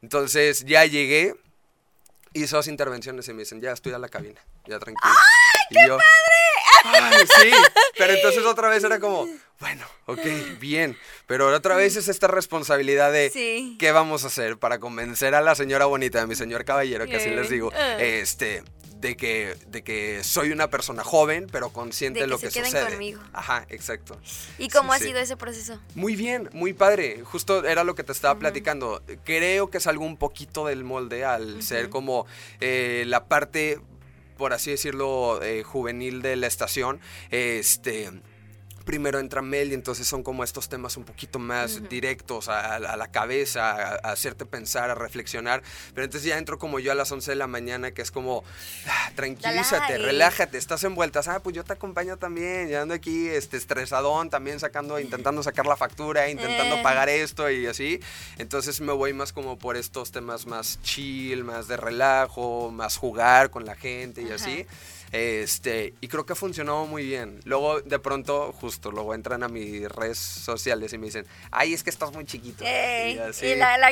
Entonces, 0.00 0.64
ya 0.64 0.84
llegué, 0.86 1.34
hice 2.32 2.56
dos 2.56 2.68
intervenciones 2.68 3.28
y 3.28 3.32
me 3.34 3.40
dicen, 3.42 3.60
ya 3.60 3.72
estoy 3.72 3.92
a 3.92 3.98
la 3.98 4.08
cabina, 4.08 4.40
ya 4.66 4.78
tranquilo. 4.78 5.02
¡Ay, 5.02 5.66
qué 5.70 5.88
padre! 5.88 7.26
sí, 7.42 7.50
pero 7.96 8.12
entonces 8.14 8.44
otra 8.44 8.68
vez 8.68 8.84
era 8.84 8.98
como, 9.00 9.26
bueno, 9.60 9.86
ok, 10.06 10.20
bien, 10.58 10.98
pero 11.26 11.48
otra 11.54 11.76
vez 11.76 11.96
es 11.96 12.08
esta 12.08 12.26
responsabilidad 12.26 13.10
de 13.12 13.30
Sí. 13.30 13.76
qué 13.78 13.90
vamos 13.92 14.24
a 14.24 14.26
hacer 14.26 14.58
para 14.58 14.78
convencer 14.80 15.34
a 15.34 15.40
la 15.40 15.54
señora 15.54 15.86
bonita, 15.86 16.20
a 16.22 16.26
mi 16.26 16.34
señor 16.34 16.64
caballero, 16.64 17.06
que 17.06 17.16
así 17.16 17.30
les 17.30 17.48
digo, 17.48 17.72
Ah. 17.74 17.96
este, 18.00 18.62
de 19.04 19.16
que, 19.18 19.54
de 19.66 19.82
que 19.84 20.24
soy 20.24 20.50
una 20.50 20.70
persona 20.70 21.04
joven, 21.04 21.46
pero 21.52 21.68
consciente 21.68 22.20
De 22.20 22.24
de, 22.24 22.30
lo 22.30 22.38
que 22.38 22.46
que, 22.46 22.54
queden 22.54 22.70
sucede. 22.70 22.88
conmigo. 22.90 23.20
Ajá, 23.34 23.66
exacto. 23.68 24.18
¿Y 24.58 24.68
cómo 24.70 24.92
Sí, 24.92 24.96
ha 24.96 24.98
sí. 25.00 25.04
sido 25.08 25.18
ese 25.20 25.36
proceso? 25.36 25.78
Muy 25.94 26.16
bien, 26.16 26.48
muy 26.54 26.72
padre. 26.72 27.20
Justo 27.22 27.66
era 27.66 27.84
lo 27.84 27.94
que 27.94 28.02
te 28.02 28.12
estaba 28.12 28.38
platicando. 28.38 29.02
Creo 29.24 29.68
que 29.68 29.78
salgo 29.78 30.06
un 30.06 30.16
poquito 30.16 30.64
del 30.66 30.84
molde 30.84 31.22
al 31.26 31.62
ser 31.62 31.90
como 31.90 32.26
eh, 32.60 33.04
la 33.06 33.26
parte 33.26 33.78
por 34.38 34.52
así 34.52 34.72
decirlo, 34.72 35.40
eh, 35.44 35.62
juvenil 35.62 36.20
de 36.20 36.34
la 36.34 36.48
estación, 36.48 36.98
este 37.30 38.10
primero 38.84 39.18
entra 39.18 39.42
Mel 39.42 39.70
y 39.70 39.74
entonces 39.74 40.06
son 40.06 40.22
como 40.22 40.44
estos 40.44 40.68
temas 40.68 40.96
un 40.96 41.04
poquito 41.04 41.38
más 41.38 41.88
directos 41.88 42.48
a, 42.48 42.78
la 42.78 43.08
cabeza, 43.10 43.72
a, 43.72 44.12
hacerte 44.12 44.46
pensar, 44.46 44.90
a 44.90 44.94
reflexionar. 44.94 45.62
Pero 45.94 46.04
entonces 46.04 46.28
ya 46.28 46.38
entro 46.38 46.58
como 46.58 46.78
yo 46.78 46.92
a 46.92 46.94
las 46.94 47.10
11 47.10 47.32
de 47.32 47.34
la 47.36 47.46
mañana, 47.46 47.92
que 47.92 48.02
es 48.02 48.10
como, 48.10 48.44
ah, 48.86 49.10
tranquilízate, 49.14 49.98
relájate, 49.98 50.58
estás 50.58 50.84
envueltas. 50.84 51.28
Ah, 51.28 51.40
pues 51.42 51.56
yo 51.56 51.64
te 51.64 51.72
acompaño 51.72 52.16
también, 52.16 52.68
ya 52.68 52.82
ando 52.82 52.94
aquí 52.94 53.28
este, 53.28 53.56
estresadón, 53.56 54.30
también 54.30 54.60
sacando, 54.60 54.98
intentando 54.98 55.42
sacar 55.42 55.66
la 55.66 55.76
factura, 55.76 56.28
intentando 56.28 56.76
eh. 56.76 56.82
pagar 56.82 57.08
esto 57.08 57.50
y 57.50 57.66
así. 57.66 58.00
Entonces 58.38 58.80
me 58.80 58.92
voy 58.92 59.12
más 59.12 59.32
como 59.32 59.58
por 59.58 59.76
estos 59.76 60.12
temas 60.12 60.46
más 60.46 60.80
chill, 60.82 61.44
más 61.44 61.68
de 61.68 61.76
relajo, 61.76 62.70
más 62.70 62.96
jugar 62.96 63.50
con 63.50 63.64
la 63.64 63.74
gente 63.74 64.22
y 64.22 64.30
así. 64.30 64.66
Este, 65.12 65.94
y 66.00 66.08
creo 66.08 66.26
que 66.26 66.32
ha 66.32 66.36
funcionado 66.36 66.86
muy 66.86 67.04
bien. 67.04 67.40
Luego, 67.44 67.80
de 67.80 67.98
pronto, 67.98 68.52
justo, 68.52 68.90
luego 68.90 69.14
entran 69.14 69.42
a 69.42 69.48
mis 69.48 69.88
redes 69.88 70.18
sociales 70.18 70.92
y 70.92 70.98
me 70.98 71.06
dicen, 71.06 71.26
ay, 71.50 71.72
es 71.72 71.82
que 71.82 71.90
estás 71.90 72.12
muy 72.12 72.24
chiquito. 72.24 72.64
y, 72.64 73.14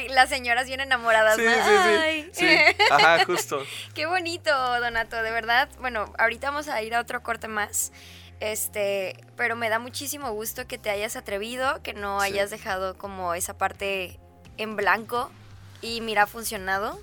las 0.09 0.29
señoras 0.29 0.67
bien 0.67 0.81
enamoradas. 0.81 1.37
Sí, 1.37 1.45
sí, 1.45 2.31
sí, 2.33 2.47
sí. 2.47 2.85
Ajá, 2.91 3.25
justo. 3.25 3.63
Qué 3.95 4.07
bonito, 4.07 4.51
Donato, 4.81 5.23
de 5.23 5.31
verdad. 5.31 5.69
Bueno, 5.81 6.13
ahorita 6.19 6.51
vamos 6.51 6.69
a 6.69 6.83
ir 6.83 6.95
a 6.95 7.01
otro 7.01 7.23
corte 7.23 7.49
más. 7.49 7.93
Este, 8.41 9.17
pero 9.37 9.55
me 9.55 9.69
da 9.69 9.79
muchísimo 9.79 10.33
gusto 10.33 10.67
que 10.67 10.77
te 10.77 10.91
hayas 10.91 11.15
atrevido, 11.15 11.81
que 11.85 11.93
no 11.95 12.21
hayas 12.21 12.51
dejado 12.51 12.99
como 12.99 13.35
esa 13.35 13.57
parte 13.57 14.19
en 14.57 14.75
blanco 14.75 15.31
y 15.81 16.01
mira, 16.01 16.23
ha 16.23 16.27
funcionado. 16.27 16.99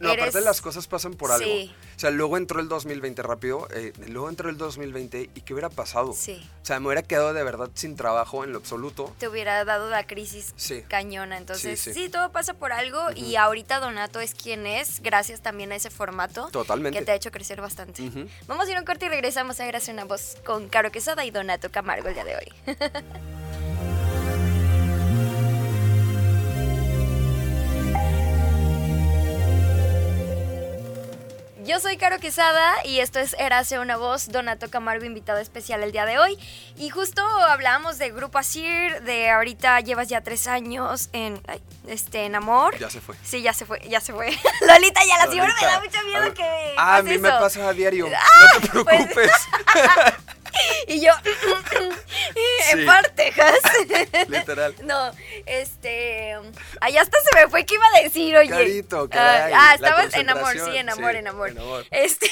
No, 0.00 0.10
aparte 0.10 0.40
las 0.40 0.60
cosas 0.60 0.86
pasan 0.86 1.14
por 1.14 1.30
algo. 1.30 1.44
Sí. 1.44 1.74
O 1.96 1.98
sea, 1.98 2.10
luego 2.10 2.36
entró 2.36 2.60
el 2.60 2.68
2020 2.68 3.22
rápido, 3.22 3.68
eh, 3.72 3.92
luego 4.08 4.28
entró 4.28 4.50
el 4.50 4.58
2020 4.58 5.30
y 5.34 5.40
¿qué 5.40 5.52
hubiera 5.52 5.70
pasado? 5.70 6.12
Sí. 6.12 6.46
O 6.62 6.66
sea, 6.66 6.80
me 6.80 6.86
hubiera 6.86 7.02
quedado 7.02 7.32
de 7.32 7.42
verdad 7.42 7.70
sin 7.74 7.96
trabajo 7.96 8.44
en 8.44 8.52
lo 8.52 8.58
absoluto. 8.58 9.14
Te 9.18 9.28
hubiera 9.28 9.64
dado 9.64 9.88
la 9.88 10.06
crisis 10.06 10.54
cañona. 10.88 11.38
Entonces, 11.38 11.80
sí, 11.80 12.08
todo 12.08 12.30
pasa 12.32 12.54
por 12.54 12.72
algo 12.72 13.00
y 13.14 13.36
ahorita 13.36 13.80
Donato 13.80 14.20
es 14.20 14.34
quien 14.34 14.66
es, 14.66 15.00
gracias 15.02 15.40
también 15.40 15.72
a 15.72 15.76
ese 15.76 15.90
formato. 15.90 16.48
Totalmente. 16.50 16.98
Que 16.98 17.04
te 17.04 17.12
ha 17.12 17.14
hecho 17.14 17.30
crecer 17.30 17.60
bastante. 17.60 18.10
Vamos 18.46 18.66
a 18.66 18.70
ir 18.70 18.76
a 18.76 18.80
un 18.80 18.86
corte 18.86 19.06
y 19.06 19.08
regresamos 19.08 19.60
a 19.60 19.66
Gracias 19.66 19.92
una 19.92 20.04
voz 20.04 20.36
con 20.44 20.68
Caro 20.68 20.92
Quesada 20.92 21.24
y 21.24 21.30
Donato 21.30 21.70
Camargo 21.70 22.08
el 22.08 22.14
día 22.14 22.24
de 22.24 22.36
hoy. 22.36 22.52
Yo 31.66 31.80
soy 31.80 31.96
Caro 31.96 32.20
Quesada 32.20 32.74
y 32.84 33.00
esto 33.00 33.18
es 33.18 33.34
Erase 33.40 33.80
una 33.80 33.96
voz, 33.96 34.28
Donato 34.28 34.70
Camargo 34.70 35.04
invitado 35.04 35.40
especial 35.40 35.82
el 35.82 35.90
día 35.90 36.06
de 36.06 36.16
hoy. 36.16 36.38
Y 36.76 36.90
justo 36.90 37.26
hablábamos 37.26 37.98
de 37.98 38.12
Grupo 38.12 38.38
Asir, 38.38 39.02
de 39.02 39.30
ahorita 39.30 39.80
llevas 39.80 40.06
ya 40.06 40.20
tres 40.20 40.46
años 40.46 41.08
en, 41.12 41.40
este, 41.88 42.24
en 42.24 42.36
Amor. 42.36 42.78
Ya 42.78 42.88
se 42.88 43.00
fue. 43.00 43.16
Sí, 43.24 43.42
ya 43.42 43.52
se 43.52 43.66
fue, 43.66 43.80
ya 43.88 44.00
se 44.00 44.12
fue. 44.12 44.26
Lolita 44.60 45.00
ya 45.08 45.24
la 45.24 45.28
señora 45.28 45.54
me 45.60 45.66
da 45.66 45.80
mucho 45.80 46.02
miedo 46.04 46.34
que... 46.34 46.74
Ah, 46.78 46.98
a 46.98 47.02
mí 47.02 47.18
me 47.18 47.30
pasa 47.30 47.68
a 47.68 47.72
diario, 47.72 48.08
no 48.72 48.84
te 48.84 49.08
pues. 49.12 49.32
y 50.88 51.00
yo, 51.00 51.12
en 52.72 52.86
parte, 52.86 53.32
Literal. 54.28 54.74
No, 54.84 55.10
este. 55.46 56.36
Allá 56.80 57.02
hasta 57.02 57.18
se 57.20 57.36
me 57.36 57.48
fue 57.48 57.64
que 57.64 57.74
iba 57.74 57.86
a 57.94 58.02
decir, 58.02 58.36
oye. 58.36 58.50
Carito, 58.50 59.08
ah, 59.12 59.48
ah 59.54 59.74
estabas 59.74 60.14
en 60.14 60.30
amor, 60.30 60.52
sí, 60.52 60.76
en 60.76 60.88
amor, 60.90 61.16
en 61.16 61.28
amor. 61.28 61.86
Este. 61.90 62.30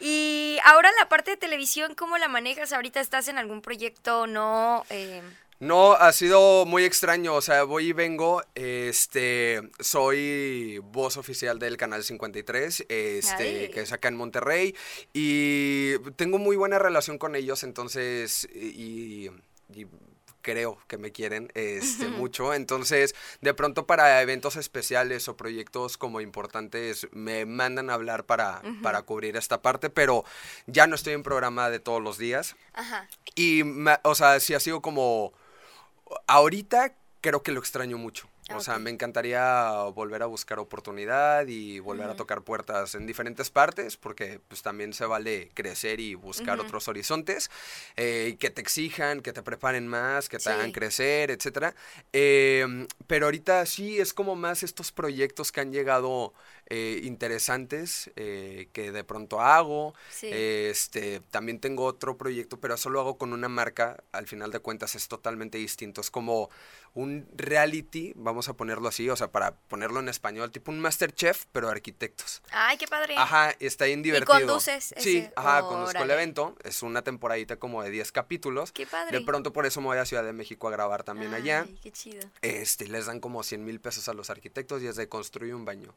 y 0.00 0.58
ahora 0.64 0.90
la 0.98 1.08
parte 1.08 1.32
de 1.32 1.36
televisión, 1.36 1.94
¿cómo 1.94 2.18
la 2.18 2.28
manejas? 2.28 2.72
¿Ahorita 2.72 3.00
estás 3.00 3.28
en 3.28 3.38
algún 3.38 3.62
proyecto 3.62 4.22
o 4.22 4.26
no? 4.26 4.84
Eh, 4.90 5.22
no, 5.60 5.92
ha 5.92 6.12
sido 6.12 6.66
muy 6.66 6.84
extraño, 6.84 7.34
o 7.34 7.40
sea, 7.40 7.64
voy 7.64 7.88
y 7.88 7.92
vengo, 7.92 8.42
este, 8.54 9.60
soy 9.80 10.78
voz 10.84 11.16
oficial 11.16 11.58
del 11.58 11.76
Canal 11.76 12.04
53, 12.04 12.86
este, 12.88 13.70
que 13.70 13.80
es 13.80 13.92
acá 13.92 14.06
en 14.06 14.16
Monterrey, 14.16 14.76
y 15.12 15.98
tengo 16.16 16.38
muy 16.38 16.54
buena 16.54 16.78
relación 16.78 17.18
con 17.18 17.34
ellos, 17.34 17.64
entonces, 17.64 18.48
y, 18.54 19.30
creo 20.40 20.78
que 20.86 20.96
me 20.96 21.12
quieren 21.12 21.50
este, 21.54 22.08
mucho. 22.08 22.54
Entonces, 22.54 23.14
de 23.42 23.52
pronto 23.52 23.86
para 23.86 24.22
eventos 24.22 24.56
especiales 24.56 25.28
o 25.28 25.36
proyectos 25.36 25.98
como 25.98 26.22
importantes, 26.22 27.06
me 27.12 27.44
mandan 27.44 27.90
a 27.90 27.94
hablar 27.94 28.24
para, 28.24 28.62
para 28.82 29.02
cubrir 29.02 29.36
esta 29.36 29.60
parte, 29.60 29.90
pero 29.90 30.24
ya 30.66 30.86
no 30.86 30.94
estoy 30.94 31.12
en 31.12 31.22
programa 31.22 31.68
de 31.68 31.80
todos 31.80 32.02
los 32.02 32.16
días. 32.16 32.56
Ajá. 32.72 33.08
Y, 33.34 33.62
o 34.04 34.14
sea, 34.14 34.40
sí 34.40 34.54
ha 34.54 34.60
sido 34.60 34.80
como 34.80 35.34
ahorita 36.26 36.94
creo 37.20 37.42
que 37.42 37.52
lo 37.52 37.60
extraño 37.60 37.98
mucho. 37.98 38.28
O 38.54 38.60
sea, 38.60 38.78
me 38.78 38.90
encantaría 38.90 39.70
volver 39.94 40.22
a 40.22 40.26
buscar 40.26 40.58
oportunidad 40.58 41.46
y 41.46 41.80
volver 41.80 42.08
a 42.08 42.16
tocar 42.16 42.42
puertas 42.42 42.94
en 42.94 43.06
diferentes 43.06 43.50
partes, 43.50 43.96
porque 43.96 44.40
pues 44.48 44.62
también 44.62 44.92
se 44.92 45.04
vale 45.04 45.50
crecer 45.54 46.00
y 46.00 46.14
buscar 46.14 46.58
otros 46.58 46.88
horizontes, 46.88 47.50
eh, 47.96 48.36
que 48.38 48.50
te 48.50 48.60
exijan, 48.60 49.20
que 49.20 49.32
te 49.32 49.42
preparen 49.42 49.86
más, 49.86 50.28
que 50.28 50.38
te 50.38 50.50
hagan 50.50 50.72
crecer, 50.72 51.30
etc. 51.30 51.74
Em, 52.12 52.86
pero 53.06 53.26
ahorita 53.26 53.66
sí 53.66 53.98
es 53.98 54.14
como 54.14 54.34
más 54.34 54.62
estos 54.62 54.92
proyectos 54.92 55.52
que 55.52 55.60
han 55.60 55.72
llegado 55.72 56.32
eh, 56.70 57.00
interesantes 57.04 58.10
eh, 58.16 58.68
que 58.72 58.92
de 58.92 59.04
pronto 59.04 59.40
hago. 59.40 59.94
este, 60.22 61.20
también 61.30 61.60
tengo 61.60 61.84
otro 61.84 62.16
proyecto, 62.16 62.58
pero 62.60 62.74
eso 62.74 62.90
lo 62.90 63.00
hago 63.00 63.18
con 63.18 63.32
una 63.32 63.48
marca, 63.48 64.02
al 64.12 64.26
final 64.26 64.50
de 64.52 64.60
cuentas 64.60 64.94
es 64.94 65.08
totalmente 65.08 65.58
distinto. 65.58 66.00
Es 66.00 66.10
como 66.10 66.50
un 66.98 67.28
reality, 67.36 68.12
vamos 68.16 68.48
a 68.48 68.54
ponerlo 68.54 68.88
así, 68.88 69.08
o 69.08 69.14
sea, 69.14 69.30
para 69.30 69.54
ponerlo 69.54 70.00
en 70.00 70.08
español, 70.08 70.50
tipo 70.50 70.72
un 70.72 70.80
Masterchef, 70.80 71.44
pero 71.52 71.68
arquitectos. 71.68 72.42
Ay, 72.50 72.76
qué 72.76 72.88
padre. 72.88 73.14
Ajá, 73.16 73.54
está 73.60 73.84
bien 73.84 74.02
divertido. 74.02 74.36
¿Y 74.36 74.40
conduces? 74.40 74.94
Sí, 74.96 75.28
ajá, 75.36 75.62
conduzco 75.62 76.02
el 76.02 76.10
evento. 76.10 76.56
Es 76.64 76.82
una 76.82 77.02
temporadita 77.02 77.56
como 77.56 77.84
de 77.84 77.90
10 77.90 78.10
capítulos. 78.10 78.72
Qué 78.72 78.84
padre. 78.84 79.16
De 79.16 79.24
pronto 79.24 79.52
por 79.52 79.64
eso 79.64 79.80
me 79.80 79.86
voy 79.86 79.98
a 79.98 80.04
Ciudad 80.06 80.24
de 80.24 80.32
México 80.32 80.66
a 80.66 80.72
grabar 80.72 81.04
también 81.04 81.34
allá. 81.34 81.66
Ay, 81.68 81.78
qué 81.80 81.92
chido. 81.92 82.28
Este, 82.42 82.88
les 82.88 83.06
dan 83.06 83.20
como 83.20 83.44
100 83.44 83.64
mil 83.64 83.80
pesos 83.80 84.08
a 84.08 84.12
los 84.12 84.28
arquitectos 84.28 84.82
y 84.82 84.88
es 84.88 84.96
de 84.96 85.08
construir 85.08 85.54
un 85.54 85.64
baño. 85.64 85.94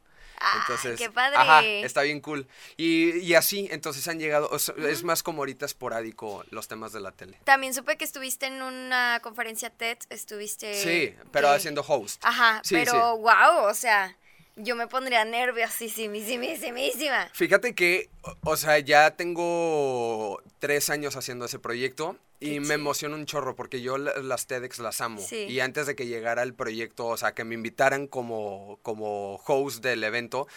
entonces, 0.60 1.00
qué 1.00 1.10
padre. 1.10 1.36
Ajá, 1.36 1.64
está 1.64 2.02
bien 2.02 2.20
cool. 2.20 2.46
Y, 2.76 3.18
y 3.18 3.34
así, 3.34 3.68
entonces 3.72 4.06
han 4.06 4.20
llegado, 4.20 4.50
es 4.54 5.02
más 5.02 5.24
como 5.24 5.42
ahorita 5.42 5.66
esporádico 5.66 6.44
los 6.50 6.68
temas 6.68 6.92
de 6.92 7.00
la 7.00 7.10
tele. 7.10 7.40
También 7.42 7.74
supe 7.74 7.96
que 7.96 8.04
estuviste 8.04 8.46
en 8.46 8.62
una 8.62 9.18
conferencia 9.20 9.70
TED, 9.70 9.98
estuviste... 10.08 10.74
Sí, 10.74 10.91
Sí, 10.92 11.14
pero 11.30 11.50
haciendo 11.50 11.84
host. 11.86 12.20
Ajá, 12.24 12.62
pero 12.68 13.18
wow, 13.18 13.68
o 13.68 13.74
sea, 13.74 14.16
yo 14.56 14.76
me 14.76 14.86
pondría 14.86 15.24
nerviosísimísimísima. 15.24 17.30
Fíjate 17.32 17.74
que, 17.74 18.10
o 18.44 18.56
sea, 18.56 18.78
ya 18.78 19.12
tengo 19.12 20.42
tres 20.58 20.90
años 20.90 21.16
haciendo 21.16 21.46
ese 21.46 21.58
proyecto 21.58 22.16
y 22.40 22.60
me 22.60 22.74
emociona 22.74 23.14
un 23.14 23.24
chorro 23.24 23.54
porque 23.54 23.80
yo 23.80 23.98
las 23.98 24.46
TEDx 24.46 24.80
las 24.80 25.00
amo. 25.00 25.22
Y 25.30 25.60
antes 25.60 25.86
de 25.86 25.94
que 25.94 26.06
llegara 26.06 26.42
el 26.42 26.54
proyecto, 26.54 27.06
o 27.06 27.16
sea, 27.16 27.32
que 27.32 27.44
me 27.44 27.54
invitaran 27.54 28.06
como, 28.06 28.78
como 28.82 29.36
host 29.46 29.82
del 29.82 30.04
evento, 30.04 30.48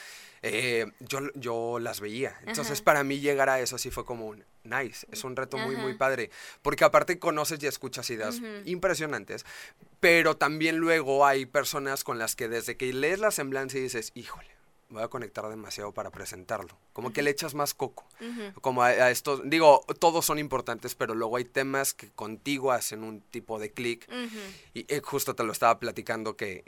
eh, 0.47 0.85
yo, 0.99 1.21
yo 1.33 1.79
las 1.79 1.99
veía. 1.99 2.37
Entonces, 2.45 2.79
para 2.83 3.03
mí 3.03 3.19
llegar 3.19 3.49
a 3.49 3.59
eso 3.59 3.79
sí 3.79 3.89
fue 3.89 4.05
como 4.05 4.27
un 4.27 4.45
nice. 4.63 5.07
Es 5.11 5.23
un 5.23 5.35
reto 5.35 5.57
muy, 5.57 5.75
muy 5.75 5.95
padre. 5.95 6.29
Porque 6.61 6.83
aparte 6.83 7.17
conoces 7.17 7.63
y 7.63 7.67
escuchas 7.67 8.07
ideas 8.11 8.41
impresionantes. 8.65 9.43
Pero 9.99 10.37
también 10.37 10.77
luego 10.77 11.25
hay 11.25 11.47
personas 11.47 12.03
con 12.03 12.19
las 12.19 12.35
que 12.35 12.47
desde 12.47 12.77
que 12.77 12.93
lees 12.93 13.17
la 13.17 13.31
semblanza 13.31 13.79
y 13.79 13.81
dices, 13.81 14.11
híjole 14.13 14.54
voy 14.89 15.03
a 15.03 15.07
conectar 15.07 15.47
demasiado 15.49 15.91
para 15.91 16.11
presentarlo. 16.11 16.77
Como 16.93 17.11
que 17.11 17.21
le 17.21 17.31
echas 17.31 17.53
más 17.53 17.73
coco. 17.73 18.05
Como 18.61 18.83
a, 18.83 19.11
estos, 19.11 19.41
digo, 19.45 19.83
todos 19.99 20.25
son 20.25 20.39
importantes, 20.39 20.95
pero 20.95 21.15
luego 21.15 21.37
hay 21.37 21.45
temas 21.45 21.93
que 21.93 22.09
contigo 22.11 22.71
hacen 22.71 23.03
un 23.03 23.21
tipo 23.21 23.59
de 23.59 23.71
clic. 23.71 24.07
Y 24.73 24.85
eh, 24.93 25.01
justo 25.03 25.35
te 25.35 25.43
lo 25.43 25.51
estaba 25.51 25.79
platicando 25.79 26.35
que, 26.35 26.63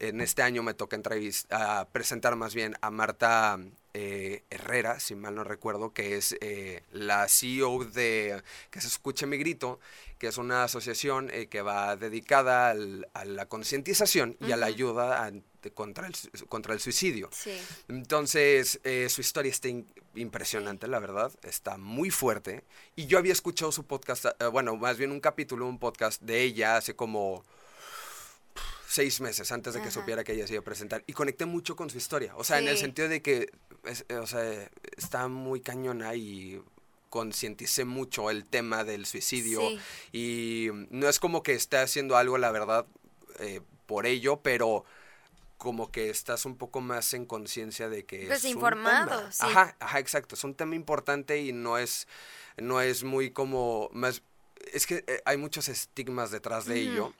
en 0.00 0.20
este 0.20 0.42
año 0.42 0.62
me 0.62 0.74
toca 0.74 0.96
entrevistar, 0.96 1.88
presentar 1.88 2.36
más 2.36 2.54
bien 2.54 2.76
a 2.80 2.90
Marta 2.90 3.58
eh, 3.94 4.44
Herrera, 4.50 5.00
si 5.00 5.14
mal 5.14 5.34
no 5.34 5.42
recuerdo, 5.42 5.92
que 5.92 6.16
es 6.16 6.36
eh, 6.40 6.82
la 6.92 7.26
CEO 7.28 7.84
de 7.84 8.42
Que 8.70 8.80
se 8.80 8.86
escuche 8.86 9.26
mi 9.26 9.38
grito, 9.38 9.80
que 10.18 10.26
es 10.28 10.38
una 10.38 10.64
asociación 10.64 11.30
que 11.50 11.62
va 11.62 11.96
dedicada 11.96 12.70
a 12.70 13.24
la 13.24 13.46
concientización 13.46 14.36
y 14.40 14.52
a 14.52 14.56
la 14.56 14.66
ayuda 14.66 15.24
a 15.24 15.32
contra, 15.70 16.06
el, 16.06 16.14
contra 16.48 16.74
el 16.74 16.80
suicidio. 16.80 17.30
Entonces, 17.88 18.80
eh, 18.84 19.08
su 19.08 19.20
historia 19.20 19.50
está 19.50 19.68
impresionante, 20.14 20.88
la 20.88 20.98
verdad, 20.98 21.32
está 21.42 21.76
muy 21.76 22.10
fuerte. 22.10 22.64
Y 22.96 23.06
yo 23.06 23.18
había 23.18 23.32
escuchado 23.32 23.72
su 23.72 23.84
podcast, 23.84 24.26
eh, 24.26 24.46
bueno, 24.46 24.76
más 24.76 24.96
bien 24.96 25.12
un 25.12 25.20
capítulo, 25.20 25.66
un 25.66 25.78
podcast 25.78 26.22
de 26.22 26.42
ella 26.42 26.76
hace 26.76 26.94
como 26.94 27.44
seis 28.88 29.20
meses 29.20 29.52
antes 29.52 29.74
de 29.74 29.82
que 29.82 29.90
supiera 29.90 30.24
que 30.24 30.32
ella 30.32 30.46
se 30.46 30.54
iba 30.54 30.62
a 30.62 30.64
presentar 30.64 31.04
y 31.06 31.12
conecté 31.12 31.44
mucho 31.44 31.76
con 31.76 31.90
su 31.90 31.98
historia. 31.98 32.34
O 32.36 32.44
sea, 32.44 32.58
en 32.58 32.68
el 32.68 32.78
sentido 32.78 33.08
de 33.08 33.20
que, 33.20 33.50
o 34.18 34.26
sea, 34.26 34.70
está 34.96 35.28
muy 35.28 35.60
cañona 35.60 36.14
y 36.14 36.62
concienticé 37.08 37.84
mucho 37.84 38.30
el 38.30 38.44
tema 38.44 38.84
del 38.84 39.06
suicidio 39.06 39.62
y 40.12 40.68
no 40.90 41.08
es 41.08 41.18
como 41.18 41.42
que 41.42 41.52
esté 41.52 41.78
haciendo 41.78 42.16
algo, 42.16 42.38
la 42.38 42.50
verdad, 42.50 42.86
eh, 43.40 43.60
por 43.86 44.06
ello, 44.06 44.40
pero 44.42 44.84
como 45.56 45.90
que 45.90 46.10
estás 46.10 46.44
un 46.44 46.56
poco 46.56 46.80
más 46.80 47.14
en 47.14 47.26
conciencia 47.26 47.88
de 47.88 48.04
que 48.04 48.26
pues 48.26 48.44
es 48.44 48.44
informado, 48.44 49.30
sí. 49.32 49.44
Ajá, 49.44 49.76
ajá, 49.80 49.98
exacto, 49.98 50.34
es 50.36 50.44
un 50.44 50.54
tema 50.54 50.76
importante 50.76 51.38
y 51.40 51.52
no 51.52 51.78
es 51.78 52.06
no 52.56 52.80
es 52.80 53.02
muy 53.02 53.30
como 53.30 53.88
más 53.92 54.22
es 54.72 54.86
que 54.86 55.04
eh, 55.06 55.22
hay 55.24 55.36
muchos 55.36 55.68
estigmas 55.68 56.30
detrás 56.30 56.66
de 56.66 56.80
ello 56.80 57.12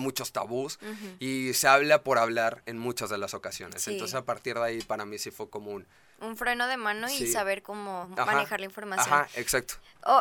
muchos 0.00 0.32
tabús 0.32 0.78
y 1.20 1.52
se 1.54 1.68
habla 1.68 2.02
por 2.02 2.18
hablar 2.18 2.62
en 2.66 2.78
muchas 2.78 3.10
de 3.10 3.18
las 3.18 3.34
ocasiones. 3.34 3.86
Entonces 3.86 4.14
a 4.14 4.24
partir 4.24 4.54
de 4.54 4.64
ahí 4.64 4.82
para 4.82 5.04
mí 5.04 5.18
sí 5.18 5.30
fue 5.30 5.48
como 5.48 5.70
un... 5.70 5.86
Un 6.20 6.36
freno 6.36 6.66
de 6.66 6.76
mano 6.76 7.08
y 7.08 7.26
saber 7.26 7.62
cómo 7.62 8.08
manejar 8.08 8.60
la 8.60 8.66
información. 8.66 9.12
Ajá, 9.12 9.28
exacto. 9.36 9.74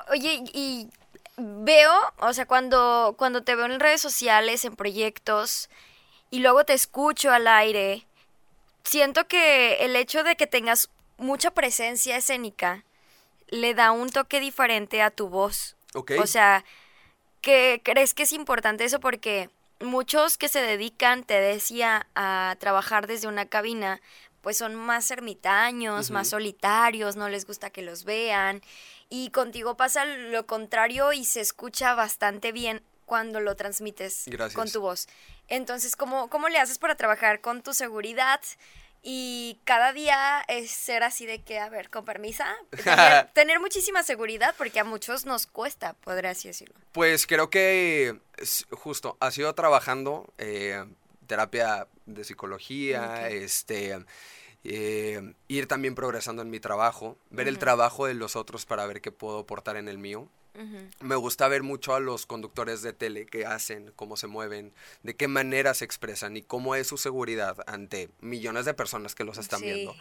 oye, 0.09 0.43
y 0.53 0.89
veo, 1.37 1.93
o 2.19 2.33
sea, 2.33 2.45
cuando, 2.45 3.15
cuando 3.17 3.43
te 3.43 3.55
veo 3.55 3.65
en 3.65 3.79
redes 3.79 4.01
sociales, 4.01 4.65
en 4.65 4.75
proyectos, 4.75 5.69
y 6.31 6.39
luego 6.39 6.63
te 6.63 6.73
escucho 6.73 7.31
al 7.31 7.47
aire, 7.47 8.05
siento 8.83 9.27
que 9.27 9.85
el 9.85 9.95
hecho 9.95 10.23
de 10.23 10.35
que 10.35 10.47
tengas 10.47 10.89
mucha 11.17 11.51
presencia 11.51 12.17
escénica 12.17 12.83
le 13.47 13.73
da 13.73 13.91
un 13.91 14.09
toque 14.09 14.39
diferente 14.39 15.01
a 15.01 15.11
tu 15.11 15.27
voz. 15.27 15.75
O 16.21 16.27
sea, 16.27 16.63
que 17.41 17.81
crees 17.83 18.13
que 18.13 18.23
es 18.23 18.31
importante 18.31 18.83
eso 18.83 18.99
porque 18.99 19.49
muchos 19.79 20.37
que 20.37 20.49
se 20.49 20.61
dedican, 20.61 21.23
te 21.23 21.39
decía, 21.39 22.07
a 22.15 22.55
trabajar 22.59 23.07
desde 23.07 23.27
una 23.27 23.45
cabina, 23.45 24.01
pues 24.41 24.57
son 24.57 24.75
más 24.75 25.09
ermitaños, 25.11 26.11
más 26.11 26.29
solitarios, 26.29 27.15
no 27.15 27.29
les 27.29 27.45
gusta 27.45 27.69
que 27.69 27.81
los 27.81 28.03
vean. 28.03 28.61
Y 29.09 29.31
contigo 29.31 29.75
pasa 29.75 30.05
lo 30.05 30.45
contrario 30.45 31.13
y 31.13 31.25
se 31.25 31.41
escucha 31.41 31.95
bastante 31.95 32.51
bien 32.51 32.81
cuando 33.05 33.39
lo 33.39 33.55
transmites 33.55 34.25
con 34.53 34.71
tu 34.71 34.81
voz. 34.81 35.07
Entonces, 35.47 35.95
¿cómo, 35.95 36.29
¿cómo 36.29 36.47
le 36.47 36.59
haces 36.59 36.77
para 36.77 36.95
trabajar 36.95 37.41
con 37.41 37.63
tu 37.63 37.73
seguridad? 37.73 38.39
Y 39.01 39.57
cada 39.63 39.93
día 39.93 40.43
es 40.47 40.71
ser 40.71 41.03
así 41.03 41.25
de 41.25 41.41
que, 41.41 41.57
a 41.59 41.69
ver, 41.69 41.89
con 41.89 42.03
permisa, 42.03 42.55
tener, 43.33 43.59
muchísima 43.59 44.03
seguridad 44.03 44.53
porque 44.57 44.79
a 44.79 44.83
muchos 44.83 45.25
nos 45.25 45.47
cuesta, 45.47 45.93
podría 45.93 46.31
así 46.31 46.49
decirlo. 46.49 46.75
Pues 46.91 47.25
creo 47.25 47.49
que 47.49 48.19
justo, 48.71 49.15
ha 49.19 49.31
sido 49.31 49.53
trabajando 49.55 50.31
eh, 50.37 50.85
terapia 51.27 51.87
de 52.13 52.23
psicología, 52.23 53.29
este, 53.29 53.97
eh, 54.63 55.33
ir 55.47 55.67
también 55.67 55.95
progresando 55.95 56.41
en 56.41 56.49
mi 56.49 56.59
trabajo, 56.59 57.17
ver 57.29 57.47
el 57.47 57.59
trabajo 57.59 58.05
de 58.05 58.13
los 58.13 58.35
otros 58.35 58.65
para 58.65 58.85
ver 58.85 59.01
qué 59.01 59.11
puedo 59.11 59.39
aportar 59.39 59.77
en 59.77 59.87
el 59.87 59.97
mío. 59.97 60.27
Me 60.99 61.15
gusta 61.15 61.47
ver 61.47 61.63
mucho 61.63 61.95
a 61.95 62.01
los 62.01 62.25
conductores 62.25 62.81
de 62.81 62.91
tele 62.91 63.25
que 63.25 63.45
hacen, 63.45 63.93
cómo 63.95 64.17
se 64.17 64.27
mueven, 64.27 64.73
de 65.03 65.15
qué 65.15 65.29
manera 65.29 65.73
se 65.73 65.85
expresan 65.85 66.35
y 66.35 66.41
cómo 66.41 66.75
es 66.75 66.87
su 66.87 66.97
seguridad 66.97 67.57
ante 67.65 68.09
millones 68.19 68.65
de 68.65 68.73
personas 68.73 69.15
que 69.15 69.23
los 69.23 69.37
están 69.37 69.61
viendo. 69.61 69.95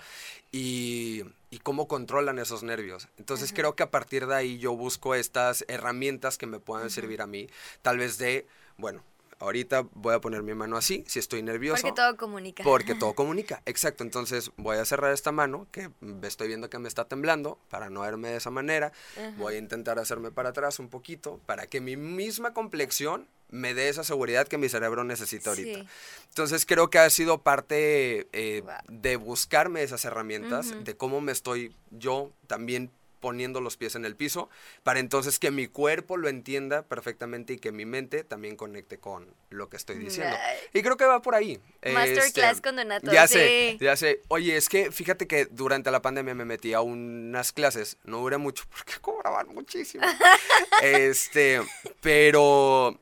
Y, 0.50 1.22
cómo 1.62 1.86
controlan 1.86 2.40
esos 2.40 2.64
nervios. 2.64 3.08
Entonces 3.18 3.52
creo 3.52 3.76
que 3.76 3.84
a 3.84 3.90
partir 3.90 4.26
de 4.26 4.34
ahí 4.34 4.58
yo 4.58 4.74
busco 4.74 5.14
estas 5.14 5.64
herramientas 5.68 6.38
que 6.38 6.46
me 6.46 6.58
puedan 6.58 6.90
servir 6.90 7.22
a 7.22 7.26
mí, 7.26 7.48
tal 7.82 7.98
vez 7.98 8.18
de, 8.18 8.46
bueno, 8.78 9.04
ahorita 9.38 9.86
voy 9.92 10.14
a 10.14 10.20
poner 10.20 10.42
mi 10.42 10.54
mano 10.54 10.76
así, 10.76 11.04
si 11.06 11.18
estoy 11.18 11.42
nervioso. 11.42 11.82
Porque 11.82 11.94
todo 11.94 12.16
comunica. 12.16 12.62
Porque 12.64 12.94
todo 12.94 13.12
comunica, 13.14 13.62
exacto. 13.66 14.04
Entonces 14.04 14.50
voy 14.56 14.76
a 14.78 14.84
cerrar 14.84 15.12
esta 15.12 15.32
mano, 15.32 15.66
que 15.70 15.90
estoy 16.22 16.48
viendo 16.48 16.70
que 16.70 16.78
me 16.78 16.88
está 16.88 17.06
temblando, 17.06 17.58
para 17.68 17.90
no 17.90 18.00
verme 18.00 18.28
de 18.28 18.36
esa 18.36 18.50
manera. 18.50 18.92
Voy 19.36 19.54
a 19.54 19.58
intentar 19.58 19.98
hacerme 19.98 20.30
para 20.30 20.50
atrás 20.50 20.78
un 20.78 20.88
poquito, 20.88 21.40
para 21.46 21.66
que 21.66 21.80
mi 21.80 21.96
misma 21.96 22.52
complexión 22.52 23.28
me 23.50 23.72
dé 23.72 23.88
esa 23.88 24.04
seguridad 24.04 24.46
que 24.46 24.58
mi 24.58 24.68
cerebro 24.68 25.04
necesita 25.04 25.50
ahorita. 25.50 25.86
Entonces 26.28 26.66
creo 26.66 26.90
que 26.90 26.98
ha 26.98 27.08
sido 27.10 27.42
parte 27.42 28.28
eh, 28.32 28.62
de 28.88 29.16
buscarme 29.16 29.82
esas 29.82 30.04
herramientas, 30.04 30.74
de 30.84 30.96
cómo 30.96 31.20
me 31.20 31.32
estoy 31.32 31.74
yo 31.90 32.30
también 32.46 32.90
poniendo 33.20 33.60
los 33.60 33.76
pies 33.76 33.94
en 33.94 34.04
el 34.04 34.16
piso, 34.16 34.48
para 34.82 35.00
entonces 35.00 35.38
que 35.38 35.50
mi 35.50 35.66
cuerpo 35.66 36.16
lo 36.16 36.28
entienda 36.28 36.82
perfectamente 36.82 37.54
y 37.54 37.58
que 37.58 37.72
mi 37.72 37.84
mente 37.84 38.24
también 38.24 38.56
conecte 38.56 38.98
con 38.98 39.34
lo 39.50 39.68
que 39.68 39.76
estoy 39.76 39.98
diciendo. 39.98 40.36
Y 40.72 40.82
creo 40.82 40.96
que 40.96 41.04
va 41.04 41.22
por 41.22 41.34
ahí. 41.34 41.60
Masterclass 41.82 42.56
este, 42.56 42.62
con 42.62 42.76
Donato. 42.76 43.12
Ya 43.12 43.26
sé, 43.26 43.76
ya 43.80 43.96
sé. 43.96 44.22
Oye, 44.28 44.56
es 44.56 44.68
que 44.68 44.90
fíjate 44.92 45.26
que 45.26 45.46
durante 45.46 45.90
la 45.90 46.02
pandemia 46.02 46.34
me 46.34 46.44
metí 46.44 46.74
a 46.74 46.80
unas 46.80 47.52
clases, 47.52 47.98
no 48.04 48.18
duré 48.18 48.38
mucho 48.38 48.64
porque 48.70 48.94
cobraban 49.00 49.48
muchísimo. 49.48 50.04
este, 50.82 51.60
pero 52.00 52.98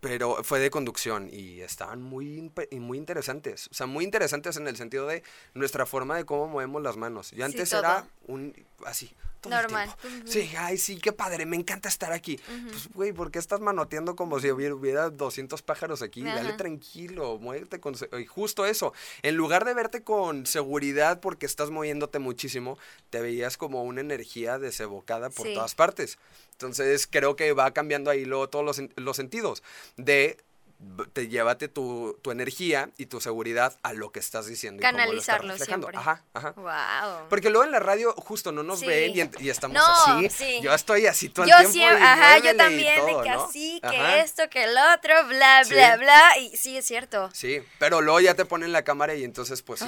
pero 0.00 0.42
fue 0.44 0.60
de 0.60 0.70
conducción 0.70 1.28
y 1.32 1.60
estaban 1.62 2.02
muy, 2.02 2.52
muy 2.72 2.98
interesantes. 2.98 3.68
O 3.70 3.74
sea, 3.74 3.86
muy 3.86 4.04
interesantes 4.04 4.56
en 4.56 4.68
el 4.68 4.76
sentido 4.76 5.06
de 5.06 5.22
nuestra 5.54 5.86
forma 5.86 6.16
de 6.16 6.24
cómo 6.24 6.48
movemos 6.48 6.82
las 6.82 6.96
manos. 6.96 7.30
Yo 7.30 7.44
antes 7.44 7.72
era 7.72 8.06
un 8.30 8.54
así, 8.84 9.14
Normal. 9.48 9.88
Sí, 10.26 10.50
ay, 10.58 10.76
sí, 10.76 10.98
qué 10.98 11.12
padre, 11.12 11.46
me 11.46 11.56
encanta 11.56 11.88
estar 11.88 12.12
aquí. 12.12 12.38
Pues, 12.68 12.88
güey, 12.92 13.12
¿por 13.12 13.30
qué 13.30 13.38
estás 13.38 13.60
manoteando 13.60 14.14
como 14.14 14.38
si 14.38 14.50
hubiera, 14.50 15.08
200 15.08 15.62
pájaros 15.62 16.02
aquí? 16.02 16.22
Dale 16.22 16.52
tranquilo, 16.54 17.38
muévete 17.38 17.80
con... 17.80 17.94
Y 18.18 18.26
justo 18.26 18.66
eso, 18.66 18.92
en 19.22 19.36
lugar 19.36 19.64
de 19.64 19.72
verte 19.72 20.02
con 20.02 20.44
seguridad 20.44 21.20
porque 21.20 21.46
estás 21.46 21.70
moviéndote 21.70 22.18
muchísimo, 22.18 22.78
te 23.08 23.20
veías 23.20 23.56
como 23.56 23.82
una 23.84 24.02
energía 24.02 24.58
desebocada 24.58 25.30
por 25.30 25.50
todas 25.54 25.74
partes. 25.74 26.18
Entonces, 26.52 27.06
creo 27.06 27.36
que 27.36 27.52
va 27.54 27.70
cambiando 27.70 28.10
ahí 28.10 28.26
luego 28.26 28.50
todos 28.50 28.64
los, 28.64 28.90
los 28.96 29.16
sentidos 29.16 29.62
de 29.96 30.36
te 31.12 31.28
llévate 31.28 31.68
tu, 31.68 32.18
tu, 32.22 32.30
energía 32.30 32.90
y 32.96 33.06
tu 33.06 33.20
seguridad 33.20 33.76
a 33.82 33.92
lo 33.92 34.12
que 34.12 34.18
estás 34.18 34.46
diciendo. 34.46 34.80
Canalizarlo 34.80 35.56
siempre. 35.58 35.96
Ajá, 35.96 36.24
ajá. 36.32 36.52
Wow. 36.52 37.28
Porque 37.28 37.50
luego 37.50 37.64
en 37.64 37.70
la 37.70 37.80
radio 37.80 38.14
justo 38.14 38.50
no 38.50 38.62
nos 38.62 38.80
ven 38.80 39.30
y, 39.40 39.48
estamos 39.48 39.78
así. 39.78 40.60
Yo 40.62 40.72
estoy 40.72 41.06
así 41.06 41.28
todo 41.28 41.44
el 41.44 41.50
tiempo. 41.50 41.72
Siempre, 41.72 42.02
ajá, 42.02 42.38
yo 42.38 42.56
también, 42.56 43.04
de 43.04 43.22
que 43.22 43.28
así, 43.28 43.80
que 43.88 44.20
esto, 44.20 44.48
que 44.48 44.64
el 44.64 44.76
otro, 44.94 45.26
bla, 45.28 45.62
bla, 45.68 45.96
bla. 45.96 46.38
Y 46.38 46.56
sí, 46.56 46.76
es 46.76 46.86
cierto. 46.86 47.30
Sí, 47.32 47.62
pero 47.78 48.00
luego 48.00 48.20
ya 48.20 48.34
te 48.34 48.44
ponen 48.44 48.72
la 48.72 48.82
cámara 48.82 49.14
y 49.14 49.24
entonces 49.24 49.62
pues 49.62 49.80
sí 49.80 49.86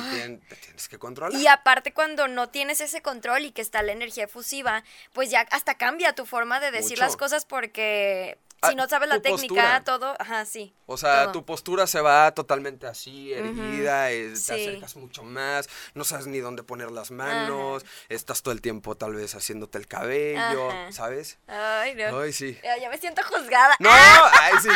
te 0.49 0.57
tienes 0.57 0.89
que 0.89 0.99
controlar. 0.99 1.41
Y 1.41 1.47
aparte 1.47 1.95
cuando 1.95 2.29
no 2.29 2.51
tienes 2.51 2.81
ese 2.81 3.01
control 3.01 3.47
y 3.47 3.53
que 3.53 3.63
está 3.63 3.83
la 3.83 3.93
energía 3.93 4.25
efusiva, 4.25 4.85
pues 5.13 5.31
ya 5.31 5.47
hasta 5.51 5.77
cambia 5.77 6.15
tu 6.15 6.27
forma 6.27 6.61
de 6.61 6.71
decir 6.71 6.99
las 6.99 7.17
cosas 7.17 7.45
porque 7.45 8.39
Ah, 8.52 8.52
si 8.69 8.75
no 8.75 8.89
sabes 8.89 9.09
la 9.09 9.21
técnica, 9.21 9.83
todo, 9.85 10.15
ajá, 10.19 10.45
sí. 10.45 10.75
O 10.87 10.97
sea, 10.97 11.33
tu 11.33 11.45
postura 11.45 11.87
se 11.87 12.01
va 12.01 12.33
totalmente 12.33 12.87
así, 12.87 13.33
erguida, 13.33 14.09
te 14.09 14.33
acercas 14.33 14.97
mucho 14.97 15.23
más, 15.23 15.69
no 15.95 16.05
sabes 16.05 16.27
ni 16.27 16.39
dónde 16.39 16.63
poner 16.63 16.91
las 16.91 17.11
manos, 17.11 17.85
estás 18.09 18.43
todo 18.43 18.53
el 18.53 18.61
tiempo 18.61 18.97
tal 18.97 19.15
vez 19.15 19.35
haciendo 19.35 19.69
el 19.73 19.87
cabello, 19.87 20.71
¿sabes? 20.91 21.39
Ay, 21.47 21.95
no. 21.95 22.21
Ay, 22.21 22.33
sí. 22.33 22.59
Ya, 22.81 22.89
me 22.89 22.99
siento 22.99 23.23
juzgada. 23.23 23.75
No, 23.79 23.91
ay, 24.41 24.55
sí. 24.61 24.69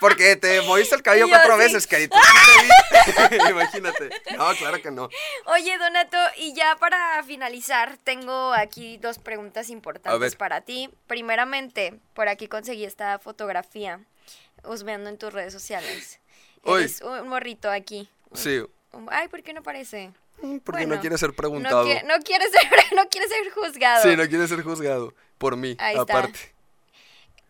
Porque 0.00 0.36
te 0.36 0.62
moviste 0.62 0.94
el 0.94 1.02
cabello 1.02 1.28
cuatro 1.28 1.56
veces, 1.56 1.86
carito. 1.86 2.16
Imagínate. 3.50 4.10
No, 4.36 4.54
claro 4.54 4.80
que 4.80 4.90
no. 4.90 5.08
Oye, 5.46 5.76
Donato, 5.78 6.18
y 6.36 6.54
ya 6.54 6.76
para 6.76 7.22
finalizar, 7.24 7.98
tengo 8.04 8.52
aquí 8.52 8.98
dos 8.98 9.18
preguntas 9.18 9.70
importantes 9.70 10.36
para 10.36 10.60
ti. 10.60 10.90
Primeramente, 11.06 12.00
por 12.14 12.28
aquí 12.28 12.48
conseguí 12.48 12.84
esta 12.84 13.18
fotografía, 13.28 14.00
husmeando 14.64 15.10
en 15.10 15.18
tus 15.18 15.30
redes 15.30 15.52
sociales. 15.52 16.18
Eres 16.64 17.02
un 17.02 17.28
morrito 17.28 17.70
aquí. 17.70 18.08
Sí. 18.32 18.62
Ay, 19.10 19.28
¿por 19.28 19.42
qué 19.42 19.52
no 19.52 19.62
parece? 19.62 20.12
Mm, 20.40 20.58
porque 20.60 20.86
no 20.86 20.98
quiere 20.98 21.18
ser 21.18 21.34
preguntado. 21.34 21.84
No, 21.84 22.18
quiere 22.24 22.48
ser, 22.48 22.62
no 22.96 23.06
quiere 23.10 23.28
ser 23.28 23.50
juzgado. 23.50 24.02
Sí, 24.02 24.16
no 24.16 24.26
quiere 24.26 24.48
ser 24.48 24.62
juzgado. 24.62 25.12
Por 25.36 25.58
mí, 25.58 25.76
aparte. 25.78 26.54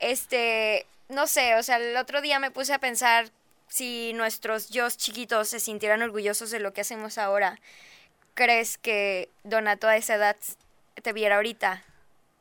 Este, 0.00 0.84
no 1.08 1.28
sé, 1.28 1.54
o 1.54 1.62
sea, 1.62 1.76
el 1.76 1.96
otro 1.96 2.22
día 2.22 2.40
me 2.40 2.50
puse 2.50 2.74
a 2.74 2.80
pensar 2.80 3.30
si 3.68 4.12
nuestros 4.14 4.70
yo 4.70 4.90
chiquitos 4.90 5.48
se 5.48 5.60
sintieran 5.60 6.02
orgullosos 6.02 6.50
de 6.50 6.58
lo 6.58 6.72
que 6.72 6.80
hacemos 6.80 7.18
ahora. 7.18 7.60
¿Crees 8.34 8.78
que 8.78 9.28
Donato 9.44 9.86
a 9.86 9.96
esa 9.96 10.16
edad 10.16 10.36
te 11.00 11.12
viera 11.12 11.36
ahorita? 11.36 11.84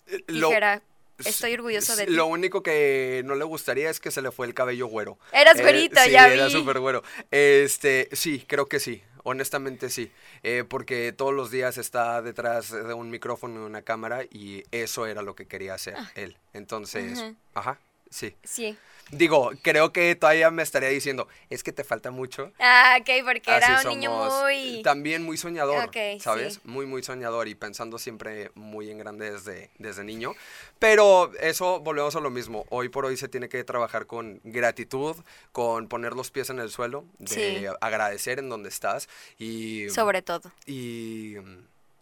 Eh, 0.08 0.24
dijera, 0.28 0.82
Estoy 1.26 1.54
orgulloso 1.54 1.96
de 1.96 2.06
ti. 2.06 2.14
Lo 2.14 2.28
único 2.28 2.62
que 2.62 3.22
no 3.26 3.36
le 3.36 3.44
gustaría 3.44 3.90
es 3.90 4.00
que 4.00 4.12
se 4.12 4.22
le 4.22 4.32
fue 4.32 4.48
el 4.48 4.54
cabello 4.54 4.88
güero. 4.88 5.18
Eras 5.32 5.58
eh, 5.60 5.62
güerito, 5.62 6.00
ya 6.10 6.28
vi. 6.28 6.34
era 6.34 6.50
súper 6.50 6.80
güero. 6.80 7.04
Este, 7.32 8.10
sí, 8.12 8.44
creo 8.48 8.68
que 8.68 8.80
sí. 8.80 9.02
Honestamente 9.24 9.90
sí. 9.90 10.12
Eh, 10.44 10.64
porque 10.68 11.12
todos 11.12 11.34
los 11.34 11.52
días 11.52 11.78
está 11.78 12.22
detrás 12.22 12.72
de 12.72 12.94
un 12.94 13.10
micrófono 13.10 13.62
y 13.62 13.66
una 13.66 13.82
cámara 13.82 14.24
y 14.24 14.64
eso 14.72 15.06
era 15.06 15.22
lo 15.22 15.36
que 15.36 15.48
quería 15.48 15.74
hacer 15.74 15.96
ah. 15.98 16.12
él. 16.16 16.38
Entonces, 16.54 17.24
ajá. 17.54 17.80
Sí. 18.10 18.36
Sí. 18.44 18.78
Digo, 19.12 19.52
creo 19.62 19.94
que 19.94 20.16
todavía 20.16 20.52
me 20.52 20.64
estaría 20.64 20.90
diciendo, 20.90 21.28
es 21.50 21.64
que 21.64 21.72
te 21.72 21.84
falta 21.84 22.12
mucho. 22.12 22.52
Ah, 22.60 22.98
ok, 23.00 23.10
porque 23.26 23.52
era 23.56 23.82
un 23.84 23.90
niño 23.90 24.12
muy... 24.12 24.82
También 24.84 25.24
muy 25.24 25.38
soñador, 25.38 25.86
Ok, 25.86 25.96
¿sabes? 26.20 26.56
sí. 26.56 26.60
Muy, 26.66 26.86
muy 26.86 27.04
soñador 27.04 27.48
y 27.48 27.56
pensando 27.56 27.98
siempre 28.00 28.52
muy 28.56 28.90
en 28.90 28.98
grande 28.98 29.32
desde, 29.32 29.72
desde 29.78 30.04
niño. 30.04 30.34
Pero 30.80 31.32
eso, 31.40 31.80
volvemos 31.80 32.16
a 32.16 32.20
lo 32.20 32.30
mismo. 32.30 32.66
Hoy 32.70 32.90
por 32.90 33.06
hoy 33.06 33.18
se 33.18 33.28
tiene 33.28 33.50
que 33.50 33.64
trabajar 33.64 34.06
con 34.08 34.42
gratitud, 34.44 35.16
con 35.52 35.88
poner 35.88 36.14
los 36.14 36.30
pies 36.32 36.50
en 36.50 36.60
el 36.60 36.70
suelo, 36.70 37.06
de 37.20 37.28
Sí. 37.28 37.66
agradecer 37.82 38.40
en 38.40 38.50
donde 38.50 38.70
estás 38.70 39.08
y... 39.40 39.90
Sobre 39.90 40.22
todo. 40.22 40.52
Y 40.66 41.36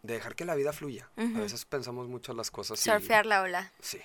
de 0.06 0.14
dejar 0.16 0.36
que 0.36 0.46
la 0.46 0.56
vida 0.56 0.72
fluya. 0.74 1.10
A 1.18 1.40
veces 1.40 1.66
pensamos 1.66 2.08
mucho 2.08 2.34
las 2.34 2.52
cosas 2.52 2.80
y... 2.80 2.90
Surfear 2.90 3.26
la 3.26 3.42
ola. 3.42 3.72
Sí. 3.82 4.02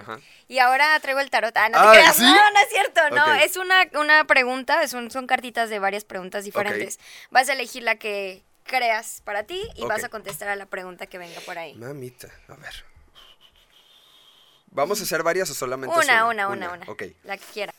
Ajá. 0.00 0.18
Y 0.48 0.58
ahora 0.58 0.98
traigo 1.00 1.20
el 1.20 1.30
tarot. 1.30 1.56
Ah, 1.56 1.68
no 1.68 1.80
te 1.80 1.86
Ay, 1.88 1.98
creas. 1.98 2.16
¿sí? 2.16 2.22
No, 2.22 2.30
no 2.32 2.60
es 2.60 2.68
cierto. 2.70 3.00
No, 3.10 3.34
es 3.34 3.56
una, 3.56 3.88
una 4.00 4.24
pregunta. 4.26 4.82
Es 4.82 4.92
un- 4.92 5.10
son 5.10 5.26
cartitas 5.26 5.70
de 5.70 5.78
varias 5.78 6.04
preguntas 6.04 6.44
diferentes. 6.44 6.98
Vas 7.30 7.48
a 7.48 7.54
elegir 7.54 7.82
la 7.82 7.96
que 7.96 8.42
creas 8.64 9.20
para 9.24 9.44
ti 9.44 9.62
y 9.74 9.84
vas 9.86 10.04
a 10.04 10.08
contestar 10.08 10.48
a 10.48 10.56
la 10.56 10.66
pregunta 10.66 11.06
que 11.06 11.18
venga 11.18 11.40
por 11.40 11.58
ahí. 11.58 11.74
Mamita, 11.74 12.28
a 12.48 12.54
ver. 12.54 12.84
¿Vamos 14.72 15.00
a 15.00 15.02
hacer 15.02 15.22
varias 15.24 15.50
o 15.50 15.54
solamente 15.54 15.98
es 15.98 16.04
Una, 16.04 16.26
una, 16.26 16.48
una, 16.48 16.72
una. 16.72 16.84
Ok. 16.86 17.02
La 17.24 17.36
que 17.36 17.44
quiera. 17.52 17.74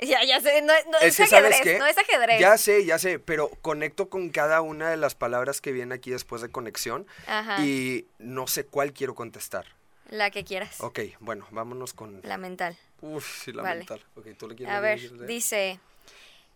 Ya, 0.00 0.24
ya 0.24 0.40
sé, 0.40 0.62
no, 0.62 0.72
no 0.90 0.98
es, 0.98 1.04
Es 1.08 1.16
que, 1.16 1.26
¿sabes 1.26 1.54
ajedrez, 1.54 1.78
no 1.78 1.86
es 1.86 1.98
ajedrez. 1.98 2.40
Ya 2.40 2.56
sé, 2.56 2.84
ya 2.86 2.98
sé, 2.98 3.18
pero 3.18 3.50
conecto 3.60 4.08
con 4.08 4.30
cada 4.30 4.60
una 4.62 4.90
de 4.90 4.96
las 4.96 5.14
palabras 5.14 5.60
que 5.60 5.72
viene 5.72 5.94
aquí 5.94 6.10
después 6.10 6.40
de 6.42 6.50
conexión 6.50 7.06
Ajá. 7.26 7.62
y 7.62 8.06
no 8.18 8.46
sé 8.46 8.64
cuál 8.64 8.92
quiero 8.92 9.14
contestar. 9.14 9.66
La 10.08 10.30
que 10.30 10.42
quieras. 10.44 10.80
Ok, 10.80 11.00
bueno, 11.20 11.46
vámonos 11.50 11.92
con... 11.94 12.20
La 12.24 12.36
mental. 12.38 12.76
Uf, 13.02 13.44
sí, 13.44 13.52
la 13.52 13.62
Vale. 13.62 13.78
mental. 13.80 14.04
Ok, 14.16 14.26
¿tú 14.38 14.48
le 14.48 14.56
quieres 14.56 14.74
A 14.74 14.80
ver, 14.80 15.00
leer? 15.00 15.26
dice, 15.26 15.78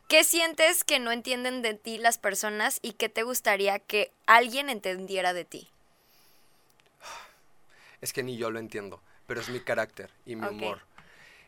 ¿qué 0.08 0.24
sientes 0.24 0.82
que 0.82 0.98
no 0.98 1.12
entienden 1.12 1.62
de 1.62 1.74
ti 1.74 1.98
las 1.98 2.18
personas 2.18 2.78
y 2.82 2.92
qué 2.94 3.08
te 3.08 3.22
gustaría 3.22 3.78
que 3.78 4.10
alguien 4.26 4.70
entendiera 4.70 5.32
de 5.34 5.44
ti? 5.44 5.68
Es 8.00 8.12
que 8.12 8.22
ni 8.22 8.36
yo 8.36 8.50
lo 8.50 8.58
entiendo, 8.58 9.00
pero 9.26 9.40
es 9.40 9.48
mi 9.48 9.60
carácter 9.60 10.10
y 10.26 10.36
mi 10.36 10.46
humor. 10.46 10.80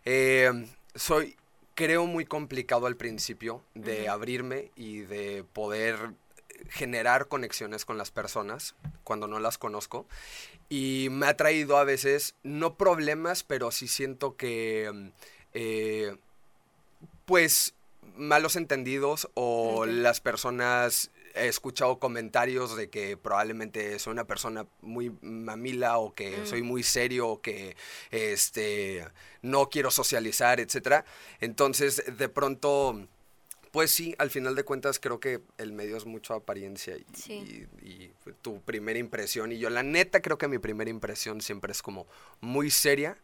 Eh, 0.04 0.50
soy, 0.94 1.36
creo, 1.76 2.06
muy 2.06 2.24
complicado 2.24 2.86
al 2.86 2.96
principio 2.96 3.62
de 3.74 4.08
abrirme 4.08 4.72
y 4.74 5.00
de 5.00 5.44
poder 5.44 6.14
generar 6.70 7.28
conexiones 7.28 7.84
con 7.84 7.98
las 7.98 8.10
personas 8.10 8.74
cuando 9.04 9.28
no 9.28 9.38
las 9.38 9.58
conozco. 9.58 10.06
Y 10.68 11.08
me 11.10 11.26
ha 11.26 11.36
traído 11.36 11.76
a 11.76 11.84
veces, 11.84 12.34
no 12.42 12.76
problemas, 12.76 13.44
pero 13.44 13.70
sí 13.70 13.86
siento 13.86 14.36
que, 14.36 15.12
eh, 15.52 16.16
pues, 17.26 17.74
malos 18.16 18.56
entendidos 18.56 19.28
o 19.34 19.84
las 19.84 20.20
personas 20.22 21.10
he 21.36 21.48
escuchado 21.48 21.98
comentarios 21.98 22.76
de 22.76 22.88
que 22.90 23.16
probablemente 23.16 23.98
soy 23.98 24.12
una 24.12 24.26
persona 24.26 24.66
muy 24.80 25.10
mamila 25.20 25.98
o 25.98 26.14
que 26.14 26.38
Mm. 26.38 26.46
soy 26.46 26.62
muy 26.62 26.82
serio 26.82 27.28
o 27.28 27.40
que 27.40 27.76
este 28.10 29.06
no 29.42 29.68
quiero 29.68 29.90
socializar, 29.90 30.60
etcétera. 30.60 31.04
Entonces, 31.40 32.02
de 32.18 32.28
pronto 32.28 33.06
pues 33.72 33.90
sí, 33.90 34.14
al 34.16 34.30
final 34.30 34.54
de 34.54 34.64
cuentas 34.64 34.98
creo 34.98 35.20
que 35.20 35.42
el 35.58 35.72
medio 35.72 35.98
es 35.98 36.06
mucho 36.06 36.32
apariencia 36.32 36.96
y, 36.96 37.04
Sí. 37.14 37.66
y- 37.82 37.86
y 37.92 38.12
tu 38.40 38.62
primera 38.62 38.98
impresión. 38.98 39.52
Y 39.52 39.58
yo 39.58 39.68
la 39.68 39.82
neta 39.82 40.22
creo 40.22 40.38
que 40.38 40.48
mi 40.48 40.56
primera 40.58 40.88
impresión 40.88 41.42
siempre 41.42 41.72
es 41.72 41.82
como 41.82 42.06
muy 42.40 42.70
seria 42.70 43.18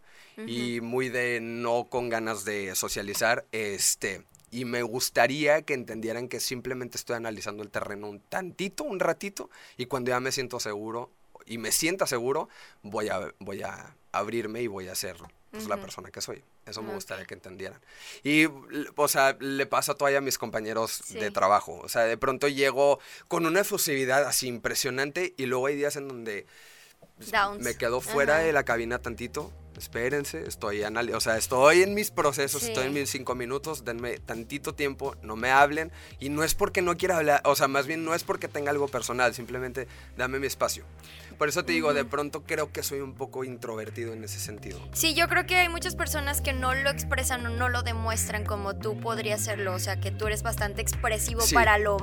y 0.47 0.81
muy 0.83 1.09
de 1.09 1.41
no 1.41 1.89
con 1.89 2.11
ganas 2.11 2.45
de 2.45 2.75
socializar. 2.75 3.47
Este, 3.53 4.25
y 4.53 4.65
me 4.67 4.83
gustaría 4.83 5.63
que 5.63 5.75
entendieran 5.75 6.29
que 6.29 6.39
simplemente 6.39 6.97
estoy 6.99 7.17
analizando 7.17 7.63
el 7.65 7.71
terreno 7.71 8.09
un 8.09 8.21
tantito, 8.21 8.85
un 8.85 9.01
ratito, 9.01 9.51
y 9.79 9.87
cuando 9.87 10.11
ya 10.11 10.21
me 10.21 10.31
siento 10.31 10.61
seguro 10.61 11.11
y 11.47 11.57
me 11.59 11.73
sienta 11.73 12.07
seguro, 12.07 12.49
voy 12.83 13.09
a, 13.09 13.33
voy 13.41 13.63
a 13.63 13.97
abrirme 14.13 14.61
y 14.63 14.67
voy 14.67 14.89
a 14.89 14.95
ser 14.95 15.17
pues, 15.51 15.67
la 15.69 15.79
persona 15.79 16.11
que 16.11 16.21
soy. 16.21 16.45
Eso 16.67 16.83
me 16.83 16.93
gustaría 16.95 17.25
que 17.25 17.35
entendieran. 17.35 17.81
Y, 18.23 18.45
o 18.95 19.09
sea, 19.09 19.37
le 19.41 19.65
pasa 19.67 19.95
todavía 19.95 20.19
a 20.19 20.21
mis 20.23 20.39
compañeros 20.39 21.01
Sí. 21.05 21.19
de 21.19 21.31
trabajo. 21.31 21.81
O 21.83 21.89
sea, 21.89 22.03
de 22.03 22.17
pronto 22.19 22.47
llego 22.47 23.01
con 23.29 23.47
una 23.47 23.61
efusividad 23.61 24.25
así 24.25 24.47
impresionante 24.49 25.35
y 25.37 25.47
luego 25.47 25.67
hay 25.67 25.77
días 25.77 25.97
en 25.97 26.09
donde 26.09 26.47
Downs. 27.33 27.65
me 27.65 27.75
quedo 27.77 28.01
fuera 28.03 28.39
de 28.39 28.53
la 28.53 28.65
cabina 28.65 28.99
tantito. 29.01 29.51
Espérense, 29.77 30.47
estoy 30.47 30.83
o 30.83 31.21
sea, 31.21 31.37
estoy 31.37 31.83
en 31.83 31.95
mis 31.95 32.11
procesos, 32.11 32.63
Sí. 32.63 32.69
estoy 32.69 32.87
en 32.87 32.93
mis 32.95 33.11
cinco 33.11 33.35
minutos, 33.35 33.85
denme 33.85 34.19
tantito 34.19 34.75
tiempo, 34.75 35.17
no 35.23 35.37
me 35.37 35.51
hablen. 35.51 35.91
Y 36.21 36.29
no 36.29 36.45
es 36.45 36.55
porque 36.55 36.83
no 36.83 36.97
quiera 36.97 37.17
hablar, 37.17 37.41
o 37.45 37.55
sea, 37.57 37.69
más 37.69 37.87
bien 37.87 38.05
no 38.05 38.15
es 38.15 38.23
porque 38.25 38.49
tenga 38.49 38.71
algo 38.71 38.89
personal, 38.89 39.35
simplemente 39.35 39.89
dame 40.17 40.39
mi 40.39 40.47
espacio. 40.47 40.85
Por 41.39 41.49
eso 41.49 41.65
te 41.65 41.73
digo, 41.73 41.93
de 41.95 42.05
pronto 42.05 42.43
creo 42.45 42.71
que 42.73 42.83
soy 42.83 43.01
un 43.01 43.15
poco 43.15 43.43
introvertido 43.45 44.13
en 44.13 44.23
ese 44.23 44.39
sentido. 44.39 44.81
Sí, 44.93 45.15
yo 45.15 45.29
creo 45.29 45.47
que 45.47 45.57
hay 45.57 45.69
muchas 45.69 45.97
personas 45.97 46.41
que 46.41 46.53
no 46.53 46.75
lo 46.75 46.91
expresan 46.91 47.45
o 47.47 47.49
no 47.49 47.69
lo 47.69 47.83
demuestran 47.83 48.45
como 48.45 48.77
tú 48.77 49.01
podrías 49.01 49.41
hacerlo. 49.41 49.73
O 49.75 49.79
sea, 49.79 49.99
que 49.99 50.11
tú 50.13 50.27
eres 50.27 50.43
bastante 50.43 50.83
expresivo 50.83 51.41
Sí. 51.41 51.55
para 51.55 51.79
lo 51.79 51.97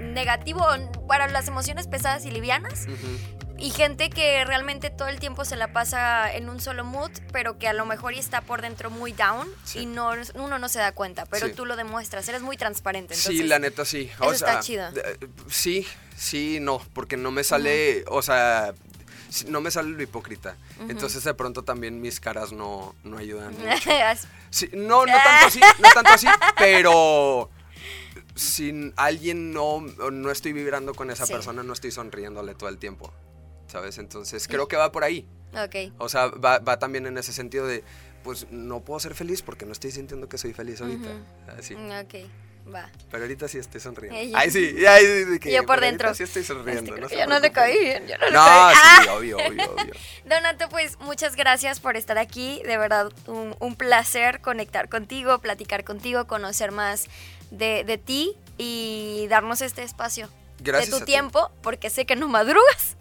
negativo, 0.00 0.64
para 1.08 1.26
las 1.28 1.48
emociones 1.48 1.86
pesadas 1.88 2.24
y 2.24 2.30
livianas. 2.30 2.86
Ujú. 2.86 3.45
Y 3.58 3.70
gente 3.70 4.10
que 4.10 4.44
realmente 4.44 4.90
todo 4.90 5.08
el 5.08 5.18
tiempo 5.18 5.44
se 5.46 5.56
la 5.56 5.72
pasa 5.72 6.30
en 6.34 6.50
un 6.50 6.60
solo 6.60 6.84
mood, 6.84 7.10
pero 7.32 7.58
que 7.58 7.68
a 7.68 7.72
lo 7.72 7.86
mejor 7.86 8.12
está 8.12 8.42
por 8.42 8.60
dentro 8.60 8.90
muy 8.90 9.12
down 9.12 9.48
Sí. 9.64 9.80
y 9.80 9.86
no, 9.86 10.10
uno 10.34 10.58
no 10.58 10.68
se 10.68 10.78
da 10.78 10.92
cuenta, 10.92 11.24
pero 11.26 11.46
Sí. 11.46 11.52
tú 11.54 11.64
lo 11.64 11.74
demuestras, 11.76 12.28
eres 12.28 12.42
muy 12.42 12.56
transparente. 12.58 13.14
Sí, 13.14 13.42
la 13.44 13.58
neta 13.58 13.84
sí. 13.86 14.10
eso 14.14 14.32
está 14.32 14.60
chido. 14.60 14.88
sí, 15.48 15.86
sí, 16.16 16.58
no, 16.60 16.82
porque 16.92 17.16
no 17.16 17.30
me 17.30 17.44
sale, 17.44 18.04
o 18.08 18.20
sea, 18.20 18.74
no 19.48 19.60
me 19.62 19.70
sale 19.70 19.88
lo 19.90 20.02
hipócrita. 20.02 20.56
Entonces 20.88 21.24
de 21.24 21.32
pronto 21.32 21.62
también 21.62 22.00
mis 22.02 22.20
caras 22.20 22.52
no, 22.52 22.94
no 23.04 23.16
ayudan 23.16 23.52
mucho. 23.58 23.90
Sí, 24.50 24.68
no, 24.74 25.06
no 25.06 25.12
tanto 25.14 25.46
así, 25.46 25.60
no 25.78 25.88
tanto 25.94 26.12
así, 26.12 26.26
pero 26.58 27.50
si 28.34 28.92
alguien 28.96 29.52
no, 29.54 29.80
no 29.80 30.30
estoy 30.30 30.52
vibrando 30.52 30.94
con 30.94 31.10
esa 31.10 31.24
Sí. 31.26 31.32
persona, 31.32 31.62
no 31.62 31.72
estoy 31.72 31.90
sonriéndole 31.90 32.54
todo 32.54 32.68
el 32.68 32.76
tiempo, 32.78 33.12
¿sabes? 33.68 33.98
Entonces 33.98 34.46
creo 34.48 34.68
que 34.68 34.76
va 34.76 34.92
por 34.92 35.04
ahí. 35.04 35.26
ok. 35.54 35.92
O 35.98 36.08
sea, 36.08 36.26
va, 36.28 36.58
va 36.58 36.78
también 36.78 37.06
en 37.06 37.18
ese 37.18 37.32
sentido 37.32 37.66
de, 37.66 37.82
pues 38.22 38.46
no 38.50 38.80
puedo 38.80 39.00
ser 39.00 39.14
feliz 39.14 39.42
porque 39.42 39.66
no 39.66 39.72
estoy 39.72 39.90
sintiendo 39.92 40.28
que 40.28 40.38
soy 40.38 40.52
feliz 40.52 40.80
ahorita. 40.80 41.08
Así. 41.58 41.74
Mm, 41.76 41.90
Ok, 42.00 42.14
va. 42.74 42.90
Pero 43.10 43.22
ahorita 43.22 43.46
sí 43.46 43.58
estoy 43.58 43.80
sonriendo. 43.80 44.18
Ella. 44.18 44.38
Ay, 44.38 44.50
sí, 44.50 44.84
ay, 44.86 45.04
sí, 45.32 45.38
que, 45.38 45.50
Y 45.50 45.54
yo 45.54 45.64
por 45.64 45.80
dentro. 45.80 46.12
Sí 46.14 46.24
estoy 46.24 46.42
sonriendo. 46.42 46.96
Este, 46.96 47.00
no 47.00 47.08
ya 47.08 47.26
no 47.26 47.38
le 47.38 47.52
caí 47.52 47.78
bien, 47.78 48.06
ya 48.08 48.18
no 48.18 48.26
le 48.26 48.32
No, 48.32 48.44
caí. 48.44 48.74
sí, 48.74 48.80
¡Ah! 49.08 49.14
obvio, 49.14 49.36
obvio, 49.36 49.72
obvio. 49.72 49.92
Donato, 50.24 50.68
pues 50.68 50.98
muchas 50.98 51.36
gracias 51.36 51.78
por 51.78 51.96
estar 51.96 52.18
aquí. 52.18 52.60
De 52.66 52.76
verdad, 52.76 53.12
un, 53.28 53.54
un 53.60 53.76
placer 53.76 54.40
conectar 54.40 54.88
contigo, 54.88 55.38
platicar 55.38 55.84
contigo, 55.84 56.26
conocer 56.26 56.72
más 56.72 57.06
de, 57.52 57.84
de 57.84 57.98
ti 57.98 58.32
y 58.58 59.26
darnos 59.28 59.60
este 59.60 59.84
espacio. 59.84 60.28
Gracias 60.58 60.90
de 60.90 60.98
tu 60.98 61.04
ti. 61.04 61.12
tiempo, 61.12 61.50
porque 61.62 61.90
sé 61.90 62.06
que 62.06 62.16
no 62.16 62.28
madrugas. 62.28 62.96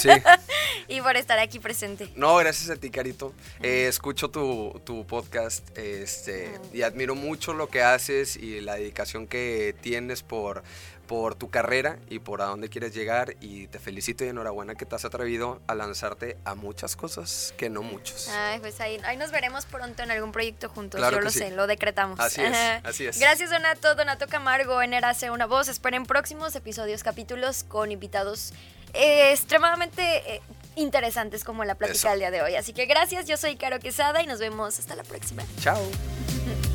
Sí. 0.00 0.08
y 0.88 1.00
por 1.00 1.16
estar 1.16 1.38
aquí 1.38 1.58
presente. 1.58 2.10
No, 2.14 2.36
gracias 2.36 2.70
a 2.70 2.76
ti, 2.76 2.90
Carito. 2.90 3.32
Eh, 3.62 3.86
escucho 3.88 4.30
tu, 4.30 4.80
tu 4.84 5.06
podcast 5.06 5.76
este, 5.76 6.50
y 6.72 6.82
admiro 6.82 7.14
mucho 7.14 7.54
lo 7.54 7.68
que 7.68 7.82
haces 7.82 8.36
y 8.36 8.60
la 8.60 8.74
dedicación 8.74 9.26
que 9.26 9.74
tienes 9.80 10.22
por, 10.22 10.62
por 11.08 11.34
tu 11.34 11.50
carrera 11.50 11.98
y 12.08 12.20
por 12.20 12.40
a 12.42 12.44
dónde 12.44 12.68
quieres 12.68 12.94
llegar. 12.94 13.34
Y 13.40 13.66
te 13.66 13.80
felicito 13.80 14.24
y 14.24 14.28
enhorabuena 14.28 14.76
que 14.76 14.86
te 14.86 14.94
has 14.94 15.04
atrevido 15.04 15.60
a 15.66 15.74
lanzarte 15.74 16.36
a 16.44 16.54
muchas 16.54 16.94
cosas 16.94 17.52
que 17.56 17.68
no 17.68 17.82
muchos. 17.82 18.28
Ay, 18.28 18.60
pues 18.60 18.80
ahí, 18.80 19.00
ahí 19.04 19.16
nos 19.16 19.32
veremos 19.32 19.66
pronto 19.66 20.04
en 20.04 20.12
algún 20.12 20.30
proyecto 20.30 20.68
juntos. 20.68 20.98
Claro 20.98 21.16
Yo 21.16 21.22
lo 21.24 21.30
sí. 21.30 21.40
sé, 21.40 21.50
lo 21.50 21.66
decretamos. 21.66 22.20
Así 22.20 22.42
es, 22.42 22.56
así 22.84 23.06
es. 23.06 23.18
Gracias, 23.18 23.50
Donato. 23.50 23.96
Donato 23.96 24.28
Camargo 24.28 24.80
en 24.82 24.92
Erace 24.92 25.30
Una 25.30 25.46
Voz. 25.46 25.68
Esperen 25.68 26.06
próximos 26.06 26.54
episodios, 26.54 27.02
capítulos 27.02 27.64
con 27.64 27.90
invitados 27.90 28.52
eh, 28.92 29.32
extremadamente 29.32 30.34
eh, 30.34 30.42
interesantes 30.76 31.42
como 31.42 31.64
la 31.64 31.74
plática 31.74 31.98
Eso. 31.98 32.10
del 32.10 32.18
día 32.20 32.30
de 32.30 32.42
hoy. 32.42 32.54
Así 32.54 32.72
que 32.72 32.86
gracias, 32.86 33.26
yo 33.26 33.36
soy 33.36 33.56
Caro 33.56 33.80
Quesada 33.80 34.22
y 34.22 34.26
nos 34.26 34.38
vemos 34.38 34.78
hasta 34.78 34.94
la 34.94 35.04
próxima. 35.04 35.42
Chao. 35.60 35.80